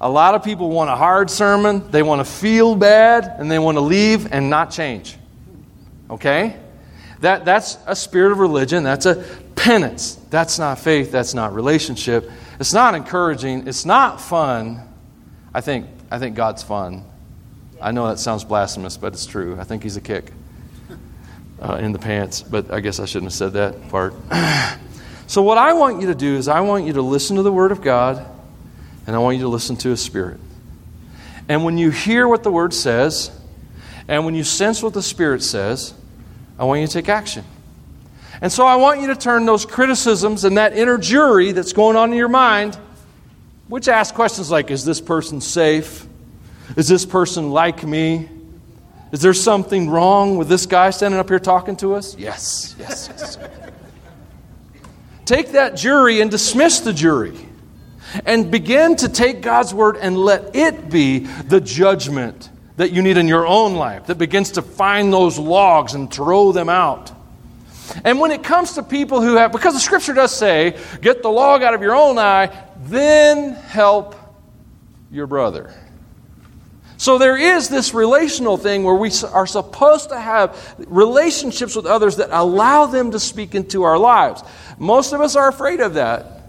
A 0.00 0.08
lot 0.08 0.34
of 0.34 0.42
people 0.42 0.70
want 0.70 0.90
a 0.90 0.96
hard 0.96 1.30
sermon, 1.30 1.90
they 1.90 2.02
want 2.02 2.26
to 2.26 2.30
feel 2.30 2.74
bad, 2.74 3.24
and 3.38 3.50
they 3.50 3.58
want 3.58 3.76
to 3.76 3.80
leave 3.82 4.32
and 4.32 4.50
not 4.50 4.70
change. 4.70 5.16
Okay? 6.10 6.56
That, 7.22 7.44
that's 7.44 7.78
a 7.86 7.94
spirit 7.94 8.32
of 8.32 8.40
religion. 8.40 8.82
That's 8.82 9.06
a 9.06 9.24
penance. 9.54 10.16
That's 10.30 10.58
not 10.58 10.80
faith. 10.80 11.12
That's 11.12 11.34
not 11.34 11.54
relationship. 11.54 12.28
It's 12.58 12.72
not 12.72 12.96
encouraging. 12.96 13.68
It's 13.68 13.86
not 13.86 14.20
fun. 14.20 14.80
I 15.54 15.60
think, 15.60 15.86
I 16.10 16.18
think 16.18 16.34
God's 16.34 16.64
fun. 16.64 17.04
I 17.80 17.92
know 17.92 18.08
that 18.08 18.18
sounds 18.18 18.42
blasphemous, 18.42 18.96
but 18.96 19.12
it's 19.12 19.24
true. 19.24 19.56
I 19.58 19.62
think 19.62 19.84
He's 19.84 19.96
a 19.96 20.00
kick 20.00 20.32
uh, 21.60 21.74
in 21.74 21.92
the 21.92 21.98
pants, 22.00 22.42
but 22.42 22.72
I 22.72 22.80
guess 22.80 22.98
I 22.98 23.04
shouldn't 23.04 23.30
have 23.30 23.34
said 23.34 23.52
that 23.52 23.88
part. 23.88 24.14
so, 25.28 25.42
what 25.42 25.58
I 25.58 25.74
want 25.74 26.00
you 26.00 26.08
to 26.08 26.16
do 26.16 26.36
is, 26.36 26.48
I 26.48 26.60
want 26.60 26.86
you 26.86 26.94
to 26.94 27.02
listen 27.02 27.36
to 27.36 27.42
the 27.42 27.52
Word 27.52 27.70
of 27.70 27.82
God, 27.82 28.26
and 29.06 29.14
I 29.14 29.20
want 29.20 29.36
you 29.36 29.44
to 29.44 29.48
listen 29.48 29.76
to 29.76 29.90
His 29.90 30.00
Spirit. 30.00 30.40
And 31.48 31.64
when 31.64 31.78
you 31.78 31.90
hear 31.90 32.26
what 32.26 32.42
the 32.42 32.50
Word 32.50 32.74
says, 32.74 33.30
and 34.08 34.24
when 34.24 34.34
you 34.34 34.42
sense 34.42 34.82
what 34.82 34.92
the 34.92 35.02
Spirit 35.02 35.44
says, 35.44 35.94
I 36.58 36.64
want 36.64 36.80
you 36.80 36.86
to 36.86 36.92
take 36.92 37.08
action. 37.08 37.44
And 38.40 38.50
so 38.50 38.66
I 38.66 38.76
want 38.76 39.00
you 39.00 39.06
to 39.08 39.16
turn 39.16 39.46
those 39.46 39.64
criticisms 39.64 40.44
and 40.44 40.56
that 40.56 40.76
inner 40.76 40.98
jury 40.98 41.52
that's 41.52 41.72
going 41.72 41.96
on 41.96 42.10
in 42.10 42.18
your 42.18 42.28
mind, 42.28 42.76
which 43.68 43.88
asks 43.88 44.14
questions 44.14 44.50
like 44.50 44.70
Is 44.70 44.84
this 44.84 45.00
person 45.00 45.40
safe? 45.40 46.06
Is 46.76 46.88
this 46.88 47.06
person 47.06 47.50
like 47.50 47.84
me? 47.84 48.28
Is 49.12 49.20
there 49.20 49.34
something 49.34 49.90
wrong 49.90 50.38
with 50.38 50.48
this 50.48 50.66
guy 50.66 50.90
standing 50.90 51.20
up 51.20 51.28
here 51.28 51.38
talking 51.38 51.76
to 51.76 51.94
us? 51.94 52.16
Yes, 52.16 52.74
yes, 52.78 53.08
yes. 53.10 53.38
Take 55.24 55.52
that 55.52 55.76
jury 55.76 56.20
and 56.20 56.30
dismiss 56.30 56.80
the 56.80 56.92
jury. 56.92 57.48
And 58.26 58.50
begin 58.50 58.96
to 58.96 59.08
take 59.08 59.40
God's 59.40 59.72
word 59.72 59.96
and 59.96 60.18
let 60.18 60.54
it 60.54 60.90
be 60.90 61.20
the 61.20 61.60
judgment 61.60 62.50
that 62.76 62.92
you 62.92 63.02
need 63.02 63.16
in 63.16 63.28
your 63.28 63.46
own 63.46 63.74
life 63.74 64.06
that 64.06 64.18
begins 64.18 64.52
to 64.52 64.62
find 64.62 65.12
those 65.12 65.38
logs 65.38 65.94
and 65.94 66.12
throw 66.12 66.52
them 66.52 66.68
out. 66.68 67.12
And 68.04 68.18
when 68.18 68.30
it 68.30 68.42
comes 68.42 68.74
to 68.74 68.82
people 68.82 69.20
who 69.20 69.36
have, 69.36 69.52
because 69.52 69.74
the 69.74 69.80
scripture 69.80 70.14
does 70.14 70.34
say, 70.34 70.78
get 71.00 71.22
the 71.22 71.28
log 71.28 71.62
out 71.62 71.74
of 71.74 71.82
your 71.82 71.94
own 71.94 72.18
eye, 72.18 72.50
then 72.84 73.52
help 73.52 74.14
your 75.10 75.26
brother. 75.26 75.74
So 76.96 77.18
there 77.18 77.36
is 77.36 77.68
this 77.68 77.94
relational 77.94 78.56
thing 78.56 78.84
where 78.84 78.94
we 78.94 79.10
are 79.32 79.46
supposed 79.46 80.10
to 80.10 80.18
have 80.18 80.76
relationships 80.86 81.74
with 81.74 81.84
others 81.84 82.16
that 82.16 82.28
allow 82.30 82.86
them 82.86 83.10
to 83.10 83.18
speak 83.18 83.54
into 83.54 83.82
our 83.82 83.98
lives. 83.98 84.42
Most 84.78 85.12
of 85.12 85.20
us 85.20 85.34
are 85.34 85.48
afraid 85.48 85.80
of 85.80 85.94
that 85.94 86.42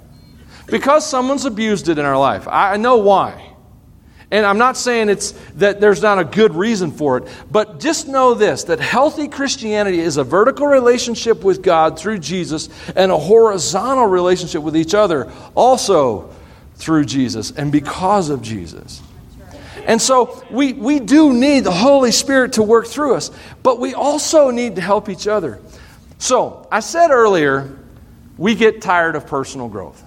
because 0.68 1.10
someone's 1.10 1.46
abused 1.46 1.90
it 1.90 1.98
in 1.98 2.06
our 2.06 2.18
life. 2.18 2.48
I 2.48 2.78
know 2.78 2.98
why. 2.98 3.53
And 4.32 4.46
I'm 4.46 4.58
not 4.58 4.78
saying 4.78 5.10
it's 5.10 5.32
that 5.56 5.80
there's 5.80 6.02
not 6.02 6.18
a 6.20 6.24
good 6.24 6.56
reason 6.56 6.92
for 6.92 7.18
it, 7.18 7.28
but 7.52 7.80
just 7.80 8.08
know 8.08 8.34
this 8.34 8.64
that 8.66 8.80
healthy 8.80 9.28
Christianity 9.28 10.00
is 10.00 10.18
a 10.18 10.24
vertical 10.24 10.68
relationship 10.68 11.44
with 11.44 11.62
God 11.62 12.00
through 12.00 12.20
Jesus 12.20 12.70
and 12.96 13.12
a 13.12 13.18
horizontal 13.18 14.08
relationship 14.08 14.62
with 14.64 14.76
each 14.76 14.94
other 14.94 15.32
also 15.56 16.34
through 16.76 17.06
Jesus 17.06 17.52
and 17.52 17.72
because 17.72 18.30
of 18.30 18.42
Jesus. 18.42 19.02
And 19.86 20.02
so 20.02 20.44
we, 20.50 20.74
we 20.74 21.00
do 21.00 21.34
need 21.34 21.66
the 21.66 21.72
Holy 21.72 22.12
Spirit 22.12 22.54
to 22.54 22.64
work 22.64 22.88
through 22.88 23.16
us, 23.16 23.32
but 23.64 23.80
we 23.80 23.94
also 23.94 24.50
need 24.50 24.76
to 24.76 24.82
help 24.82 25.10
each 25.10 25.28
other. 25.28 25.60
So 26.20 26.68
I 26.72 26.80
said 26.80 27.12
earlier, 27.12 27.78
we 28.38 28.56
get 28.56 28.82
tired 28.82 29.16
of 29.16 29.28
personal 29.28 29.68
growth. 29.68 30.02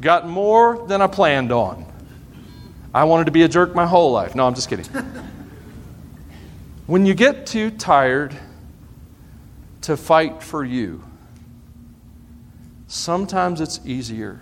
Got 0.00 0.28
more 0.28 0.86
than 0.86 1.02
I 1.02 1.06
planned 1.06 1.52
on. 1.52 1.84
I 2.94 3.04
wanted 3.04 3.26
to 3.26 3.30
be 3.30 3.42
a 3.42 3.48
jerk 3.48 3.74
my 3.74 3.86
whole 3.86 4.12
life. 4.12 4.34
No, 4.34 4.46
I'm 4.46 4.54
just 4.54 4.68
kidding. 4.68 4.86
when 6.86 7.06
you 7.06 7.14
get 7.14 7.46
too 7.46 7.70
tired 7.70 8.36
to 9.82 9.96
fight 9.96 10.42
for 10.42 10.64
you, 10.64 11.04
sometimes 12.86 13.60
it's 13.60 13.80
easier 13.84 14.40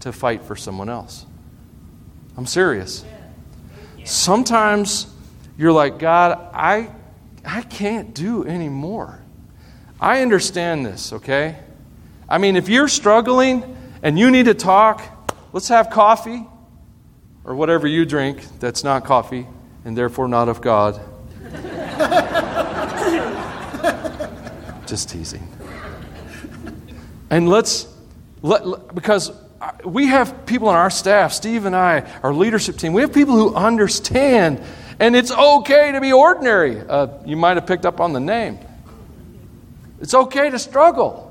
to 0.00 0.12
fight 0.12 0.42
for 0.42 0.56
someone 0.56 0.88
else. 0.88 1.26
I'm 2.36 2.46
serious. 2.46 3.04
Sometimes 4.04 5.06
you're 5.58 5.72
like, 5.72 5.98
God, 5.98 6.50
I, 6.54 6.90
I 7.44 7.62
can't 7.62 8.14
do 8.14 8.46
anymore. 8.46 9.20
I 10.00 10.22
understand 10.22 10.86
this, 10.86 11.12
okay? 11.12 11.58
I 12.28 12.38
mean, 12.38 12.56
if 12.56 12.68
you're 12.68 12.88
struggling 12.88 13.76
and 14.02 14.18
you 14.18 14.30
need 14.30 14.46
to 14.46 14.54
talk, 14.54 15.02
let's 15.52 15.68
have 15.68 15.90
coffee 15.90 16.46
or 17.44 17.54
whatever 17.54 17.86
you 17.86 18.04
drink 18.04 18.44
that's 18.58 18.84
not 18.84 19.04
coffee 19.04 19.46
and 19.84 19.96
therefore 19.96 20.28
not 20.28 20.48
of 20.48 20.60
God. 20.60 21.00
Just 24.86 25.10
teasing. 25.10 25.46
And 27.30 27.48
let's, 27.48 27.86
let, 28.42 28.94
because 28.94 29.32
we 29.84 30.06
have 30.06 30.46
people 30.46 30.68
on 30.68 30.76
our 30.76 30.90
staff, 30.90 31.32
Steve 31.32 31.64
and 31.64 31.76
I, 31.76 32.00
our 32.22 32.34
leadership 32.34 32.76
team, 32.76 32.92
we 32.92 33.02
have 33.02 33.12
people 33.12 33.34
who 33.34 33.54
understand, 33.54 34.60
and 34.98 35.14
it's 35.14 35.30
okay 35.30 35.92
to 35.92 36.00
be 36.00 36.12
ordinary. 36.12 36.80
Uh, 36.80 37.08
you 37.24 37.36
might 37.36 37.56
have 37.56 37.66
picked 37.66 37.86
up 37.86 38.00
on 38.00 38.12
the 38.12 38.20
name. 38.20 38.58
It's 40.00 40.14
okay 40.14 40.50
to 40.50 40.58
struggle. 40.58 41.26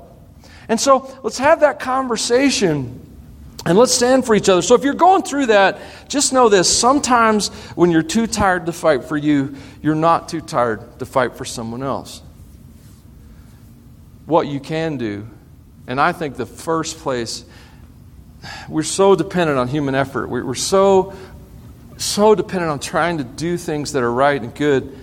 And 0.68 0.80
so 0.80 1.18
let's 1.22 1.38
have 1.38 1.60
that 1.60 1.80
conversation 1.80 2.99
and 3.66 3.76
let's 3.76 3.92
stand 3.92 4.24
for 4.24 4.34
each 4.34 4.48
other. 4.48 4.62
So 4.62 4.74
if 4.74 4.84
you're 4.84 4.94
going 4.94 5.22
through 5.22 5.46
that, 5.46 5.78
just 6.08 6.32
know 6.32 6.48
this 6.48 6.74
sometimes 6.74 7.48
when 7.74 7.90
you're 7.90 8.02
too 8.02 8.26
tired 8.26 8.66
to 8.66 8.72
fight 8.72 9.04
for 9.04 9.16
you, 9.16 9.54
you're 9.82 9.94
not 9.94 10.28
too 10.28 10.40
tired 10.40 10.98
to 10.98 11.06
fight 11.06 11.36
for 11.36 11.44
someone 11.44 11.82
else. 11.82 12.22
What 14.24 14.46
you 14.46 14.60
can 14.60 14.96
do, 14.96 15.28
and 15.86 16.00
I 16.00 16.12
think 16.12 16.36
the 16.36 16.46
first 16.46 16.98
place, 16.98 17.44
we're 18.68 18.82
so 18.82 19.14
dependent 19.14 19.58
on 19.58 19.68
human 19.68 19.94
effort. 19.94 20.28
We're 20.28 20.54
so, 20.54 21.14
so 21.98 22.34
dependent 22.34 22.70
on 22.70 22.78
trying 22.78 23.18
to 23.18 23.24
do 23.24 23.58
things 23.58 23.92
that 23.92 24.02
are 24.02 24.12
right 24.12 24.40
and 24.40 24.54
good, 24.54 24.96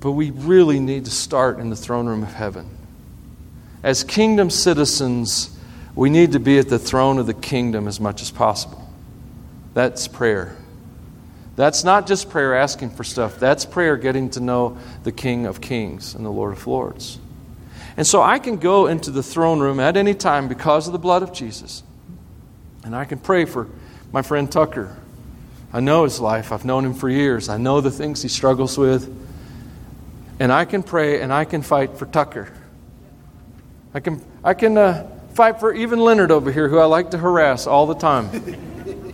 but 0.00 0.12
we 0.12 0.30
really 0.30 0.80
need 0.80 1.04
to 1.04 1.10
start 1.10 1.58
in 1.58 1.68
the 1.68 1.76
throne 1.76 2.06
room 2.06 2.22
of 2.22 2.32
heaven. 2.32 2.70
As 3.82 4.04
kingdom 4.04 4.48
citizens, 4.48 5.51
we 5.94 6.10
need 6.10 6.32
to 6.32 6.40
be 6.40 6.58
at 6.58 6.68
the 6.68 6.78
throne 6.78 7.18
of 7.18 7.26
the 7.26 7.34
kingdom 7.34 7.86
as 7.86 8.00
much 8.00 8.22
as 8.22 8.30
possible. 8.30 8.88
That's 9.74 10.08
prayer. 10.08 10.56
That's 11.54 11.84
not 11.84 12.06
just 12.06 12.30
prayer 12.30 12.54
asking 12.54 12.90
for 12.90 13.04
stuff, 13.04 13.38
that's 13.38 13.64
prayer 13.64 13.96
getting 13.96 14.30
to 14.30 14.40
know 14.40 14.78
the 15.04 15.12
King 15.12 15.46
of 15.46 15.60
Kings 15.60 16.14
and 16.14 16.24
the 16.24 16.30
Lord 16.30 16.52
of 16.52 16.66
Lords. 16.66 17.18
And 17.96 18.06
so 18.06 18.22
I 18.22 18.38
can 18.38 18.56
go 18.56 18.86
into 18.86 19.10
the 19.10 19.22
throne 19.22 19.60
room 19.60 19.78
at 19.78 19.98
any 19.98 20.14
time 20.14 20.48
because 20.48 20.86
of 20.86 20.92
the 20.92 20.98
blood 20.98 21.22
of 21.22 21.32
Jesus. 21.32 21.82
And 22.84 22.96
I 22.96 23.04
can 23.04 23.18
pray 23.18 23.44
for 23.44 23.68
my 24.12 24.22
friend 24.22 24.50
Tucker. 24.50 24.96
I 25.74 25.80
know 25.80 26.04
his 26.04 26.20
life, 26.20 26.52
I've 26.52 26.64
known 26.64 26.86
him 26.86 26.94
for 26.94 27.08
years, 27.08 27.48
I 27.48 27.58
know 27.58 27.80
the 27.80 27.90
things 27.90 28.22
he 28.22 28.28
struggles 28.28 28.78
with. 28.78 29.18
And 30.40 30.50
I 30.50 30.64
can 30.64 30.82
pray 30.82 31.20
and 31.20 31.32
I 31.32 31.44
can 31.44 31.62
fight 31.62 31.98
for 31.98 32.06
Tucker. 32.06 32.52
I 33.94 34.00
can, 34.00 34.24
I 34.42 34.54
can 34.54 34.78
uh, 34.78 35.08
fight 35.34 35.60
for 35.60 35.72
even 35.72 36.00
Leonard 36.00 36.30
over 36.30 36.52
here, 36.52 36.68
who 36.68 36.78
I 36.78 36.84
like 36.84 37.10
to 37.12 37.18
harass 37.18 37.66
all 37.66 37.86
the 37.86 37.94
time. 37.94 38.30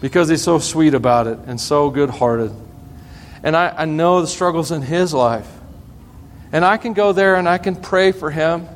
because 0.00 0.28
he's 0.28 0.42
so 0.42 0.58
sweet 0.58 0.94
about 0.94 1.26
it 1.28 1.38
and 1.46 1.60
so 1.60 1.88
good 1.88 2.10
hearted. 2.10 2.52
And 3.42 3.56
I, 3.56 3.68
I 3.68 3.84
know 3.84 4.20
the 4.20 4.26
struggles 4.26 4.72
in 4.72 4.82
his 4.82 5.14
life. 5.14 5.48
And 6.50 6.64
I 6.64 6.76
can 6.76 6.92
go 6.92 7.12
there 7.12 7.36
and 7.36 7.48
I 7.48 7.58
can 7.58 7.76
pray 7.76 8.12
for 8.12 8.30
him. 8.30 8.68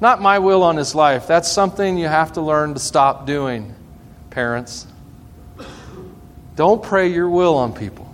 Not 0.00 0.22
my 0.22 0.38
will 0.38 0.62
on 0.62 0.76
his 0.76 0.94
life. 0.94 1.26
That's 1.26 1.50
something 1.50 1.98
you 1.98 2.06
have 2.06 2.34
to 2.34 2.40
learn 2.40 2.74
to 2.74 2.80
stop 2.80 3.26
doing, 3.26 3.74
parents. 4.30 4.86
Don't 6.54 6.82
pray 6.82 7.08
your 7.08 7.28
will 7.28 7.56
on 7.56 7.72
people. 7.72 8.06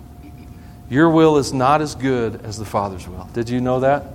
Your 0.89 1.09
will 1.09 1.37
is 1.37 1.53
not 1.53 1.81
as 1.81 1.95
good 1.95 2.41
as 2.43 2.57
the 2.57 2.65
Father's 2.65 3.07
will. 3.07 3.29
Did 3.33 3.49
you 3.49 3.61
know 3.61 3.79
that? 3.81 4.05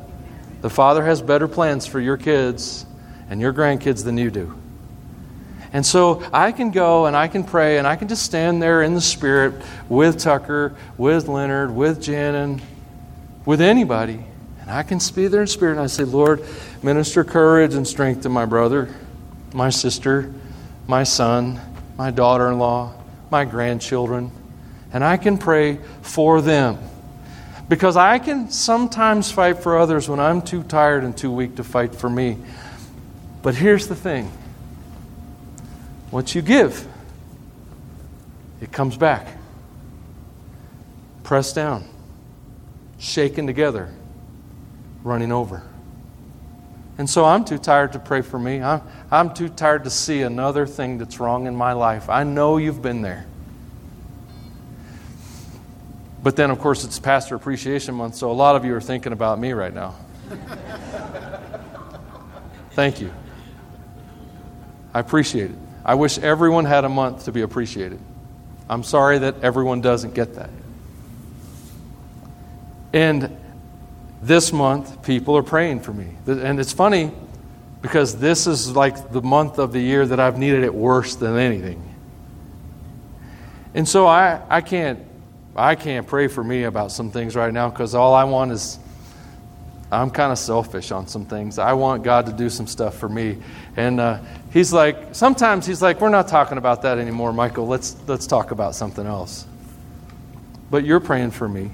The 0.61 0.71
Father 0.71 1.05
has 1.05 1.23
better 1.23 1.49
plans 1.49 1.87
for 1.87 2.01
your 2.01 2.17
kids 2.17 2.85
and 3.31 3.41
your 3.41 3.55
grandkids 3.55 4.05
than 4.05 4.19
you 4.19 4.31
do. 4.31 4.55
And 5.73 5.87
so 5.87 6.23
I 6.33 6.51
can 6.51 6.73
go 6.73 7.07
and 7.07 7.17
I 7.17 7.29
can 7.29 7.45
pray 7.45 7.79
and 7.79 7.87
I 7.87 7.95
can 7.95 8.09
just 8.09 8.25
stand 8.25 8.61
there 8.61 8.83
in 8.83 8.95
the 8.95 9.01
Spirit 9.01 9.63
with 9.89 10.19
Tucker, 10.19 10.75
with 10.99 11.29
Leonard, 11.29 11.73
with 11.75 12.03
Janan, 12.03 12.61
with 13.47 13.61
anybody. 13.61 14.25
And 14.61 14.71
I 14.71 14.83
can 14.83 15.01
be 15.15 15.29
there 15.29 15.43
in 15.43 15.47
spirit 15.47 15.73
and 15.73 15.81
I 15.81 15.87
say, 15.87 16.05
Lord, 16.05 16.45
minister 16.83 17.25
courage 17.25 17.75
and 17.75 17.87
strength 17.87 18.23
to 18.23 18.29
my 18.29 18.47
brother, 18.47 18.93
my 19.55 19.71
sister, 19.71 20.33
my 20.89 21.05
son, 21.05 21.61
my 21.97 22.11
daughter 22.11 22.49
in 22.51 22.59
law, 22.59 22.93
my 23.31 23.45
grandchildren. 23.45 24.33
And 24.93 25.05
I 25.05 25.17
can 25.17 25.39
pray 25.39 25.79
for 26.03 26.41
them. 26.41 26.79
Because 27.69 27.97
I 27.97 28.19
can 28.19 28.51
sometimes 28.51 29.31
fight 29.31 29.59
for 29.63 29.79
others 29.79 30.09
when 30.09 30.19
I'm 30.19 30.43
too 30.43 30.65
tired 30.65 31.05
and 31.05 31.17
too 31.17 31.31
weak 31.31 31.57
to 31.57 31.65
fight 31.65 31.95
for 31.95 32.11
me. 32.11 32.37
But 33.43 33.55
here's 33.55 33.89
the 33.89 33.97
thing 33.97 34.31
once 36.11 36.35
you 36.35 36.43
give, 36.43 36.87
it 38.61 38.73
comes 38.73 38.97
back. 38.97 39.27
Pressed 41.23 41.55
down, 41.55 41.85
shaken 42.99 43.47
together, 43.47 43.89
running 45.05 45.31
over. 45.31 45.63
And 46.99 47.09
so 47.09 47.25
I'm 47.25 47.45
too 47.45 47.57
tired 47.57 47.93
to 47.93 47.99
pray 47.99 48.21
for 48.21 48.39
me. 48.39 48.61
I'm, 48.61 48.83
I'm 49.11 49.33
too 49.33 49.49
tired 49.49 49.85
to 49.85 49.91
see 49.91 50.23
another 50.23 50.67
thing 50.67 50.99
that's 50.99 51.19
wrong 51.19 51.47
in 51.47 51.57
my 51.57 51.73
life. 51.73 52.11
I 52.11 52.25
know 52.25 52.59
you've 52.59 52.83
been 52.83 53.01
there. 53.01 53.27
But 56.23 56.37
then, 56.37 56.51
of 56.51 56.59
course, 56.59 56.85
it's 56.85 56.99
Pastor 56.99 57.37
Appreciation 57.37 57.95
Month, 57.95 58.17
so 58.17 58.31
a 58.31 58.35
lot 58.35 58.55
of 58.57 58.67
you 58.67 58.75
are 58.75 58.81
thinking 58.81 59.13
about 59.13 59.39
me 59.39 59.53
right 59.53 59.73
now. 59.73 59.95
Thank 62.73 63.01
you. 63.01 63.11
I 64.93 65.01
appreciate 65.01 65.51
it. 65.51 65.57
I 65.85 65.95
wish 65.95 66.19
everyone 66.19 66.65
had 66.65 66.85
a 66.85 66.89
month 66.89 67.25
to 67.25 67.33
be 67.33 67.43
appreciated. 67.43 68.01
I'm 68.69 68.83
sorry 68.83 69.19
that 69.19 69.43
everyone 69.43 69.81
doesn't 69.81 70.15
get 70.15 70.35
that. 70.35 70.51
And 72.93 73.37
this 74.23 74.53
month, 74.53 75.03
people 75.03 75.37
are 75.37 75.43
praying 75.43 75.81
for 75.81 75.93
me. 75.93 76.09
And 76.27 76.61
it's 76.61 76.73
funny 76.73 77.13
because 77.83 78.17
this 78.17 78.47
is 78.47 78.77
like 78.77 79.13
the 79.13 79.23
month 79.23 79.59
of 79.59 79.73
the 79.73 79.81
year 79.81 80.07
that 80.07 80.21
I've 80.21 80.39
needed 80.39 80.65
it 80.65 80.75
worse 80.75 81.17
than 81.17 81.37
anything. 81.37 81.83
And 83.75 83.89
so 83.89 84.07
I, 84.07 84.43
I 84.49 84.61
can't 84.61 85.07
I 85.57 85.75
can't 85.75 86.07
pray 86.07 86.29
for 86.29 86.45
me 86.45 86.63
about 86.63 86.93
some 86.93 87.11
things 87.11 87.35
right 87.35 87.53
now 87.53 87.69
because 87.69 87.95
all 87.95 88.15
I 88.15 88.25
want 88.25 88.53
is 88.53 88.79
I'm 89.93 90.11
kind 90.11 90.31
of 90.31 90.39
selfish 90.39 90.93
on 90.93 91.09
some 91.09 91.27
things. 91.27 91.59
I 91.59 91.73
want 91.73 92.05
God 92.05 92.27
to 92.27 92.33
do 92.33 92.49
some 92.49 92.67
stuff 92.67 92.97
for 92.97 93.09
me. 93.09 93.39
And 93.77 93.99
uh, 93.99 94.21
he's 94.53 94.73
like, 94.73 95.15
sometimes 95.15 95.67
he's 95.67 95.83
like, 95.83 96.01
we're 96.01 96.11
not 96.11 96.29
talking 96.29 96.59
about 96.59 96.83
that 96.83 96.99
anymore, 96.99 97.33
Michael. 97.33 97.67
Let's, 97.67 97.97
let's 98.07 98.27
talk 98.27 98.53
about 98.53 98.77
something 98.77 99.05
else. 99.05 99.47
But 100.71 100.85
you're 100.85 101.01
praying 101.01 101.33
for 101.33 101.49
me. 101.49 101.73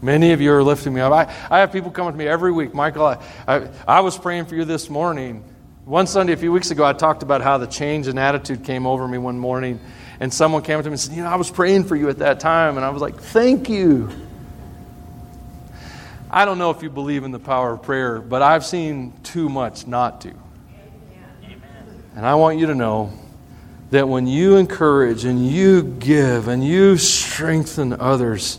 Many 0.00 0.32
of 0.32 0.40
you 0.40 0.52
are 0.52 0.62
lifting 0.62 0.94
me 0.94 1.02
up. 1.02 1.12
I, 1.12 1.32
I 1.50 1.60
have 1.60 1.70
people 1.70 1.90
coming 1.90 2.12
to 2.12 2.18
me 2.18 2.26
every 2.26 2.50
week. 2.50 2.74
Michael, 2.74 3.06
I, 3.06 3.18
I, 3.46 3.68
I 3.86 4.00
was 4.00 4.18
praying 4.18 4.46
for 4.46 4.56
you 4.56 4.64
this 4.64 4.88
morning. 4.88 5.44
One 5.84 6.06
Sunday, 6.06 6.32
a 6.32 6.36
few 6.36 6.50
weeks 6.50 6.70
ago, 6.70 6.84
I 6.84 6.92
talked 6.94 7.22
about 7.22 7.42
how 7.42 7.58
the 7.58 7.66
change 7.66 8.08
in 8.08 8.16
attitude 8.16 8.64
came 8.64 8.86
over 8.86 9.06
me 9.06 9.18
one 9.18 9.38
morning. 9.38 9.80
And 10.18 10.32
someone 10.32 10.62
came 10.62 10.78
up 10.78 10.84
to 10.84 10.90
me 10.90 10.94
and 10.94 11.00
said, 11.00 11.14
You 11.14 11.24
know, 11.24 11.28
I 11.28 11.36
was 11.36 11.50
praying 11.50 11.84
for 11.84 11.94
you 11.94 12.08
at 12.08 12.18
that 12.18 12.40
time. 12.40 12.76
And 12.76 12.86
I 12.86 12.90
was 12.90 13.02
like, 13.02 13.20
Thank 13.20 13.68
you. 13.68 14.08
I 16.32 16.46
don't 16.46 16.56
know 16.56 16.70
if 16.70 16.82
you 16.82 16.88
believe 16.88 17.24
in 17.24 17.30
the 17.30 17.38
power 17.38 17.74
of 17.74 17.82
prayer, 17.82 18.20
but 18.20 18.40
I've 18.40 18.64
seen 18.64 19.12
too 19.22 19.50
much 19.50 19.86
not 19.86 20.22
to. 20.22 20.30
Amen. 21.44 22.04
And 22.16 22.24
I 22.24 22.34
want 22.36 22.58
you 22.58 22.66
to 22.66 22.74
know 22.74 23.12
that 23.90 24.08
when 24.08 24.26
you 24.26 24.56
encourage 24.56 25.26
and 25.26 25.46
you 25.46 25.82
give 25.82 26.48
and 26.48 26.64
you 26.66 26.96
strengthen 26.96 27.92
others, 27.92 28.58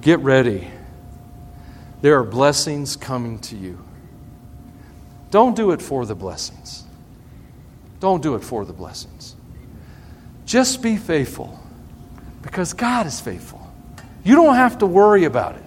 get 0.00 0.20
ready. 0.20 0.70
There 2.00 2.18
are 2.18 2.24
blessings 2.24 2.96
coming 2.96 3.40
to 3.40 3.56
you. 3.56 3.78
Don't 5.30 5.54
do 5.54 5.72
it 5.72 5.82
for 5.82 6.06
the 6.06 6.14
blessings. 6.14 6.84
Don't 8.00 8.22
do 8.22 8.36
it 8.36 8.44
for 8.44 8.64
the 8.64 8.72
blessings. 8.72 9.36
Just 10.46 10.80
be 10.80 10.96
faithful 10.96 11.58
because 12.40 12.72
God 12.72 13.06
is 13.06 13.20
faithful. 13.20 13.70
You 14.24 14.34
don't 14.34 14.54
have 14.54 14.78
to 14.78 14.86
worry 14.86 15.24
about 15.24 15.56
it. 15.56 15.65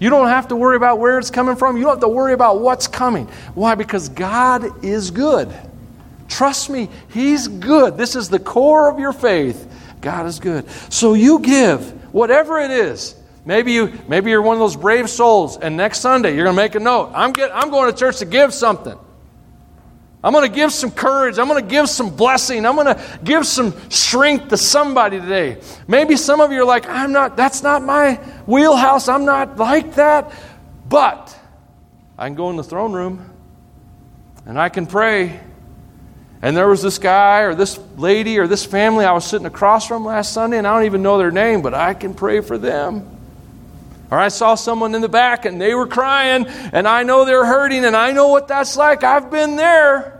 You 0.00 0.10
don't 0.10 0.28
have 0.28 0.48
to 0.48 0.56
worry 0.56 0.76
about 0.76 0.98
where 0.98 1.18
it's 1.18 1.30
coming 1.30 1.54
from. 1.54 1.76
You 1.76 1.84
don't 1.84 1.92
have 1.92 2.00
to 2.00 2.08
worry 2.08 2.32
about 2.32 2.60
what's 2.60 2.88
coming. 2.88 3.26
Why? 3.54 3.74
Because 3.76 4.08
God 4.08 4.84
is 4.84 5.10
good. 5.10 5.54
Trust 6.28 6.70
me, 6.70 6.88
He's 7.12 7.46
good. 7.46 7.96
This 7.96 8.16
is 8.16 8.28
the 8.28 8.38
core 8.38 8.90
of 8.90 8.98
your 8.98 9.12
faith. 9.12 9.70
God 10.00 10.26
is 10.26 10.40
good. 10.40 10.68
So 10.88 11.12
you 11.12 11.38
give, 11.40 12.12
whatever 12.14 12.58
it 12.58 12.70
is. 12.70 13.14
Maybe, 13.44 13.72
you, 13.72 13.92
maybe 14.08 14.30
you're 14.30 14.42
one 14.42 14.56
of 14.56 14.60
those 14.60 14.76
brave 14.76 15.08
souls, 15.08 15.58
and 15.58 15.76
next 15.76 16.00
Sunday 16.00 16.34
you're 16.34 16.44
going 16.44 16.56
to 16.56 16.62
make 16.62 16.74
a 16.74 16.80
note. 16.80 17.12
I'm, 17.14 17.32
get, 17.32 17.54
I'm 17.54 17.70
going 17.70 17.92
to 17.92 17.98
church 17.98 18.18
to 18.18 18.24
give 18.24 18.54
something. 18.54 18.98
I'm 20.22 20.32
going 20.32 20.46
to 20.46 20.54
give 20.54 20.72
some 20.72 20.90
courage. 20.90 21.38
I'm 21.38 21.48
going 21.48 21.62
to 21.62 21.68
give 21.68 21.88
some 21.88 22.14
blessing. 22.14 22.66
I'm 22.66 22.74
going 22.74 22.94
to 22.94 23.20
give 23.24 23.46
some 23.46 23.72
strength 23.90 24.48
to 24.48 24.56
somebody 24.56 25.18
today. 25.18 25.58
Maybe 25.88 26.16
some 26.16 26.40
of 26.40 26.52
you 26.52 26.60
are 26.60 26.66
like, 26.66 26.86
I'm 26.88 27.12
not, 27.12 27.36
that's 27.36 27.62
not 27.62 27.82
my 27.82 28.14
wheelhouse. 28.46 29.08
I'm 29.08 29.24
not 29.24 29.56
like 29.56 29.94
that. 29.94 30.32
But 30.88 31.34
I 32.18 32.26
can 32.26 32.34
go 32.34 32.50
in 32.50 32.56
the 32.56 32.64
throne 32.64 32.92
room 32.92 33.30
and 34.44 34.58
I 34.58 34.68
can 34.68 34.86
pray. 34.86 35.40
And 36.42 36.56
there 36.56 36.68
was 36.68 36.82
this 36.82 36.98
guy 36.98 37.40
or 37.40 37.54
this 37.54 37.78
lady 37.96 38.38
or 38.38 38.46
this 38.46 38.64
family 38.64 39.04
I 39.04 39.12
was 39.12 39.24
sitting 39.24 39.46
across 39.46 39.86
from 39.86 40.06
last 40.06 40.32
Sunday, 40.32 40.56
and 40.56 40.66
I 40.66 40.74
don't 40.74 40.86
even 40.86 41.02
know 41.02 41.18
their 41.18 41.30
name, 41.30 41.60
but 41.60 41.74
I 41.74 41.92
can 41.92 42.14
pray 42.14 42.40
for 42.40 42.56
them. 42.56 43.19
Or 44.10 44.18
I 44.18 44.28
saw 44.28 44.56
someone 44.56 44.94
in 44.94 45.02
the 45.02 45.08
back 45.08 45.44
and 45.44 45.60
they 45.60 45.74
were 45.74 45.86
crying, 45.86 46.46
and 46.46 46.88
I 46.88 47.04
know 47.04 47.24
they're 47.24 47.46
hurting, 47.46 47.84
and 47.84 47.94
I 47.94 48.12
know 48.12 48.28
what 48.28 48.48
that's 48.48 48.76
like. 48.76 49.04
I've 49.04 49.30
been 49.30 49.56
there. 49.56 50.16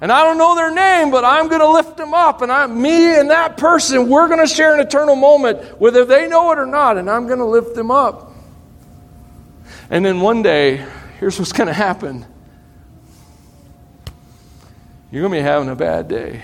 And 0.00 0.12
I 0.12 0.24
don't 0.24 0.36
know 0.36 0.54
their 0.54 0.74
name, 0.74 1.10
but 1.10 1.24
I'm 1.24 1.48
going 1.48 1.60
to 1.60 1.70
lift 1.70 1.96
them 1.96 2.12
up. 2.12 2.42
And 2.42 2.52
I, 2.52 2.66
me 2.66 3.18
and 3.18 3.30
that 3.30 3.56
person, 3.56 4.10
we're 4.10 4.28
going 4.28 4.46
to 4.46 4.52
share 4.52 4.74
an 4.74 4.80
eternal 4.80 5.16
moment, 5.16 5.80
whether 5.80 6.04
they 6.04 6.28
know 6.28 6.52
it 6.52 6.58
or 6.58 6.66
not, 6.66 6.98
and 6.98 7.08
I'm 7.08 7.26
going 7.26 7.38
to 7.38 7.46
lift 7.46 7.74
them 7.74 7.90
up. 7.90 8.32
And 9.88 10.04
then 10.04 10.20
one 10.20 10.42
day, 10.42 10.84
here's 11.18 11.38
what's 11.38 11.52
going 11.52 11.68
to 11.68 11.72
happen 11.72 12.26
you're 15.12 15.22
going 15.22 15.32
to 15.32 15.38
be 15.38 15.42
having 15.42 15.68
a 15.68 15.76
bad 15.76 16.08
day. 16.08 16.42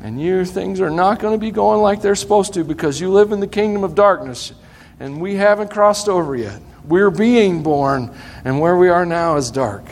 And 0.00 0.20
your 0.22 0.44
things 0.44 0.80
are 0.80 0.90
not 0.90 1.18
going 1.18 1.34
to 1.34 1.38
be 1.38 1.50
going 1.50 1.80
like 1.80 2.02
they're 2.02 2.14
supposed 2.14 2.54
to 2.54 2.62
because 2.62 3.00
you 3.00 3.10
live 3.10 3.32
in 3.32 3.40
the 3.40 3.48
kingdom 3.48 3.82
of 3.82 3.94
darkness 3.94 4.52
and 5.00 5.20
we 5.20 5.34
haven't 5.34 5.70
crossed 5.70 6.08
over 6.08 6.34
yet. 6.34 6.60
We're 6.84 7.10
being 7.10 7.62
born, 7.62 8.14
and 8.44 8.60
where 8.60 8.76
we 8.76 8.88
are 8.88 9.04
now 9.04 9.36
is 9.36 9.50
dark. 9.50 9.84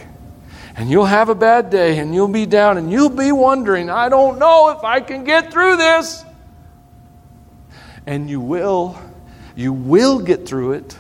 And 0.77 0.91
you'll 0.91 1.07
have 1.07 1.31
a 1.31 1.35
bad 1.35 1.71
day 1.71 1.99
and 1.99 2.15
you'll 2.15 2.29
be 2.29 2.45
down 2.45 2.77
and 2.77 2.93
you'll 2.93 3.09
be 3.09 3.33
wondering, 3.33 3.89
I 3.89 4.11
don't 4.11 4.39
know 4.39 4.69
if 4.77 4.85
I 4.85 5.01
can 5.01 5.25
get 5.25 5.51
through 5.51 5.79
this. 5.79 6.23
And 8.05 8.29
you 8.29 8.41
will. 8.41 9.01
You 9.57 9.73
will 9.73 10.19
get 10.19 10.47
through 10.47 10.73
it. 10.73 10.97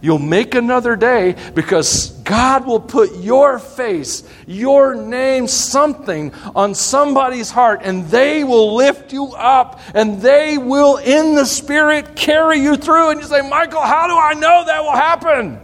You'll 0.00 0.18
make 0.18 0.54
another 0.54 0.96
day 0.96 1.36
because 1.54 2.17
God 2.28 2.66
will 2.66 2.78
put 2.78 3.16
your 3.16 3.58
face, 3.58 4.22
your 4.46 4.94
name, 4.94 5.48
something 5.48 6.34
on 6.54 6.74
somebody's 6.74 7.50
heart, 7.50 7.80
and 7.82 8.04
they 8.08 8.44
will 8.44 8.74
lift 8.74 9.14
you 9.14 9.28
up 9.28 9.80
and 9.94 10.20
they 10.20 10.58
will, 10.58 10.98
in 10.98 11.36
the 11.36 11.46
Spirit, 11.46 12.14
carry 12.14 12.58
you 12.60 12.76
through. 12.76 13.12
And 13.12 13.20
you 13.22 13.26
say, 13.26 13.40
Michael, 13.48 13.80
how 13.80 14.06
do 14.06 14.12
I 14.14 14.34
know 14.34 14.62
that 14.66 14.82
will 14.82 14.92
happen? 14.92 15.58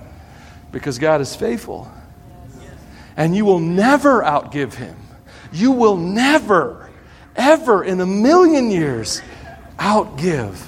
Because 0.72 0.98
God 0.98 1.20
is 1.20 1.36
faithful. 1.36 1.92
And 3.14 3.36
you 3.36 3.44
will 3.44 3.60
never 3.60 4.22
outgive 4.22 4.72
Him. 4.72 4.96
You 5.52 5.70
will 5.70 5.98
never, 5.98 6.88
ever 7.36 7.84
in 7.84 8.00
a 8.00 8.06
million 8.06 8.70
years 8.70 9.20
outgive 9.76 10.66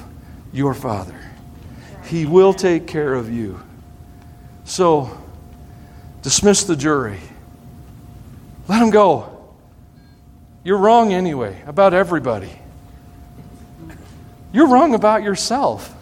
your 0.52 0.74
Father. 0.74 1.18
He 2.04 2.26
will 2.26 2.52
take 2.52 2.86
care 2.86 3.14
of 3.14 3.30
you. 3.30 3.62
So, 4.64 5.22
dismiss 6.26 6.64
the 6.64 6.74
jury. 6.74 7.20
Let 8.66 8.80
them 8.80 8.90
go. 8.90 9.48
You're 10.64 10.78
wrong 10.78 11.12
anyway 11.12 11.62
about 11.68 11.94
everybody. 11.94 12.50
You're 14.52 14.66
wrong 14.66 14.96
about 14.96 15.22
yourself. 15.22 15.94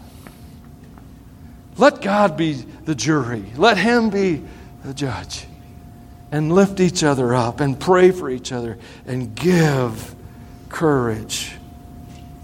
Let 1.77 2.01
God 2.01 2.39
be 2.39 2.55
the 2.55 2.95
jury, 2.95 3.45
let 3.59 3.77
Him 3.77 4.09
be 4.09 4.43
the 4.83 4.95
judge. 4.95 5.45
And 6.33 6.55
lift 6.55 6.81
each 6.81 7.05
other 7.05 7.35
up 7.35 7.61
and 7.61 7.79
pray 7.79 8.11
for 8.11 8.31
each 8.31 8.51
other 8.51 8.79
and 9.07 9.35
give 9.35 10.15
courage 10.71 11.55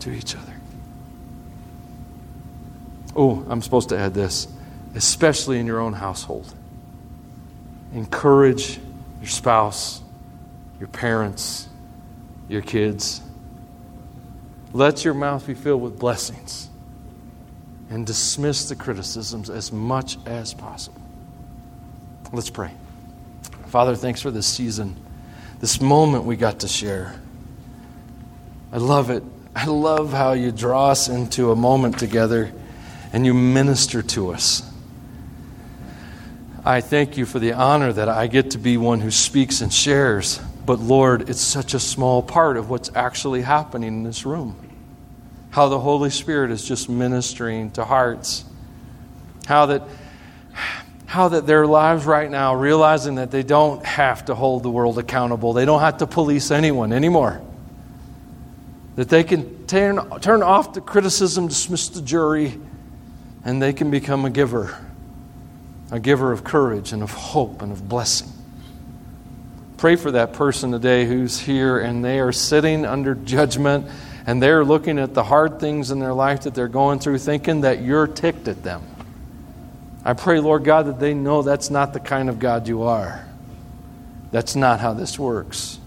to 0.01 0.11
each 0.11 0.37
other. 0.37 0.55
Oh, 3.17 3.43
I'm 3.49 3.63
supposed 3.63 3.89
to 3.89 3.99
add 3.99 4.13
this, 4.13 4.49
especially 4.95 5.59
in 5.59 5.67
your 5.67 5.81
own 5.81 5.95
household. 5.95 6.55
Encourage 7.93 8.79
your 9.21 9.29
spouse, 9.29 10.01
your 10.79 10.89
parents, 10.89 11.69
your 12.49 12.63
kids. 12.63 13.21
Let 14.73 15.05
your 15.05 15.15
mouth 15.15 15.47
be 15.47 15.55
filled 15.55 15.83
with 15.83 15.99
blessings 15.99 16.69
and 17.91 18.07
dismiss 18.07 18.69
the 18.69 18.77
criticisms 18.77 19.51
as 19.51 19.73
much 19.73 20.17
as 20.27 20.55
possible. 20.55 21.01
Let's 22.33 22.51
pray. 22.51 22.71
Father, 23.67 23.97
thanks 23.97 24.23
for 24.23 24.31
this 24.31 24.47
season, 24.47 24.97
this 25.59 25.81
moment 25.81 26.25
we 26.25 26.37
got 26.37 26.61
to 26.61 26.69
share. 26.69 27.21
I 28.73 28.79
love 28.79 29.11
it. 29.11 29.25
I 29.55 29.67
love 29.67 30.13
how 30.13 30.33
you 30.33 30.53
draw 30.53 30.91
us 30.91 31.09
into 31.09 31.51
a 31.51 31.57
moment 31.57 31.99
together 31.99 32.53
and 33.13 33.27
you 33.27 33.35
minister 33.35 34.01
to 34.03 34.33
us. 34.33 34.70
I 36.65 36.83
thank 36.83 37.17
you 37.17 37.25
for 37.25 37.39
the 37.39 37.53
honor 37.53 37.93
that 37.93 38.09
I 38.09 38.27
get 38.27 38.51
to 38.51 38.59
be 38.59 38.77
one 38.77 39.01
who 39.01 39.11
speaks 39.11 39.63
and 39.63 39.73
shares. 39.73 40.41
But 40.67 40.79
Lord, 40.79 41.31
it's 41.31 41.41
such 41.41 41.73
a 41.73 41.81
small 41.81 42.23
part 42.23 42.57
of 42.57 42.69
what's 42.69 42.91
actually 42.95 43.43
happening 43.43 43.89
in 43.89 44.03
this 44.03 44.27
room. 44.27 44.57
How 45.51 45.69
the 45.69 45.81
Holy 45.81 46.11
Spirit 46.11 46.51
is 46.51 46.67
just 46.67 46.89
ministering 46.89 47.71
to 47.73 47.85
hearts. 47.85 48.45
How 49.47 49.67
that 49.67 49.83
how 51.07 51.27
that 51.27 51.45
their 51.45 51.67
lives 51.67 52.05
right 52.05 52.31
now 52.31 52.55
realizing 52.55 53.17
that 53.17 53.33
they 53.33 53.43
don't 53.43 53.85
have 53.85 54.27
to 54.27 54.35
hold 54.37 54.63
the 54.63 54.71
world 54.71 54.97
accountable. 54.97 55.53
They 55.53 55.65
don't 55.65 55.81
have 55.81 55.99
to 55.99 56.07
police 56.07 56.53
anyone 56.53 56.93
anymore. 56.93 57.43
That 58.95 59.09
they 59.09 59.25
can 59.25 59.67
turn, 59.67 60.21
turn 60.21 60.45
off 60.45 60.73
the 60.73 60.81
criticism, 60.81 61.49
dismiss 61.49 61.89
the 61.89 62.01
jury, 62.01 62.61
and 63.45 63.61
they 63.61 63.73
can 63.73 63.91
become 63.91 64.25
a 64.25 64.31
giver, 64.31 64.79
a 65.91 65.99
giver 65.99 66.33
of 66.33 66.45
courage 66.45 66.93
and 66.93 67.03
of 67.03 67.11
hope 67.11 67.63
and 67.63 67.73
of 67.73 67.89
blessing. 67.89 68.29
Pray 69.77 69.97
for 69.97 70.13
that 70.13 70.35
person 70.35 70.71
today 70.71 71.07
who's 71.07 71.39
here 71.39 71.79
and 71.81 72.05
they 72.05 72.21
are 72.21 72.33
sitting 72.33 72.85
under 72.85 73.15
judgment 73.15 73.87
and 74.27 74.41
they're 74.43 74.65
looking 74.65 74.99
at 74.99 75.15
the 75.15 75.25
hard 75.25 75.59
things 75.59 75.91
in 75.91 75.99
their 75.99 76.13
life 76.13 76.43
that 76.43 76.55
they're 76.55 76.69
going 76.69 76.99
through, 76.99 77.19
thinking 77.19 77.63
that 77.63 77.83
you're 77.83 78.07
ticked 78.07 78.47
at 78.47 78.63
them. 78.63 78.85
I 80.05 80.13
pray, 80.13 80.39
Lord 80.39 80.65
God, 80.65 80.87
that 80.87 81.01
they 81.01 81.15
know 81.15 81.43
that's 81.43 81.71
not 81.71 81.93
the 81.93 82.01
kind 82.01 82.29
of 82.29 82.39
God 82.39 82.69
you 82.69 82.83
are. 82.83 83.27
That's 84.31 84.55
not 84.55 84.79
how 84.79 84.93
this 84.93 85.19
works. 85.19 85.80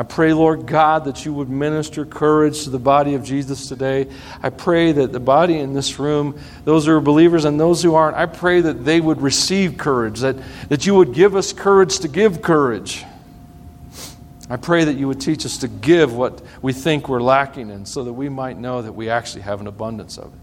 I 0.00 0.02
pray, 0.02 0.32
Lord 0.32 0.64
God, 0.64 1.04
that 1.04 1.26
you 1.26 1.34
would 1.34 1.50
minister 1.50 2.06
courage 2.06 2.64
to 2.64 2.70
the 2.70 2.78
body 2.78 3.16
of 3.16 3.22
Jesus 3.22 3.68
today. 3.68 4.06
I 4.42 4.48
pray 4.48 4.92
that 4.92 5.12
the 5.12 5.20
body 5.20 5.58
in 5.58 5.74
this 5.74 5.98
room, 5.98 6.40
those 6.64 6.86
who 6.86 6.92
are 6.92 7.02
believers 7.02 7.44
and 7.44 7.60
those 7.60 7.82
who 7.82 7.94
aren't, 7.94 8.16
I 8.16 8.24
pray 8.24 8.62
that 8.62 8.86
they 8.86 8.98
would 8.98 9.20
receive 9.20 9.76
courage, 9.76 10.20
that, 10.20 10.36
that 10.70 10.86
you 10.86 10.94
would 10.94 11.12
give 11.12 11.36
us 11.36 11.52
courage 11.52 11.98
to 11.98 12.08
give 12.08 12.40
courage. 12.40 13.04
I 14.48 14.56
pray 14.56 14.84
that 14.84 14.94
you 14.94 15.06
would 15.06 15.20
teach 15.20 15.44
us 15.44 15.58
to 15.58 15.68
give 15.68 16.16
what 16.16 16.40
we 16.62 16.72
think 16.72 17.10
we're 17.10 17.20
lacking 17.20 17.68
in 17.68 17.84
so 17.84 18.02
that 18.04 18.14
we 18.14 18.30
might 18.30 18.56
know 18.56 18.80
that 18.80 18.92
we 18.92 19.10
actually 19.10 19.42
have 19.42 19.60
an 19.60 19.66
abundance 19.66 20.16
of 20.16 20.32
it. 20.32 20.40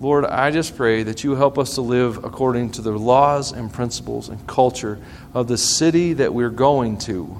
Lord, 0.00 0.24
I 0.24 0.50
just 0.50 0.78
pray 0.78 1.02
that 1.02 1.24
you 1.24 1.34
help 1.34 1.58
us 1.58 1.74
to 1.74 1.82
live 1.82 2.24
according 2.24 2.70
to 2.70 2.80
the 2.80 2.92
laws 2.92 3.52
and 3.52 3.70
principles 3.70 4.30
and 4.30 4.46
culture 4.46 4.98
of 5.34 5.46
the 5.46 5.58
city 5.58 6.14
that 6.14 6.32
we're 6.32 6.48
going 6.48 6.96
to 7.00 7.38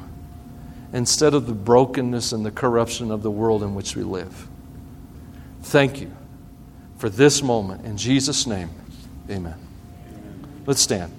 instead 0.96 1.34
of 1.34 1.46
the 1.46 1.52
brokenness 1.52 2.32
and 2.32 2.44
the 2.44 2.50
corruption 2.50 3.10
of 3.10 3.22
the 3.22 3.30
world 3.30 3.62
in 3.62 3.74
which 3.74 3.94
we 3.94 4.02
live. 4.02 4.48
Thank 5.60 6.00
you 6.00 6.10
for 6.96 7.10
this 7.10 7.42
moment. 7.42 7.84
In 7.84 7.98
Jesus' 7.98 8.46
name, 8.46 8.70
amen. 9.28 9.56
Let's 10.64 10.80
stand. 10.80 11.12